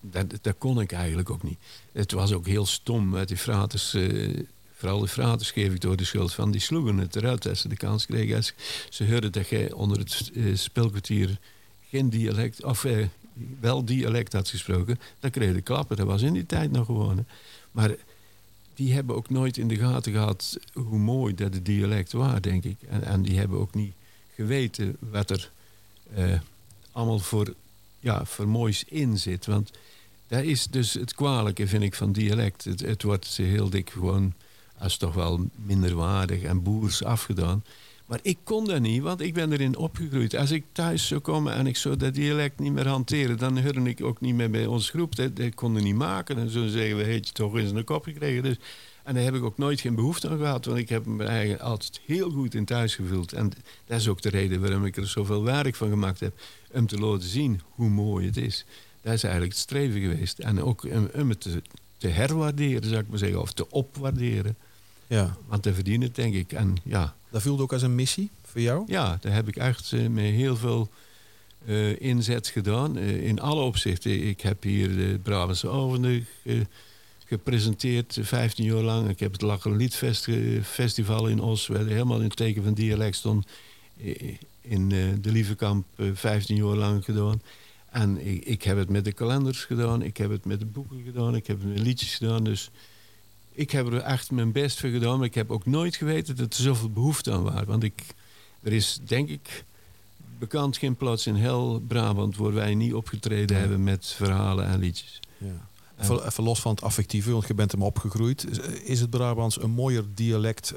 [0.00, 1.58] dat, dat kon ik eigenlijk ook niet.
[1.92, 3.08] Het was ook heel stom.
[3.08, 4.42] Met die fraters, eh,
[4.74, 6.50] vooral de fraters geef ik door de schuld van.
[6.50, 8.36] Die sloegen het eruit als ze de kans kregen.
[8.36, 8.52] Als
[8.88, 11.38] ze hoorden dat jij onder het eh, spelkwartier
[11.88, 13.06] geen dialect, of eh,
[13.60, 15.96] wel dialect had gesproken, dan kreeg je klappen.
[15.96, 17.24] Dat was in die tijd nog gewoon.
[17.72, 17.94] Maar
[18.74, 22.64] die hebben ook nooit in de gaten gehad hoe mooi dat het dialect was, denk
[22.64, 22.76] ik.
[22.88, 23.92] En, en die hebben ook niet
[24.34, 25.50] geweten wat er
[26.92, 27.54] allemaal voor,
[28.00, 29.46] ja, voor in zit.
[29.46, 29.70] Want
[30.26, 32.64] dat is dus het kwalijke, vind ik, van dialect.
[32.64, 34.34] Het, het wordt heel dik gewoon
[34.78, 37.64] als toch wel minderwaardig en boers afgedaan.
[38.06, 40.36] Maar ik kon dat niet, want ik ben erin opgegroeid.
[40.36, 43.38] Als ik thuis zou komen en ik zou dat dialect niet meer hanteren...
[43.38, 45.16] dan hoorde ik ook niet meer bij ons groep.
[45.16, 46.38] Dat, dat konden niet maken.
[46.38, 48.42] En zo zeggen we, heet je toch eens de kop gekregen.
[48.42, 48.56] Dus,
[49.10, 50.64] en daar heb ik ook nooit geen behoefte aan gehad.
[50.64, 53.32] Want ik heb me eigenlijk altijd heel goed in thuis gevoeld.
[53.32, 53.52] En
[53.86, 56.40] dat is ook de reden waarom ik er zoveel werk van gemaakt heb.
[56.72, 58.64] Om te laten zien hoe mooi het is.
[59.02, 60.38] Dat is eigenlijk het streven geweest.
[60.38, 61.62] En ook om, om het te,
[61.96, 63.40] te herwaarderen, zou ik maar zeggen.
[63.40, 64.56] Of te opwaarderen.
[65.06, 65.36] Ja.
[65.48, 66.52] Want te verdienen, denk ik.
[66.52, 68.84] En ja, Dat voelde ook als een missie voor jou?
[68.86, 70.88] ja, daar heb ik echt eh, met heel veel
[71.66, 72.96] eh, inzet gedaan.
[72.96, 74.26] eh, in alle opzichten.
[74.28, 76.26] Ik heb hier de Brabantse Avonden
[77.30, 79.08] gepresenteerd, eh, 15 jaar lang.
[79.08, 83.16] Ik heb het Lachen Liedfest eh, Festival in Os, helemaal in het teken van dialect
[83.16, 83.46] stond.
[84.02, 87.42] eh, In eh, de Lievekamp eh, 15 jaar lang gedaan.
[87.90, 91.02] En ik, ik heb het met de kalenders gedaan, ik heb het met de boeken
[91.04, 92.44] gedaan, ik heb het met liedjes gedaan.
[92.44, 92.70] Dus
[93.52, 95.16] ik heb er echt mijn best voor gedaan.
[95.18, 97.64] Maar ik heb ook nooit geweten dat er zoveel behoefte aan was.
[97.66, 98.02] Want ik,
[98.62, 99.64] er is denk ik
[100.38, 105.20] bekend geen plaats in heel Brabant waar wij niet opgetreden hebben met verhalen en liedjes.
[105.38, 105.68] Ja.
[106.00, 108.46] En- Even, even los van het affectieve, want je bent hem opgegroeid.
[108.84, 110.72] Is- het Brabants een mooier dialect,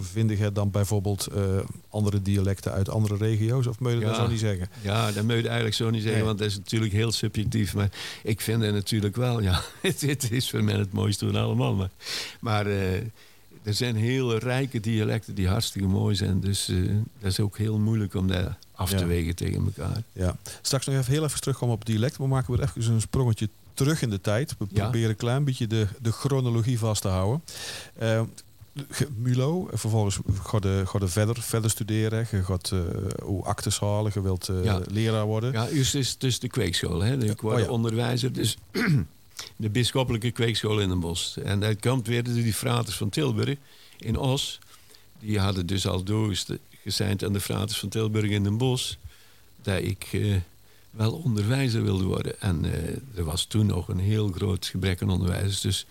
[0.00, 1.42] vind je, dan bijvoorbeeld eh,
[1.90, 3.66] andere dialecten uit andere regio's?
[3.66, 4.68] Of moet je dat zo niet zeggen?
[4.82, 6.26] Ja, dat moet je eigenlijk zo niet zeggen, Nee.
[6.26, 7.74] want dat is natuurlijk heel subjectief.
[7.74, 7.90] Maar
[8.22, 11.74] ik vind het natuurlijk wel, ja, het, het is voor mij het mooiste van allemaal.
[11.74, 11.90] Maar,
[12.40, 12.94] maar eh,
[13.62, 16.40] er zijn hele rijke dialecten die hartstikke mooi zijn.
[16.40, 16.76] Dus eh,
[17.20, 19.06] dat is ook heel moeilijk om dat af te Ja.
[19.06, 20.02] wegen tegen elkaar.
[20.12, 20.36] Ja.
[20.62, 22.16] Straks nog even heel even terugkomen op dialect.
[22.16, 23.48] We maken weer even een sprongetje
[23.78, 24.54] terug in de tijd.
[24.58, 24.82] We Ja.
[24.82, 27.42] proberen een klein beetje de, de chronologie vast te houden.
[28.90, 32.26] Ge- Mulo, vervolgens ga je, ga je verder, verder studeren.
[32.30, 32.72] Je gaat
[33.22, 34.80] hoe actes halen, je wilt eh, Ja.
[34.90, 35.52] leraar worden.
[35.52, 37.00] Ja, eerst is dus de kweekschool.
[37.02, 37.24] Hè.
[37.24, 37.68] Ik word Oh ja.
[37.68, 38.56] onderwijzer, dus
[39.56, 41.36] de bisschoppelijke kweekschool in Den Bosch.
[41.38, 43.56] En dat komt weer door die fraters van Tilburg
[43.98, 44.58] in Os.
[45.20, 48.94] Die hadden dus al doorgeseind aan de fraters van Tilburg in Den Bosch...
[49.62, 50.08] dat ik
[50.90, 52.40] wel onderwijzer wilde worden.
[52.40, 55.60] En eh, er was toen nog een heel groot gebrek aan onderwijzers.
[55.60, 55.86] Dus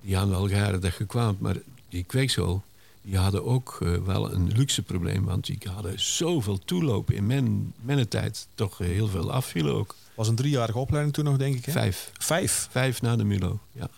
[0.00, 1.36] die hadden wel graag dat kwam.
[1.40, 1.56] Maar
[1.88, 2.62] die kweekschool,
[3.02, 5.24] die hadden ook eh, wel een luxe probleem.
[5.24, 8.46] Want die hadden zoveel toeloop in mijn, mijn tijd.
[8.54, 9.94] Toch heel veel afvielen ook.
[10.14, 11.64] was een driejarige opleiding toen nog, denk ik.
[11.64, 11.72] Hè?
[11.72, 12.10] Vijf.
[12.18, 12.68] Vijf.
[12.70, 13.88] Vijf na de Mulo, ja.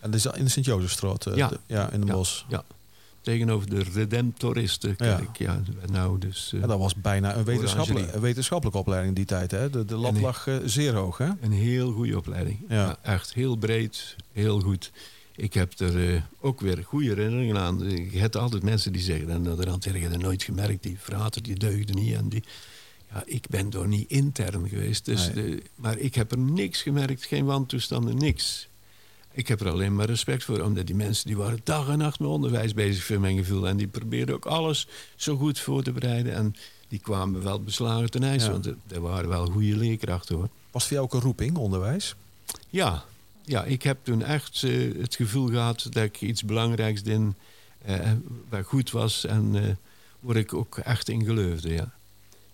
[0.00, 1.26] En dat is in de Sint-Jozefstraat.
[1.26, 1.50] eh, Ja.
[1.66, 2.12] ja, in de Ja.
[2.12, 2.44] bos.
[2.48, 2.64] ja.
[3.24, 5.36] Tegenover de Redemptoristenkerk.
[5.38, 5.62] Ja.
[5.90, 6.50] nou dus...
[6.54, 9.50] eh, En dat was bijna een wetenschappelijke, een wetenschappelijke opleiding die tijd.
[9.50, 9.70] Hè?
[9.70, 11.18] De, de lat lag eh, zeer hoog.
[11.18, 11.28] Hè?
[11.40, 12.58] Een heel goede opleiding.
[12.68, 12.74] Ja.
[12.74, 12.96] Ja.
[13.02, 14.92] echt heel breed, heel goed.
[15.36, 17.90] Ik heb er eh, ook weer goede herinneringen aan.
[18.10, 19.30] Je hebt altijd mensen die zeggen...
[19.30, 22.14] en dat heb je er nooit gemerkt, die frater die deugde niet.
[22.14, 22.42] En die,
[23.12, 25.04] ja, ik ben door niet intern geweest.
[25.04, 25.44] Dus Nee.
[25.44, 28.68] de- maar ik heb er niks gemerkt, geen wantoestanden, niks.
[29.36, 32.18] Ik heb er alleen maar respect voor, omdat die mensen die waren dag en nacht
[32.18, 33.68] met onderwijs bezig, voor mijn gevoel.
[33.68, 36.34] En die probeerden ook alles zo goed voor te bereiden.
[36.34, 36.54] En
[36.88, 38.50] die kwamen wel beslagen ten ijs, Ja.
[38.50, 40.48] want er, waren wel goede leerkrachten hoor.
[40.70, 42.14] Was voor jou ook een roeping, onderwijs?
[42.70, 43.04] Ja,
[43.44, 47.20] ja ik heb toen echt eh, het gevoel gehad dat ik iets belangrijks deed,
[47.84, 48.12] eh,
[48.48, 49.70] waar goed was en eh
[50.20, 51.72] waar ik ook echt in geloofde.
[51.72, 51.92] Ja.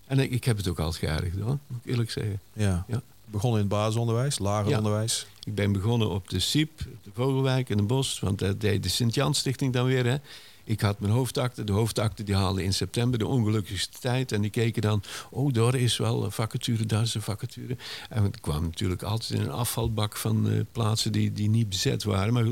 [0.06, 2.40] En ik, ik heb het ook altijd geaardig gedaan, moet ik eerlijk zeggen.
[2.52, 2.84] Ja.
[2.88, 3.02] Ja.
[3.30, 4.76] Begonnen in het basisonderwijs, lager Ja.
[4.76, 5.26] onderwijs.
[5.44, 8.88] Ik ben begonnen op de SIEP, de Vogelwijk in de Bos, want dat deed de
[8.88, 10.04] Sint-Jan Stichting dan weer.
[10.06, 10.16] Hè.
[10.64, 11.64] Ik had mijn hoofdakte.
[11.64, 14.32] De hoofdakte die haalde in september de ongelukkigste tijd.
[14.32, 17.76] En die keken dan, oh, daar is wel een vacature, daar is een vacature.
[18.08, 22.02] En ik kwam natuurlijk altijd in een afvalbak van eh, plaatsen die, die niet bezet
[22.04, 22.32] waren.
[22.32, 22.46] Maar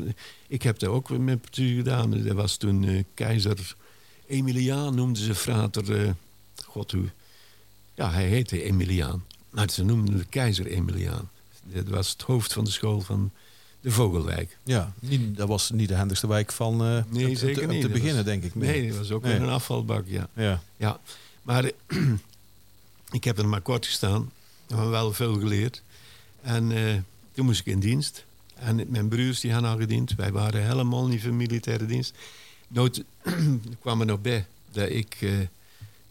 [0.48, 2.14] ik heb daar ook met plezier gedaan.
[2.26, 3.74] Er was toen eh, keizer
[4.26, 6.00] Emiliaan, noemden ze frater.
[6.06, 6.10] eh,
[6.66, 7.10] God, hoe...
[7.94, 9.24] Ja, hij heette Emiliaan.
[9.50, 11.30] Maar ze noemden de keizer Emiliaan.
[11.64, 13.30] Dat was het hoofd van de school van
[13.80, 14.58] de Vogelwijk.
[14.64, 17.80] Ja, niet, dat was niet de handigste wijk van eh, Nee, te- zeker om niet.
[17.82, 18.54] te beginnen, was- denk ik.
[18.54, 19.32] Nee, dat was ook Nee.
[19.32, 20.28] weer een afvalbak, ja.
[20.34, 20.62] Ja.
[20.76, 21.00] ja.
[21.42, 21.70] Maar
[23.10, 24.30] ik heb er maar kort gestaan.
[24.68, 25.82] Maar wel veel geleerd.
[26.42, 26.94] En eh,
[27.32, 28.24] toen moest ik in dienst.
[28.54, 30.14] En mijn broers die hadden al gediend.
[30.14, 32.14] Wij waren helemaal niet van militaire dienst.
[32.68, 35.30] Nood, er kwam er nog bij dat ik eh,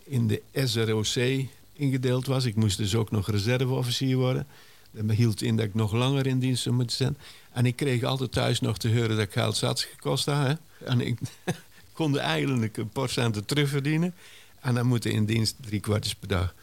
[0.03, 1.45] in de SROC
[1.77, 2.45] ingedeeld was.
[2.45, 4.47] Ik moest dus ook nog reserveofficier worden.
[4.91, 7.17] Dat hield in dat ik nog langer in dienst zou moeten zijn.
[7.51, 10.47] En ik kreeg altijd thuis nog te horen dat ik geld zat gekost had.
[10.47, 10.53] Hè?
[10.85, 11.19] En ik
[11.93, 14.13] kon eigenlijk een paar centen terugverdienen.
[14.59, 16.53] En dan moeten in dienst drie kwartjes per dag.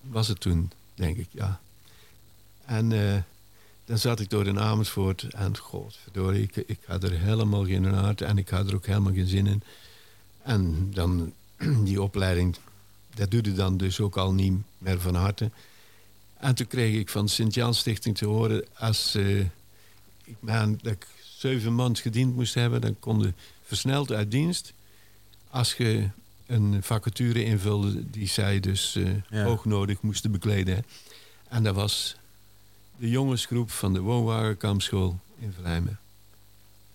[0.00, 1.60] Was het toen, denk ik, ja.
[2.64, 3.16] En eh,
[3.84, 5.22] dan zat ik door in Amersfoort.
[5.22, 8.20] En godverdorie, ik, ik had er helemaal geen hart.
[8.20, 9.62] En ik had er ook helemaal geen zin in.
[10.42, 11.32] En dan
[11.84, 12.56] die opleiding,
[13.14, 15.50] dat duurde dan dus ook al niet meer van harte.
[16.36, 18.64] En toen kreeg ik van de Sint-Jan Stichting te horen...
[18.74, 19.38] als eh,
[20.24, 21.06] ik meen dat ik
[21.36, 22.80] zeven maanden gediend moest hebben...
[22.80, 23.32] dan kon je
[23.62, 24.72] versneld uit dienst.
[25.50, 26.08] Als je
[26.46, 29.44] een vacature invulde die zij dus eh Ja.
[29.44, 30.74] hoognodig moesten bekleden.
[30.74, 30.80] hè.
[31.48, 32.16] En dat was
[32.96, 35.98] de jongensgroep van de woonwagenkampschool in Vlijmen.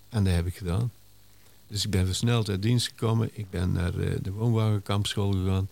[0.10, 0.92] En dat heb ik gedaan.
[1.68, 3.30] Dus ik ben versneld uit dienst gekomen.
[3.34, 5.70] Ik ben naar eh, de woonwagenkampschool gegaan.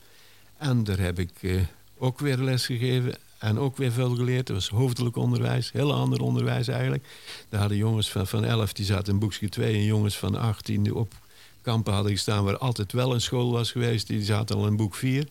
[0.62, 1.62] En daar heb ik eh,
[1.98, 3.16] ook weer les gegeven.
[3.38, 4.48] En ook weer veel geleerd.
[4.48, 5.72] Dat was hoofdelijk onderwijs.
[5.72, 7.08] Heel ander onderwijs eigenlijk.
[7.50, 9.74] Daar hadden jongens van, van 11, die zaten in boekje 2.
[9.74, 11.14] En jongens van 18 die op
[11.62, 12.44] kampen hadden gestaan...
[12.44, 14.08] waar altijd wel een school was geweest.
[14.08, 15.28] Die zaten al in boek 4.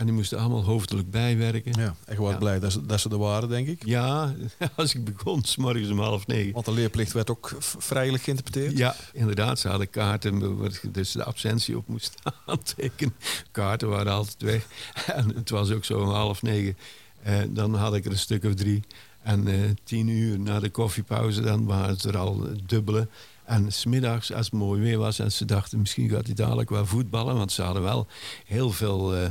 [0.00, 1.72] En die moesten allemaal hoofdelijk bijwerken.
[1.80, 2.36] ja, echt wel Ja.
[2.36, 3.84] blij dat ze, dat ze er waren, denk ik.
[3.86, 4.34] Ja,
[4.76, 6.52] als ik begon, s morgens om half negen.
[6.52, 8.78] Want de leerplicht werd ook vrijelijk geïnterpreteerd.
[8.78, 9.58] Ja, inderdaad.
[9.58, 12.14] Ze hadden kaarten waar dus de absentie op moest
[12.46, 13.14] aantekenen.
[13.50, 14.66] Kaarten waren altijd weg.
[15.20, 16.76] En het was ook zo om half negen.
[17.22, 18.82] Eh, dan had ik er een stuk of drie.
[19.22, 23.08] En eh, tien uur na de koffiepauze, dan waren het er al eh, dubbele.
[23.44, 26.86] En smiddags, als het mooi weer was, en ze dachten misschien gaat hij dadelijk wel
[26.86, 27.36] voetballen.
[27.36, 28.06] Want ze hadden wel
[28.46, 29.30] heel veel eh,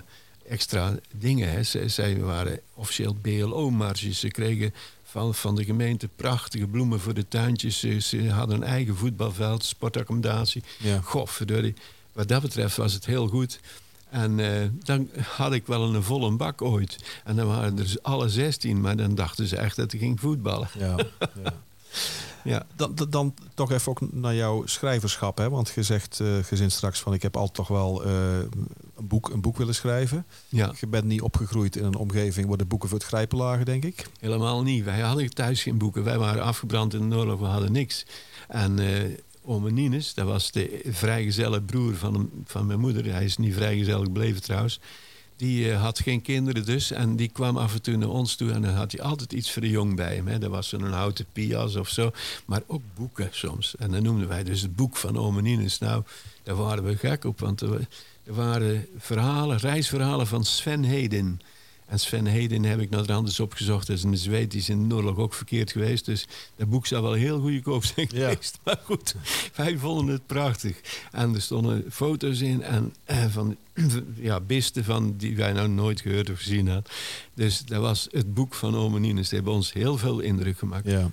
[0.49, 1.51] extra dingen.
[1.51, 1.63] Hè.
[1.63, 4.19] Ze, zij waren officieel BLO-marges.
[4.19, 4.73] Ze kregen
[5.03, 7.79] van, van de gemeente prachtige bloemen voor de tuintjes.
[7.79, 10.63] Ze, ze hadden een eigen voetbalveld, sportaccommodatie.
[10.77, 11.01] Ja.
[12.13, 13.59] Wat dat betreft was het heel goed.
[14.09, 16.97] En eh, dan had ik wel een volle bak ooit.
[17.23, 20.19] En dan waren er dus alle 16, maar dan dachten ze echt dat ik ging
[20.19, 20.69] voetballen.
[20.77, 20.97] Ja,
[21.43, 21.53] ja.
[22.43, 25.37] Ja, Dan, dan, toch even ook naar jouw schrijverschap.
[25.37, 25.49] Hè?
[25.49, 28.37] Want je zegt eh gezin straks van ik heb altijd toch wel eh,
[28.97, 30.25] een, boek, een boek willen schrijven.
[30.49, 33.65] ja, Je bent niet opgegroeid in een omgeving waar de boeken voor het grijpen lagen,
[33.65, 34.07] denk ik.
[34.19, 34.83] helemaal niet.
[34.83, 36.03] Wij hadden thuis geen boeken.
[36.03, 38.05] Wij waren afgebrand in de oorlog, we hadden niks.
[38.47, 43.13] En eh ome Nines, dat was de vrijgezelle broer van, van mijn moeder.
[43.13, 44.79] Hij is niet vrijgezellig gebleven trouwens.
[45.39, 46.91] Die eh, had geen kinderen dus.
[46.91, 48.51] En die kwam af en toe naar ons toe.
[48.51, 50.27] En dan had hij altijd iets voor de jong bij hem.
[50.27, 50.39] Hè.
[50.39, 52.11] Dat was een houten pias of zo.
[52.45, 53.75] Maar ook boeken soms.
[53.75, 55.79] En dan noemden wij dus het boek van ome Nines.
[55.79, 56.03] Nou,
[56.43, 57.39] daar waren we gek op.
[57.39, 57.87] Want er,
[58.23, 61.41] er waren verhalen, reisverhalen van Sven Heden.
[61.89, 63.87] En Sven Heden heb ik naar de eens opgezocht.
[63.87, 66.05] Dat is een Zweed, die is in de oorlog ook verkeerd geweest.
[66.05, 68.29] Dus dat boek zou wel heel goedkoop zijn Ja.
[68.29, 68.59] geweest.
[68.63, 69.15] Maar goed,
[69.55, 70.81] wij vonden het prachtig.
[71.11, 73.55] En er stonden foto's in en, eh, van
[74.15, 76.91] ja, bisten van die wij nou nooit gehoord of gezien hadden.
[77.33, 79.27] Dus dat was het boek van Ome Nines.
[79.29, 80.85] Die hebben ons heel veel indruk gemaakt.
[80.89, 81.09] Ja.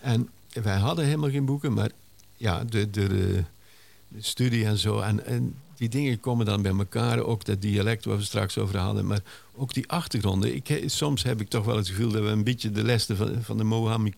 [0.00, 1.90] En wij hadden helemaal geen boeken, maar
[2.36, 3.44] ja, de, de, de,
[4.08, 5.00] de studie en zo.
[5.00, 7.18] En, en die dingen komen dan bij elkaar.
[7.20, 9.06] Ook dat dialect waar we straks over hadden.
[9.06, 9.20] Maar
[9.54, 10.54] ook die achtergronden.
[10.54, 13.42] Ik, soms heb ik toch wel het gevoel dat we een beetje de lessen van,
[13.42, 14.14] van de Mohikanen,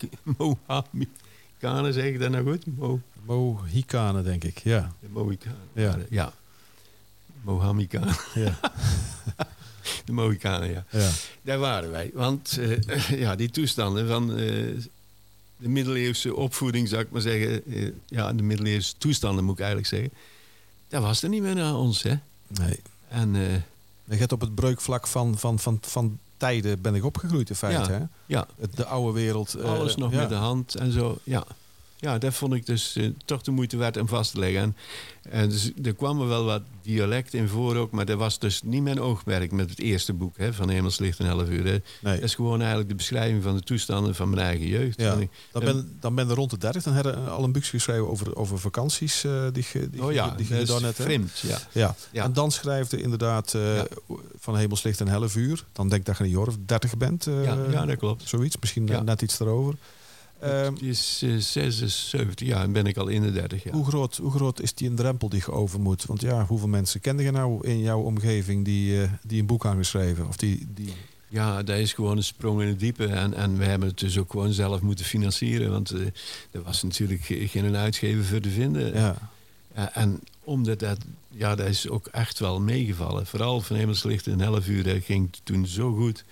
[1.94, 2.76] zeg ik dat nou goed?
[2.76, 4.58] Mo, Mohikanen, denk ik.
[4.58, 4.92] Ja.
[5.00, 5.58] de Mohikanen.
[5.72, 5.98] Ja.
[6.10, 6.32] ja.
[7.42, 8.16] Mohammikanen.
[8.34, 8.58] Ja.
[10.04, 10.84] De Mohikanen, ja.
[10.90, 11.10] ja.
[11.42, 12.10] Daar waren wij.
[12.14, 14.30] Want eh, ja, die toestanden van...
[14.30, 14.36] eh,
[15.56, 17.64] de middeleeuwse opvoeding, zou ik maar zeggen.
[17.66, 20.10] eh, ja, de middeleeuwse toestanden moet ik eigenlijk zeggen.
[20.88, 22.14] Dat was er niet meer naar ons, hè.
[22.46, 22.80] Nee.
[23.08, 23.52] En eh,
[24.04, 27.92] Je hebt op het breukvlak van, van, van, van tijden ben ik opgegroeid in feite.
[27.92, 27.98] Ja.
[27.98, 28.04] Hè?
[28.26, 29.54] ja, Het- De oude wereld.
[29.54, 30.18] eh, alles nog ja.
[30.20, 31.18] met de hand en zo.
[31.24, 31.44] Ja,
[32.00, 34.60] ja dat vond ik dus eh, toch de moeite waard om vast te leggen.
[34.60, 34.76] En,
[35.30, 38.62] en dus, er kwam er wel wat dialect in voor ook, maar dat was dus
[38.62, 41.64] niet mijn oogmerk met het eerste boek hè, van Hemelslicht en 11 uur.
[41.64, 41.70] Hè.
[42.00, 42.14] Nee.
[42.14, 45.00] Dat is gewoon eigenlijk de beschrijving van de toestanden van mijn eigen jeugd.
[45.00, 45.14] Ja.
[45.14, 46.82] Ik- Dan ben, dan ben je rond de 30.
[46.82, 49.24] Dan heb je al een boek geschreven over, over vakanties.
[49.24, 51.38] eh, die, je- die, oh ja, die dat vreemd.
[51.38, 51.58] Ja.
[51.72, 51.94] Ja.
[52.12, 52.24] Ja.
[52.24, 53.86] en dan schrijft je inderdaad eh, Ja.
[54.38, 55.64] van Hemelslicht en Hellevuur.
[55.72, 57.26] Dan denk ik dat je een jaar of 30 bent.
[57.26, 58.28] eh, Ja, ja, dat klopt.
[58.28, 59.74] Zoiets, misschien net iets erover.
[60.38, 63.74] Het is eh, 76 jaar en ben ik al in de 30 jaar.
[63.74, 66.04] hoe, groot, hoe groot is die een drempel die je over moet?
[66.04, 69.66] Want ja, hoeveel mensen kende je nou in jouw omgeving die, eh, die een boek
[69.66, 70.28] aan geschreven?
[70.28, 70.92] Of die, die...
[71.30, 73.06] Ja, dat is gewoon een sprong in het diepe.
[73.06, 75.70] En, en we hebben het dus ook gewoon zelf moeten financieren.
[75.70, 76.00] Want eh,
[76.50, 78.94] er was natuurlijk ge- geen uitgever voor te vinden.
[78.94, 79.16] Ja.
[79.74, 80.98] Ja, en omdat dat,
[81.30, 83.26] ja, dat is ook echt wel meegevallen.
[83.26, 86.24] Vooral van Hemelslicht en 11 uur, dat ging toen zo goed.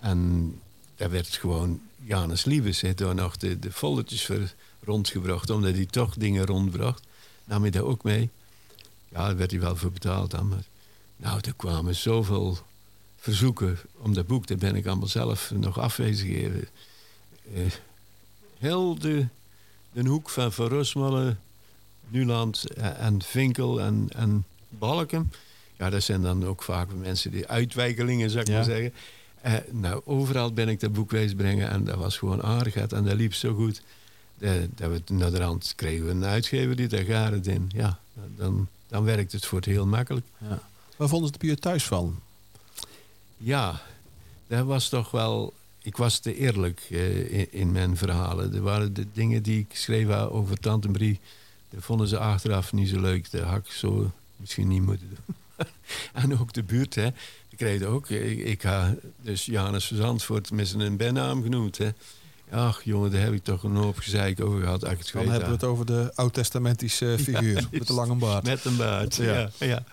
[0.00, 0.52] En
[0.96, 4.52] daar werd gewoon Janus Liebes heeft daar nog de, de foldertjes voor
[4.84, 5.50] rondgebracht.
[5.50, 7.02] Omdat hij toch dingen rondbracht.
[7.44, 8.28] Nam hij daar ook mee.
[9.08, 10.48] Ja, daar werd hij wel voor betaald dan.
[10.48, 10.64] Maar
[11.16, 12.58] nou, er kwamen zoveel
[13.16, 14.46] verzoeken om dat boek.
[14.46, 16.68] Daar ben ik allemaal zelf nog afwezen gegeven.
[17.54, 17.60] Eh,
[18.58, 19.26] heel de,
[19.92, 21.36] de hoek van Van
[22.08, 25.32] Nuland eh, en Vinkel en, en Balken.
[25.76, 28.54] Ja, dat zijn dan ook vaak mensen die uitwijkelingen, zou ik Ja.
[28.54, 28.92] maar zeggen.
[29.40, 33.14] Eh, nou, overal ben ik dat boek brengen en dat was gewoon aardigheid en dat
[33.14, 33.82] liep zo goed.
[34.38, 37.70] eh, dat we naar de rand kregen we een uitgever die daar het in.
[37.74, 37.98] Ja,
[38.36, 40.26] dan, dan werkt het voor het heel makkelijk.
[40.38, 40.62] ja.
[40.96, 42.20] Waar vonden ze het thuis van?
[43.36, 43.80] Ja,
[44.46, 45.52] dat was toch wel.
[45.82, 48.54] Ik was te eerlijk eh, in, in mijn verhalen.
[48.54, 51.20] Er waren de dingen die ik schreef over Tante Brie.
[51.68, 53.30] Dat vonden ze achteraf niet zo leuk.
[53.30, 55.34] Dat had ik zo misschien niet moeten doen.
[56.22, 57.08] en ook de buurt, hè.
[57.60, 58.08] Ik kreeg ook.
[58.10, 61.88] Ik, ik had dus Janus Zandvoort met zijn bijnaam genoemd, hè.
[62.50, 64.90] Ach jongen, daar heb ik toch een hoop gezeik over gehad.
[64.90, 68.44] Ik Dan hebben we het over de oud-testamentische figuur met de lange baard.
[68.44, 69.24] Met een baard, Ja.
[69.24, 69.50] ja.
[69.58, 69.84] ja.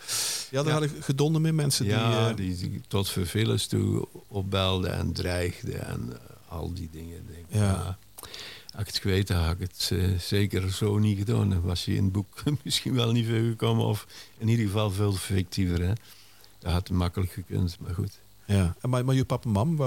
[0.52, 1.94] Ja, daar hadden gedonde meer mensen die...
[1.94, 7.18] eh, die, die tot vervelens toe opbelden en dreigden en eh, al die dingen.
[7.18, 7.60] Ik Denk, Ja.
[7.72, 7.98] ja.
[8.72, 11.49] Als ik het geweten had, ik het eh, zeker zo niet gedaan.
[11.49, 13.85] Dan was je in het boek misschien wel niet veel gekomen.
[13.85, 14.07] Of
[14.38, 15.81] in ieder geval veel fictiever.
[15.81, 15.94] Hè?
[16.59, 18.19] Dat had makkelijk gekund, maar goed.
[18.45, 19.77] Ja, en maar, maar je papa en mam,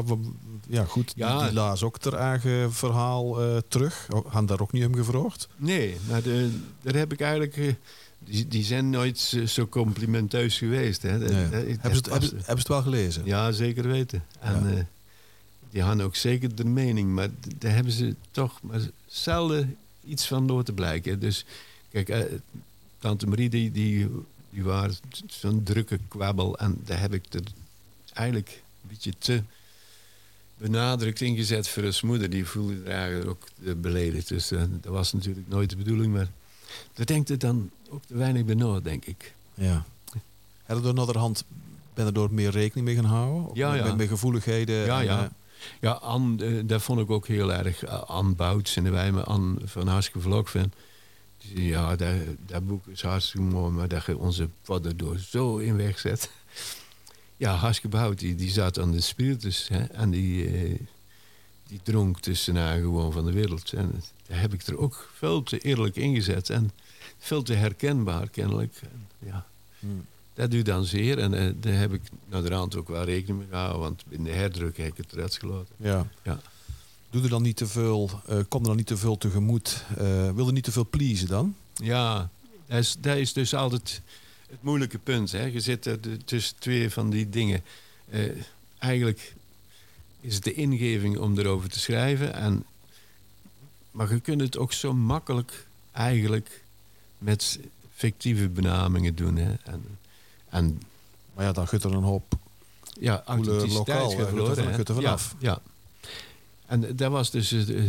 [0.68, 1.44] ja goed, die- Ja.
[1.44, 4.06] die, laas ook ter eigen verhaal eh, terug.
[4.10, 5.48] Hadden daar ook niet om gevraagd?
[5.56, 7.56] Nee, maar de, daar heb ik eigenlijk...
[7.56, 7.74] eh,
[8.18, 11.02] die, die zijn nooit zo complimenteus geweest.
[11.02, 11.18] Hè?
[11.18, 11.28] Nee.
[11.28, 13.24] hebben, ze het, hebben, ze- het wel gelezen?
[13.24, 14.24] Ja, zeker weten.
[14.40, 14.76] En Ja.
[14.76, 14.84] eh,
[15.70, 17.28] die hadden ook zeker de mening, maar
[17.58, 21.20] daar hebben ze toch maar zelden iets van door te blijken.
[21.20, 21.44] Dus
[21.90, 22.40] kijk,
[22.98, 24.08] Tante Marie, die, die,
[24.50, 24.94] die waren
[25.26, 26.58] zo'n drukke kwabbel.
[26.58, 27.42] En daar heb ik er
[28.12, 29.42] eigenlijk een beetje te
[30.58, 32.30] benadrukt ingezet voor zijn moeder.
[32.30, 33.48] Die voelde er eigenlijk ook
[33.80, 34.28] beledigd.
[34.28, 36.12] Dus eh, dat was natuurlijk nooit de bedoeling.
[36.12, 36.28] Maar
[36.92, 39.34] daar denkt het dan ook te weinig bij na, denk ik.
[39.54, 39.84] Ja.
[40.66, 41.44] Hadden er hand,
[41.94, 43.50] ben er door meer rekening mee gaan houden?
[43.50, 43.84] Of Ja, ja.
[43.84, 44.84] met, met gevoeligheden?
[44.84, 45.22] Ja, en, ja.
[45.24, 45.30] eh,
[45.80, 47.86] Ja, Anne, eh, dat vond ik ook heel erg.
[48.06, 50.74] Anne Bouts en de wij me Anne van hartstikke vlog vind.
[51.54, 52.14] Ja, dat,
[52.46, 56.30] dat boek is hartstikke mooi, maar dat je onze vader door zo in weg zet.
[57.36, 60.78] Ja, hartstikke Bout, die, die zat aan de spiritus hè, en die, eh,
[61.66, 63.72] die dronk tussenaan gewoon van de wereld.
[63.72, 66.70] En daar heb ik er ook veel te eerlijk ingezet en
[67.18, 68.80] veel te herkenbaar kennelijk.
[68.82, 69.46] En, ja.
[69.78, 70.06] hmm.
[70.34, 73.38] Dat doet dan zeer en eh, daar heb ik naar de rand ook wel rekening
[73.38, 75.74] mee gehouden, want in de herdruk heb ik het eruit gelaten.
[75.76, 76.06] ja.
[76.22, 76.40] Ja.
[77.10, 79.84] Doe er dan niet te veel, eh kom er dan niet te veel tegemoet?
[79.98, 81.54] eh wil er niet te veel pleasen dan?
[81.74, 82.30] Ja,
[82.66, 84.00] dat is, dat is dus altijd
[84.50, 85.32] het moeilijke punt.
[85.32, 85.44] Hè.
[85.44, 87.62] Je zit er tussen twee van die dingen.
[88.10, 88.22] Eh,
[88.78, 89.34] eigenlijk
[90.20, 92.34] is het de ingeving om erover te schrijven.
[92.34, 92.64] En,
[93.90, 96.64] maar je kunt het ook zo makkelijk eigenlijk
[97.18, 97.58] met
[97.94, 99.36] fictieve benamingen doen.
[99.36, 99.52] Hè.
[99.64, 99.84] En,
[100.48, 100.80] en
[101.34, 102.34] Maar ja, dan gut er een hoop.
[103.00, 103.22] ja,
[103.72, 105.34] lokaal, verloren, er- ja, vanaf.
[105.38, 105.60] ja.
[106.70, 107.82] En dat was dus het, eh,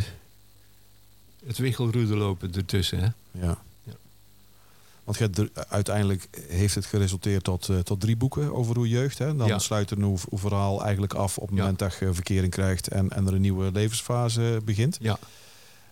[1.46, 3.00] het wichelroedelopen ertussen.
[3.00, 3.08] Hè.
[3.46, 3.58] Ja.
[3.84, 3.94] Ja.
[5.04, 9.18] Want er- uiteindelijk heeft het geresulteerd tot, eh, tot drie boeken over hoe jeugd.
[9.18, 9.36] Hè?
[9.36, 9.60] Dan Ja.
[9.60, 11.62] sluit er een uw verhaal eigenlijk af op het Ja.
[11.62, 14.98] moment dat je verkering krijgt en, en er een nieuwe levensfase begint.
[15.02, 15.20] Ja.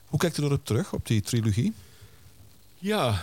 [0.05, 1.73] Hoe kijkt u erop terug, op die trilogie?
[2.77, 3.21] Ja,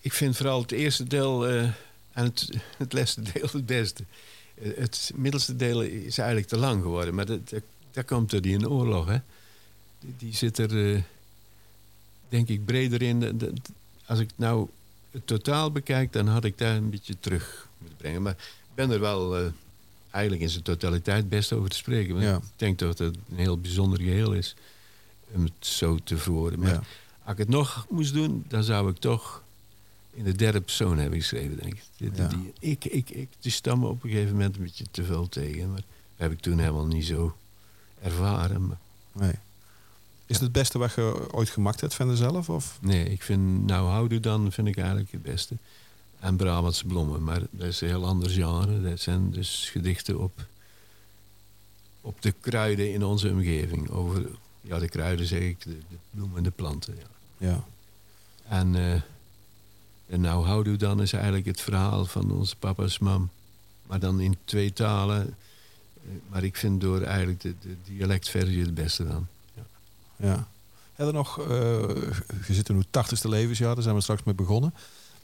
[0.00, 1.62] ik vind vooral het eerste deel eh,
[2.12, 4.04] en het, het laatste deel het beste.
[4.54, 7.62] Eh, Het middelste deel is eigenlijk te lang geworden, maar dat, dat,
[7.92, 9.06] dat komt door die een oorlog.
[9.06, 9.18] Hè?
[10.00, 11.02] die, die zit er, eh,
[12.28, 13.20] denk ik, breder in.
[13.20, 13.52] De- de-
[14.06, 14.68] als ik nou
[15.10, 18.22] het totaal bekijk, dan had ik daar een beetje terug moeten brengen.
[18.22, 19.46] Maar ik ben er wel eh,
[20.10, 22.20] eigenlijk in zijn totaliteit best over te spreken.
[22.20, 22.36] Ja.
[22.36, 24.54] Ik denk dat het een heel bijzonder geheel is
[25.34, 26.58] om het zo te verwoorden.
[26.58, 26.82] Maar Ja.
[27.22, 29.42] als ik het nog moest doen, dan zou ik toch
[30.14, 31.82] in de derde persoon hebben geschreven, denk ik.
[31.96, 32.28] Die, die- Ja.
[32.28, 35.68] die- ik, ik, ik, die stammen op een gegeven moment een beetje te veel tegen.
[35.68, 35.84] Maar dat
[36.16, 37.36] heb ik toen helemaal niet zo
[38.02, 38.66] ervaren.
[38.66, 38.78] Maar
[39.12, 39.34] Nee.
[40.26, 42.50] Is het het beste wat je ooit gemaakt hebt van jezelf?
[42.50, 42.78] Of?
[42.80, 45.54] nee, ik vind Nou Houdoe dan vind ik eigenlijk het beste.
[46.18, 48.80] En Brabantse Bloemen, maar dat is een heel ander genre.
[48.80, 50.46] Dat zijn dus gedichten op,
[52.00, 53.90] op de kruiden in onze omgeving.
[53.90, 54.26] Over,
[54.60, 56.94] ja, de kruiden zeg ik, de, de bloemen en de planten.
[56.98, 57.48] Ja.
[57.48, 57.64] Ja.
[58.48, 59.00] En, eh
[60.12, 63.30] en nou houdoe dan is eigenlijk het verhaal van onze papa's mam.
[63.86, 65.36] Maar dan in twee talen.
[66.28, 69.26] Maar ik vind door eigenlijk de, de dialectversie het beste dan.
[70.16, 70.48] ja.
[70.92, 71.48] Heb je nog, eh,
[72.46, 74.74] je zit in uw tachtigste levensjaar, daar zijn we straks mee begonnen.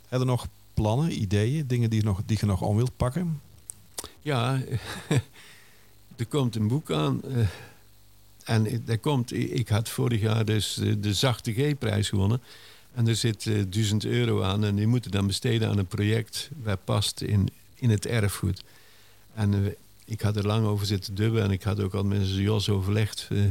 [0.09, 3.41] Heb je nog plannen, ideeën, dingen die je nog, die je nog aan wilt pakken?
[4.21, 4.61] Ja,
[6.17, 7.23] er komt een boek aan.
[7.25, 7.47] eh,
[8.45, 12.41] en er komt, ik had vorig jaar dus de, de Zachte G-prijs gewonnen.
[12.95, 14.65] En er zit eh, 1000 euro aan.
[14.65, 18.63] En die moeten dan besteden aan een project waar past in, in het erfgoed.
[19.35, 19.75] En
[20.09, 21.43] ik had er lang over zitten dubben.
[21.43, 23.29] En ik had ook al met Jos overlegd.
[23.31, 23.45] eh,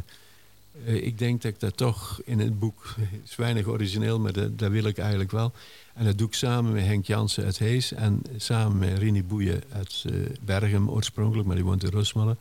[0.85, 2.95] eh, ik denk dat ik dat toch in het boek...
[2.99, 5.51] Het is weinig origineel, maar dat, dat wil ik eigenlijk wel.
[5.93, 7.91] En dat doe ik samen met Henk Jansen uit Hees.
[7.91, 11.47] En samen met Rini Boeien uit eh, Berghem oorspronkelijk.
[11.47, 12.37] Maar die woont in Rosmalen.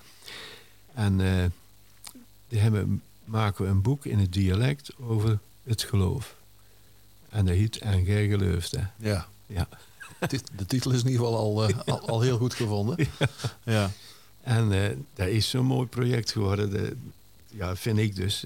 [0.94, 1.44] En eh,
[2.48, 6.34] die hebben, maken we een boek in het dialect over het geloof.
[7.28, 8.76] En dat heet En gij gelooft.
[8.96, 9.28] Ja.
[9.46, 9.68] Ja.
[10.56, 12.96] De titel is in ieder geval al, eh, al, al heel goed gevonden.
[13.64, 13.90] Ja.
[14.46, 16.70] En eh, dat is zo'n mooi project geworden.
[16.70, 16.96] De,
[17.46, 18.44] ja, vind ik dus.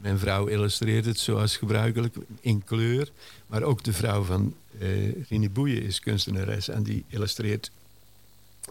[0.00, 3.10] Mijn vrouw illustreert het zoals gebruikelijk in kleur.
[3.46, 6.68] Maar ook de vrouw van eh Rini Boeien is kunstenares.
[6.68, 7.70] En die illustreert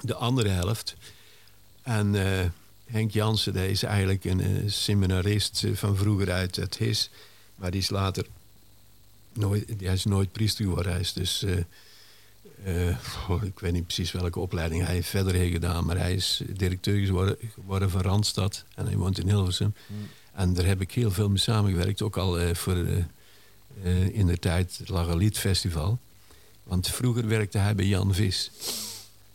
[0.02, 0.96] de andere helft.
[1.82, 2.50] En eh,
[2.86, 7.10] Henk Jansen, dat is eigenlijk een seminarist van vroeger uit het HIS.
[7.56, 8.26] Maar die is later
[9.34, 10.92] nooit, hij is nooit priester geworden.
[10.92, 11.46] Hij is dus...
[12.64, 12.88] eh,
[13.44, 17.38] ik weet niet precies welke opleiding hij verder heeft gedaan, maar hij is directeur geworden,
[17.54, 19.74] geworden van Randstad en hij woont in Hilversum.
[20.34, 22.76] En daar heb ik heel veel mee samengewerkt, ook al eh, voor
[23.84, 26.00] eh, in de tijd het Lagaliet Festival.
[26.64, 28.52] Want vroeger werkte hij bij Jan Vis.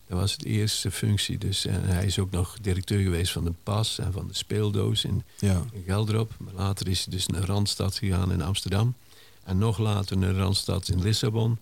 [0.07, 1.37] Dat was het eerste functie.
[1.37, 5.03] Dus, en hij is ook nog directeur geweest van de Pas en van de Speeldoos
[5.05, 5.63] in, Ja.
[5.71, 6.31] in Gelderop.
[6.37, 8.95] Maar later is hij dus naar Randstad gegaan in Amsterdam.
[9.43, 11.57] En nog later naar Randstad in Lissabon.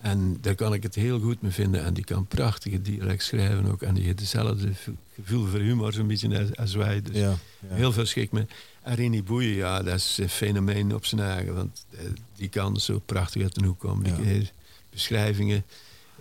[0.00, 1.84] En daar kan ik het heel goed mee vinden.
[1.84, 3.82] En die kan prachtige dialect schrijven ook.
[3.82, 4.88] En die heeft hetzelfde v-
[5.22, 7.02] gevoel voor humor zo'n beetje als, wij.
[7.02, 7.34] Dus Ja.
[7.68, 7.74] ja.
[7.74, 8.46] heel veel schik me.
[8.82, 11.54] En Rini Boeien, ja, dat is een fenomeen op zijn eigen.
[11.54, 11.98] Want eh,
[12.36, 14.04] die kan zo prachtig uit de hoek komen.
[14.22, 14.42] Die Ja.
[14.90, 15.64] beschrijvingen.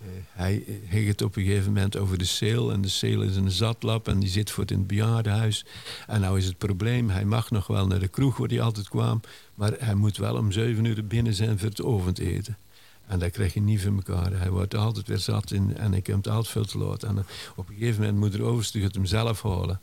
[0.01, 2.71] Eh, hij heeft het op een gegeven moment over de seel.
[2.71, 5.65] En de seel is een zatlap en die zit voor het in het bejaardenhuis.
[6.07, 8.89] En nou is het probleem, hij mag nog wel naar de kroeg waar hij altijd
[8.89, 9.21] kwam.
[9.55, 12.57] Maar hij moet wel om zeven uur binnen zijn voor het avondeten.
[13.07, 14.39] En dat krijg je niet van elkaar.
[14.39, 17.03] Hij wordt altijd weer zat in, en hij komt altijd veel te laat.
[17.03, 17.23] En eh,
[17.55, 19.79] op een gegeven moment moet de overste het hem zelf halen.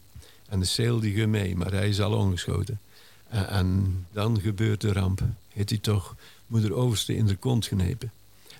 [0.48, 2.80] En de seel die gaat mee, maar hij is al ongeschoten.
[3.28, 5.22] En, en dan gebeurt de ramp.
[5.48, 6.16] Heeft hij toch
[6.46, 8.12] moeder overste in de kont genepen.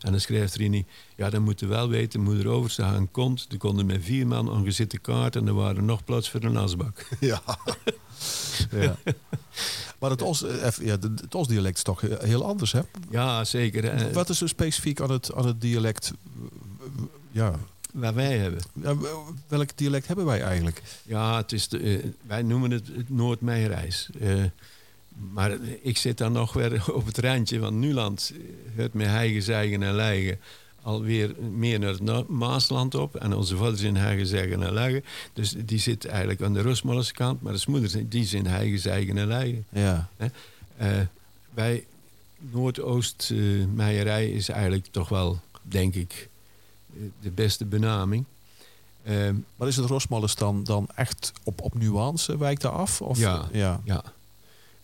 [0.03, 0.85] En dan schrijft Rini,
[1.17, 3.47] ja dan moeten we wel weten, moeder overste een kont.
[3.51, 6.57] Er konden met vier man aan gezette kaart en er waren nog plaats voor een
[6.57, 7.09] asbak.
[7.21, 7.43] Ja.
[8.71, 8.97] ja.
[9.99, 12.81] Maar het Os, eh, ja, het Os-dialect is toch he- heel anders, hè?
[13.11, 14.13] Ja, zeker.
[14.13, 16.13] Wat is er specifiek aan het, aan het dialect?
[17.31, 17.59] Ja.
[17.93, 18.61] Waar wij hebben.
[18.83, 18.97] Ja,
[19.49, 20.83] Welk dialect hebben wij eigenlijk?
[21.03, 24.09] Ja, het is de, eh, wij noemen het het Noordmeijerijs.
[24.21, 24.45] Eh
[25.33, 28.33] maar ik zit dan nog weer op het randje, want Nuland
[28.75, 30.39] het met heigen, zeigen en leigen
[30.83, 33.17] alweer meer naar het Maasland op.
[33.17, 35.05] En onze vaders in heigen, zeigen en leigen.
[35.33, 39.19] Dus die zit eigenlijk aan de Rosmollense kant, maar de moeders die zijn heigen, zeigen
[39.19, 39.67] en leigen.
[39.69, 40.09] Ja.
[40.77, 41.01] Eh
[41.55, 41.85] bij
[42.39, 46.29] Noordoost-Meijerij is eigenlijk toch wel, denk ik,
[46.95, 48.25] eh, de beste benaming.
[49.05, 53.03] Ehm, Maar is het Rosmallens dan, dan echt op, op nuance wijkt daar af?
[53.03, 53.49] Of, Ja.
[53.53, 53.81] ja.
[53.85, 54.05] Ja.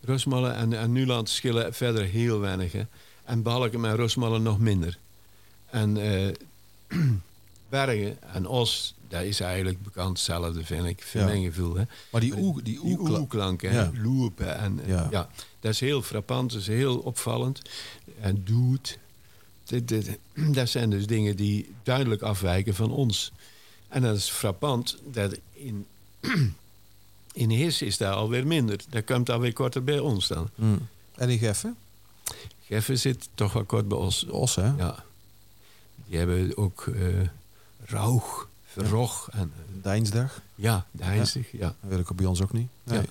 [0.01, 2.73] Rosmallen en, en Nuland schillen verder heel weinig.
[2.73, 2.83] Hè.
[3.25, 4.99] En Balken en Rosmallen nog minder.
[5.70, 6.35] En eh,
[7.69, 11.03] Bergen en Os, dat is eigenlijk bekend hetzelfde, vind ik.
[11.03, 11.27] Voor Ja.
[11.27, 11.75] mijn gevoel.
[11.77, 11.83] Hè.
[12.11, 13.91] Maar die oe, die Die oe, oeklanken, Ja.
[14.39, 15.09] En, eh, Ja.
[15.11, 15.29] ja.
[15.61, 17.62] dat is heel frappant, dat is heel opvallend.
[18.20, 18.99] En doet.
[19.65, 20.19] Dit, dit,
[20.59, 23.33] dat zijn dus dingen die duidelijk afwijken van ons.
[23.89, 25.87] En dat is frappant dat in,
[27.39, 28.81] In Heers is daar alweer minder.
[28.89, 30.48] Daar komt alweer korter bij ons dan.
[30.55, 30.89] Mm.
[31.15, 31.77] En in Geffen?
[32.65, 34.27] Geffen zit toch wel kort bij ons.
[34.27, 34.66] Os, hè?
[34.77, 35.05] Ja.
[36.06, 37.02] Die hebben ook eh
[37.85, 39.52] Rauch, Verrog en...
[39.82, 40.40] Dijnsdag.
[40.55, 41.74] ja, de Heinstig, ja.
[41.81, 42.69] Dat weet ik bij ons ook niet.
[42.85, 42.98] Nee.
[42.98, 43.05] Ja.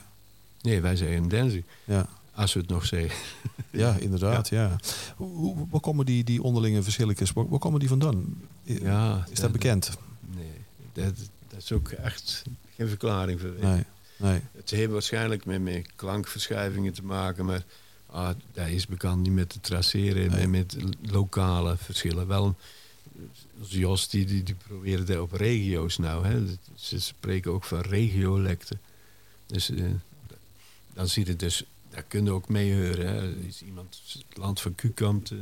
[0.62, 1.64] Nee, wij zeggen Denzig.
[1.84, 2.10] Ja.
[2.34, 3.12] Als we het nog zeggen.
[3.70, 4.50] Ja, inderdaad.
[4.50, 4.76] Ja.
[5.16, 8.42] Hoe, hoe, waar komen die, die onderlinge verschilletjes, waar, waar komen die vandaan?
[8.64, 9.98] Ja, Is dat bekend?
[10.36, 10.52] Nee,
[10.94, 11.16] dat,
[11.48, 12.44] dat is ook echt
[12.76, 13.54] geen verklaring voor.
[13.62, 13.84] Nee.
[14.18, 14.42] Nee.
[14.56, 17.64] Het heeft waarschijnlijk met, met klankverschuivingen te maken, maar
[18.06, 20.42] ah, dat is bekend niet met te traceren Nee.
[20.42, 22.28] en met lokale verschillen.
[22.28, 22.56] Wel,
[23.60, 26.26] Jos die, die, die proberen dat op regio's nou.
[26.26, 26.46] Hè.
[26.76, 28.80] Ze spreken ook van regiolecten.
[29.46, 29.84] Dus eh,
[30.94, 33.08] dan zie je het dus, daar kun je ook mee horen.
[33.08, 33.36] Hè.
[33.36, 35.40] Is iemand het land van Kukamp, uh,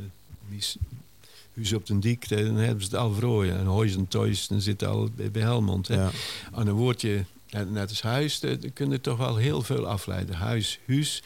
[1.54, 3.58] Huis op den Diek, dan hebben ze het al vrooien.
[3.58, 5.88] En Huis en Toys, dan zit het al bij, bij Helmond.
[5.88, 5.94] Hè.
[5.94, 6.10] Ja.
[6.52, 9.86] Aan een woordje, net net als huis, daar daar kun je toch wel heel veel
[9.86, 10.34] afleiden.
[10.34, 11.22] Huis, huis,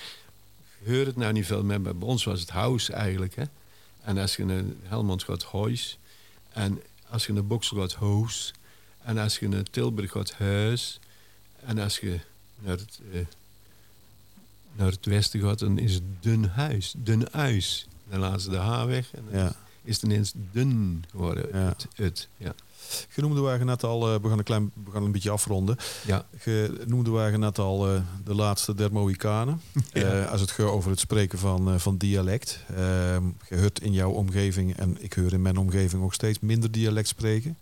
[0.87, 3.35] hoor het nou niet veel meer, maar bij ons was het huis eigenlijk.
[3.35, 3.45] Hè?
[4.03, 5.99] En als je naar Helmond gaat, huis.
[6.53, 8.53] En als je naar Boksel gaat, hoos.
[9.03, 10.99] En als je naar Tilburg gaat, huis.
[11.65, 12.21] En als je
[12.59, 13.21] naar het, eh,
[14.73, 17.87] naar het westen gaat, dan is het dun huis, dun huis.
[18.09, 19.57] Dan laten ze de H weg en dan Ja.
[19.83, 21.49] is het ineens dun geworden.
[21.53, 21.69] Ja.
[21.69, 22.55] Het, het, ja.
[23.15, 25.77] Je noemde wagen net al, eh, we gaan een klein, we gaan een beetje afronden.
[26.07, 26.27] Ja.
[26.45, 29.61] Je noemde wagen net al eh, de laatste der Mohikanen.
[29.93, 30.03] Ja.
[30.03, 32.59] Eh, als het gaat over het spreken van, van dialect.
[32.69, 36.71] Ehm, je hoort in jouw omgeving, en ik hoor in mijn omgeving ook steeds minder
[36.71, 37.57] dialect spreken.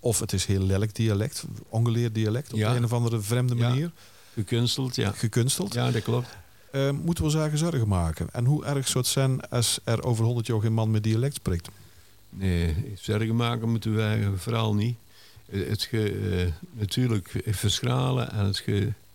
[0.00, 2.76] Of het is heel lelijk dialect, ongeleerd dialect, op Ja.
[2.76, 3.90] een of andere vreemde manier.
[4.34, 5.10] Gekunsteld, ja.
[5.10, 5.74] Gekunsteld.
[5.74, 6.28] Ja, dat klopt.
[6.70, 8.26] Eh, moeten we zaken zorgen maken?
[8.32, 11.34] En hoe erg zou het zijn als er over 100 jaar geen man met dialect
[11.34, 11.68] spreekt?
[12.36, 14.96] Nee, zorgen maken moeten wij vooral niet.
[15.46, 18.64] Eh, Het eh, natuurlijk verschralen en het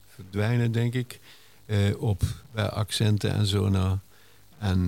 [0.08, 1.20] verdwijnen, denk ik,
[1.66, 2.22] eh, op
[2.52, 3.70] bij accenten en zo.
[3.70, 3.98] Nou.
[4.58, 4.88] En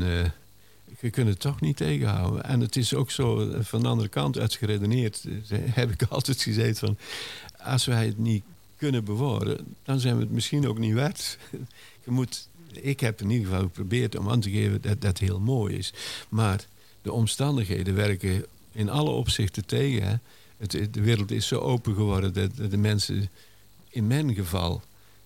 [1.00, 2.44] je kunt het toch niet tegenhouden.
[2.44, 5.26] En het is ook zo, van de andere kant uit geredeneerd,
[5.80, 6.98] heb ik altijd gezegd van,
[7.64, 8.44] als wij het niet
[8.78, 11.38] kunnen bewaren, dan zijn we het misschien ook niet waard.
[12.06, 15.40] Je moet, ik heb in ieder geval geprobeerd om aan te geven dat dat heel
[15.40, 15.94] mooi is.
[16.30, 16.66] Maar
[17.02, 20.08] de omstandigheden werken in alle opzichten tegen.
[20.08, 20.16] Hè.
[20.58, 23.30] Het, het- de wereld is zo open geworden dat, dat de mensen,
[23.90, 24.82] in mijn geval,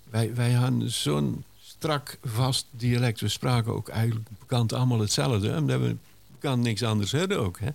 [0.10, 3.20] wij, wij hadden zo'n strak vast dialect.
[3.20, 5.96] We spraken ook eigenlijk bekend allemaal hetzelfde, omdat we
[6.32, 7.60] bekend niks anders hadden ook.
[7.60, 7.70] Hè.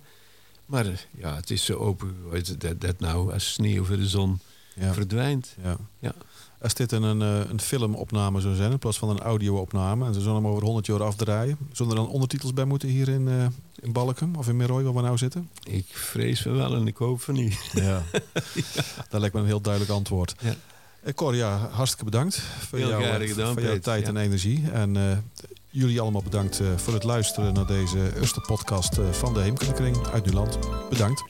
[0.65, 4.07] Maar eh, ja, het is zo open geworden dat, dat nou als sneeuw voor de
[4.07, 4.39] zon
[4.75, 4.93] Ja.
[4.93, 5.55] verdwijnt.
[5.63, 5.77] Ja.
[5.99, 6.13] Ja.
[6.61, 10.19] Als dit een, eh, een filmopname zou zijn, in plaats van een audio-opname, en ze
[10.19, 13.45] zullen hem over 100 jaar afdraaien, zullen er dan ondertitels bij moeten hier in, eh,
[13.79, 15.49] in Balkum of in Meroy, waar we nou zitten?
[15.63, 17.59] Ik vrees van wel en ik hoop van niet.
[17.73, 18.03] Ja.
[19.09, 20.35] Dat lijkt me een heel duidelijk antwoord.
[20.39, 20.53] Ja.
[21.03, 24.07] Eh, Cor, ja, hartstikke bedankt voor, gedaan, voor jouw tijd Ja.
[24.09, 24.71] en energie.
[24.71, 25.23] En
[25.69, 30.57] jullie allemaal bedankt voor het luisteren naar deze eerste podcast van de Heemkundekring uit Nuland.
[30.89, 31.23] Bedankt.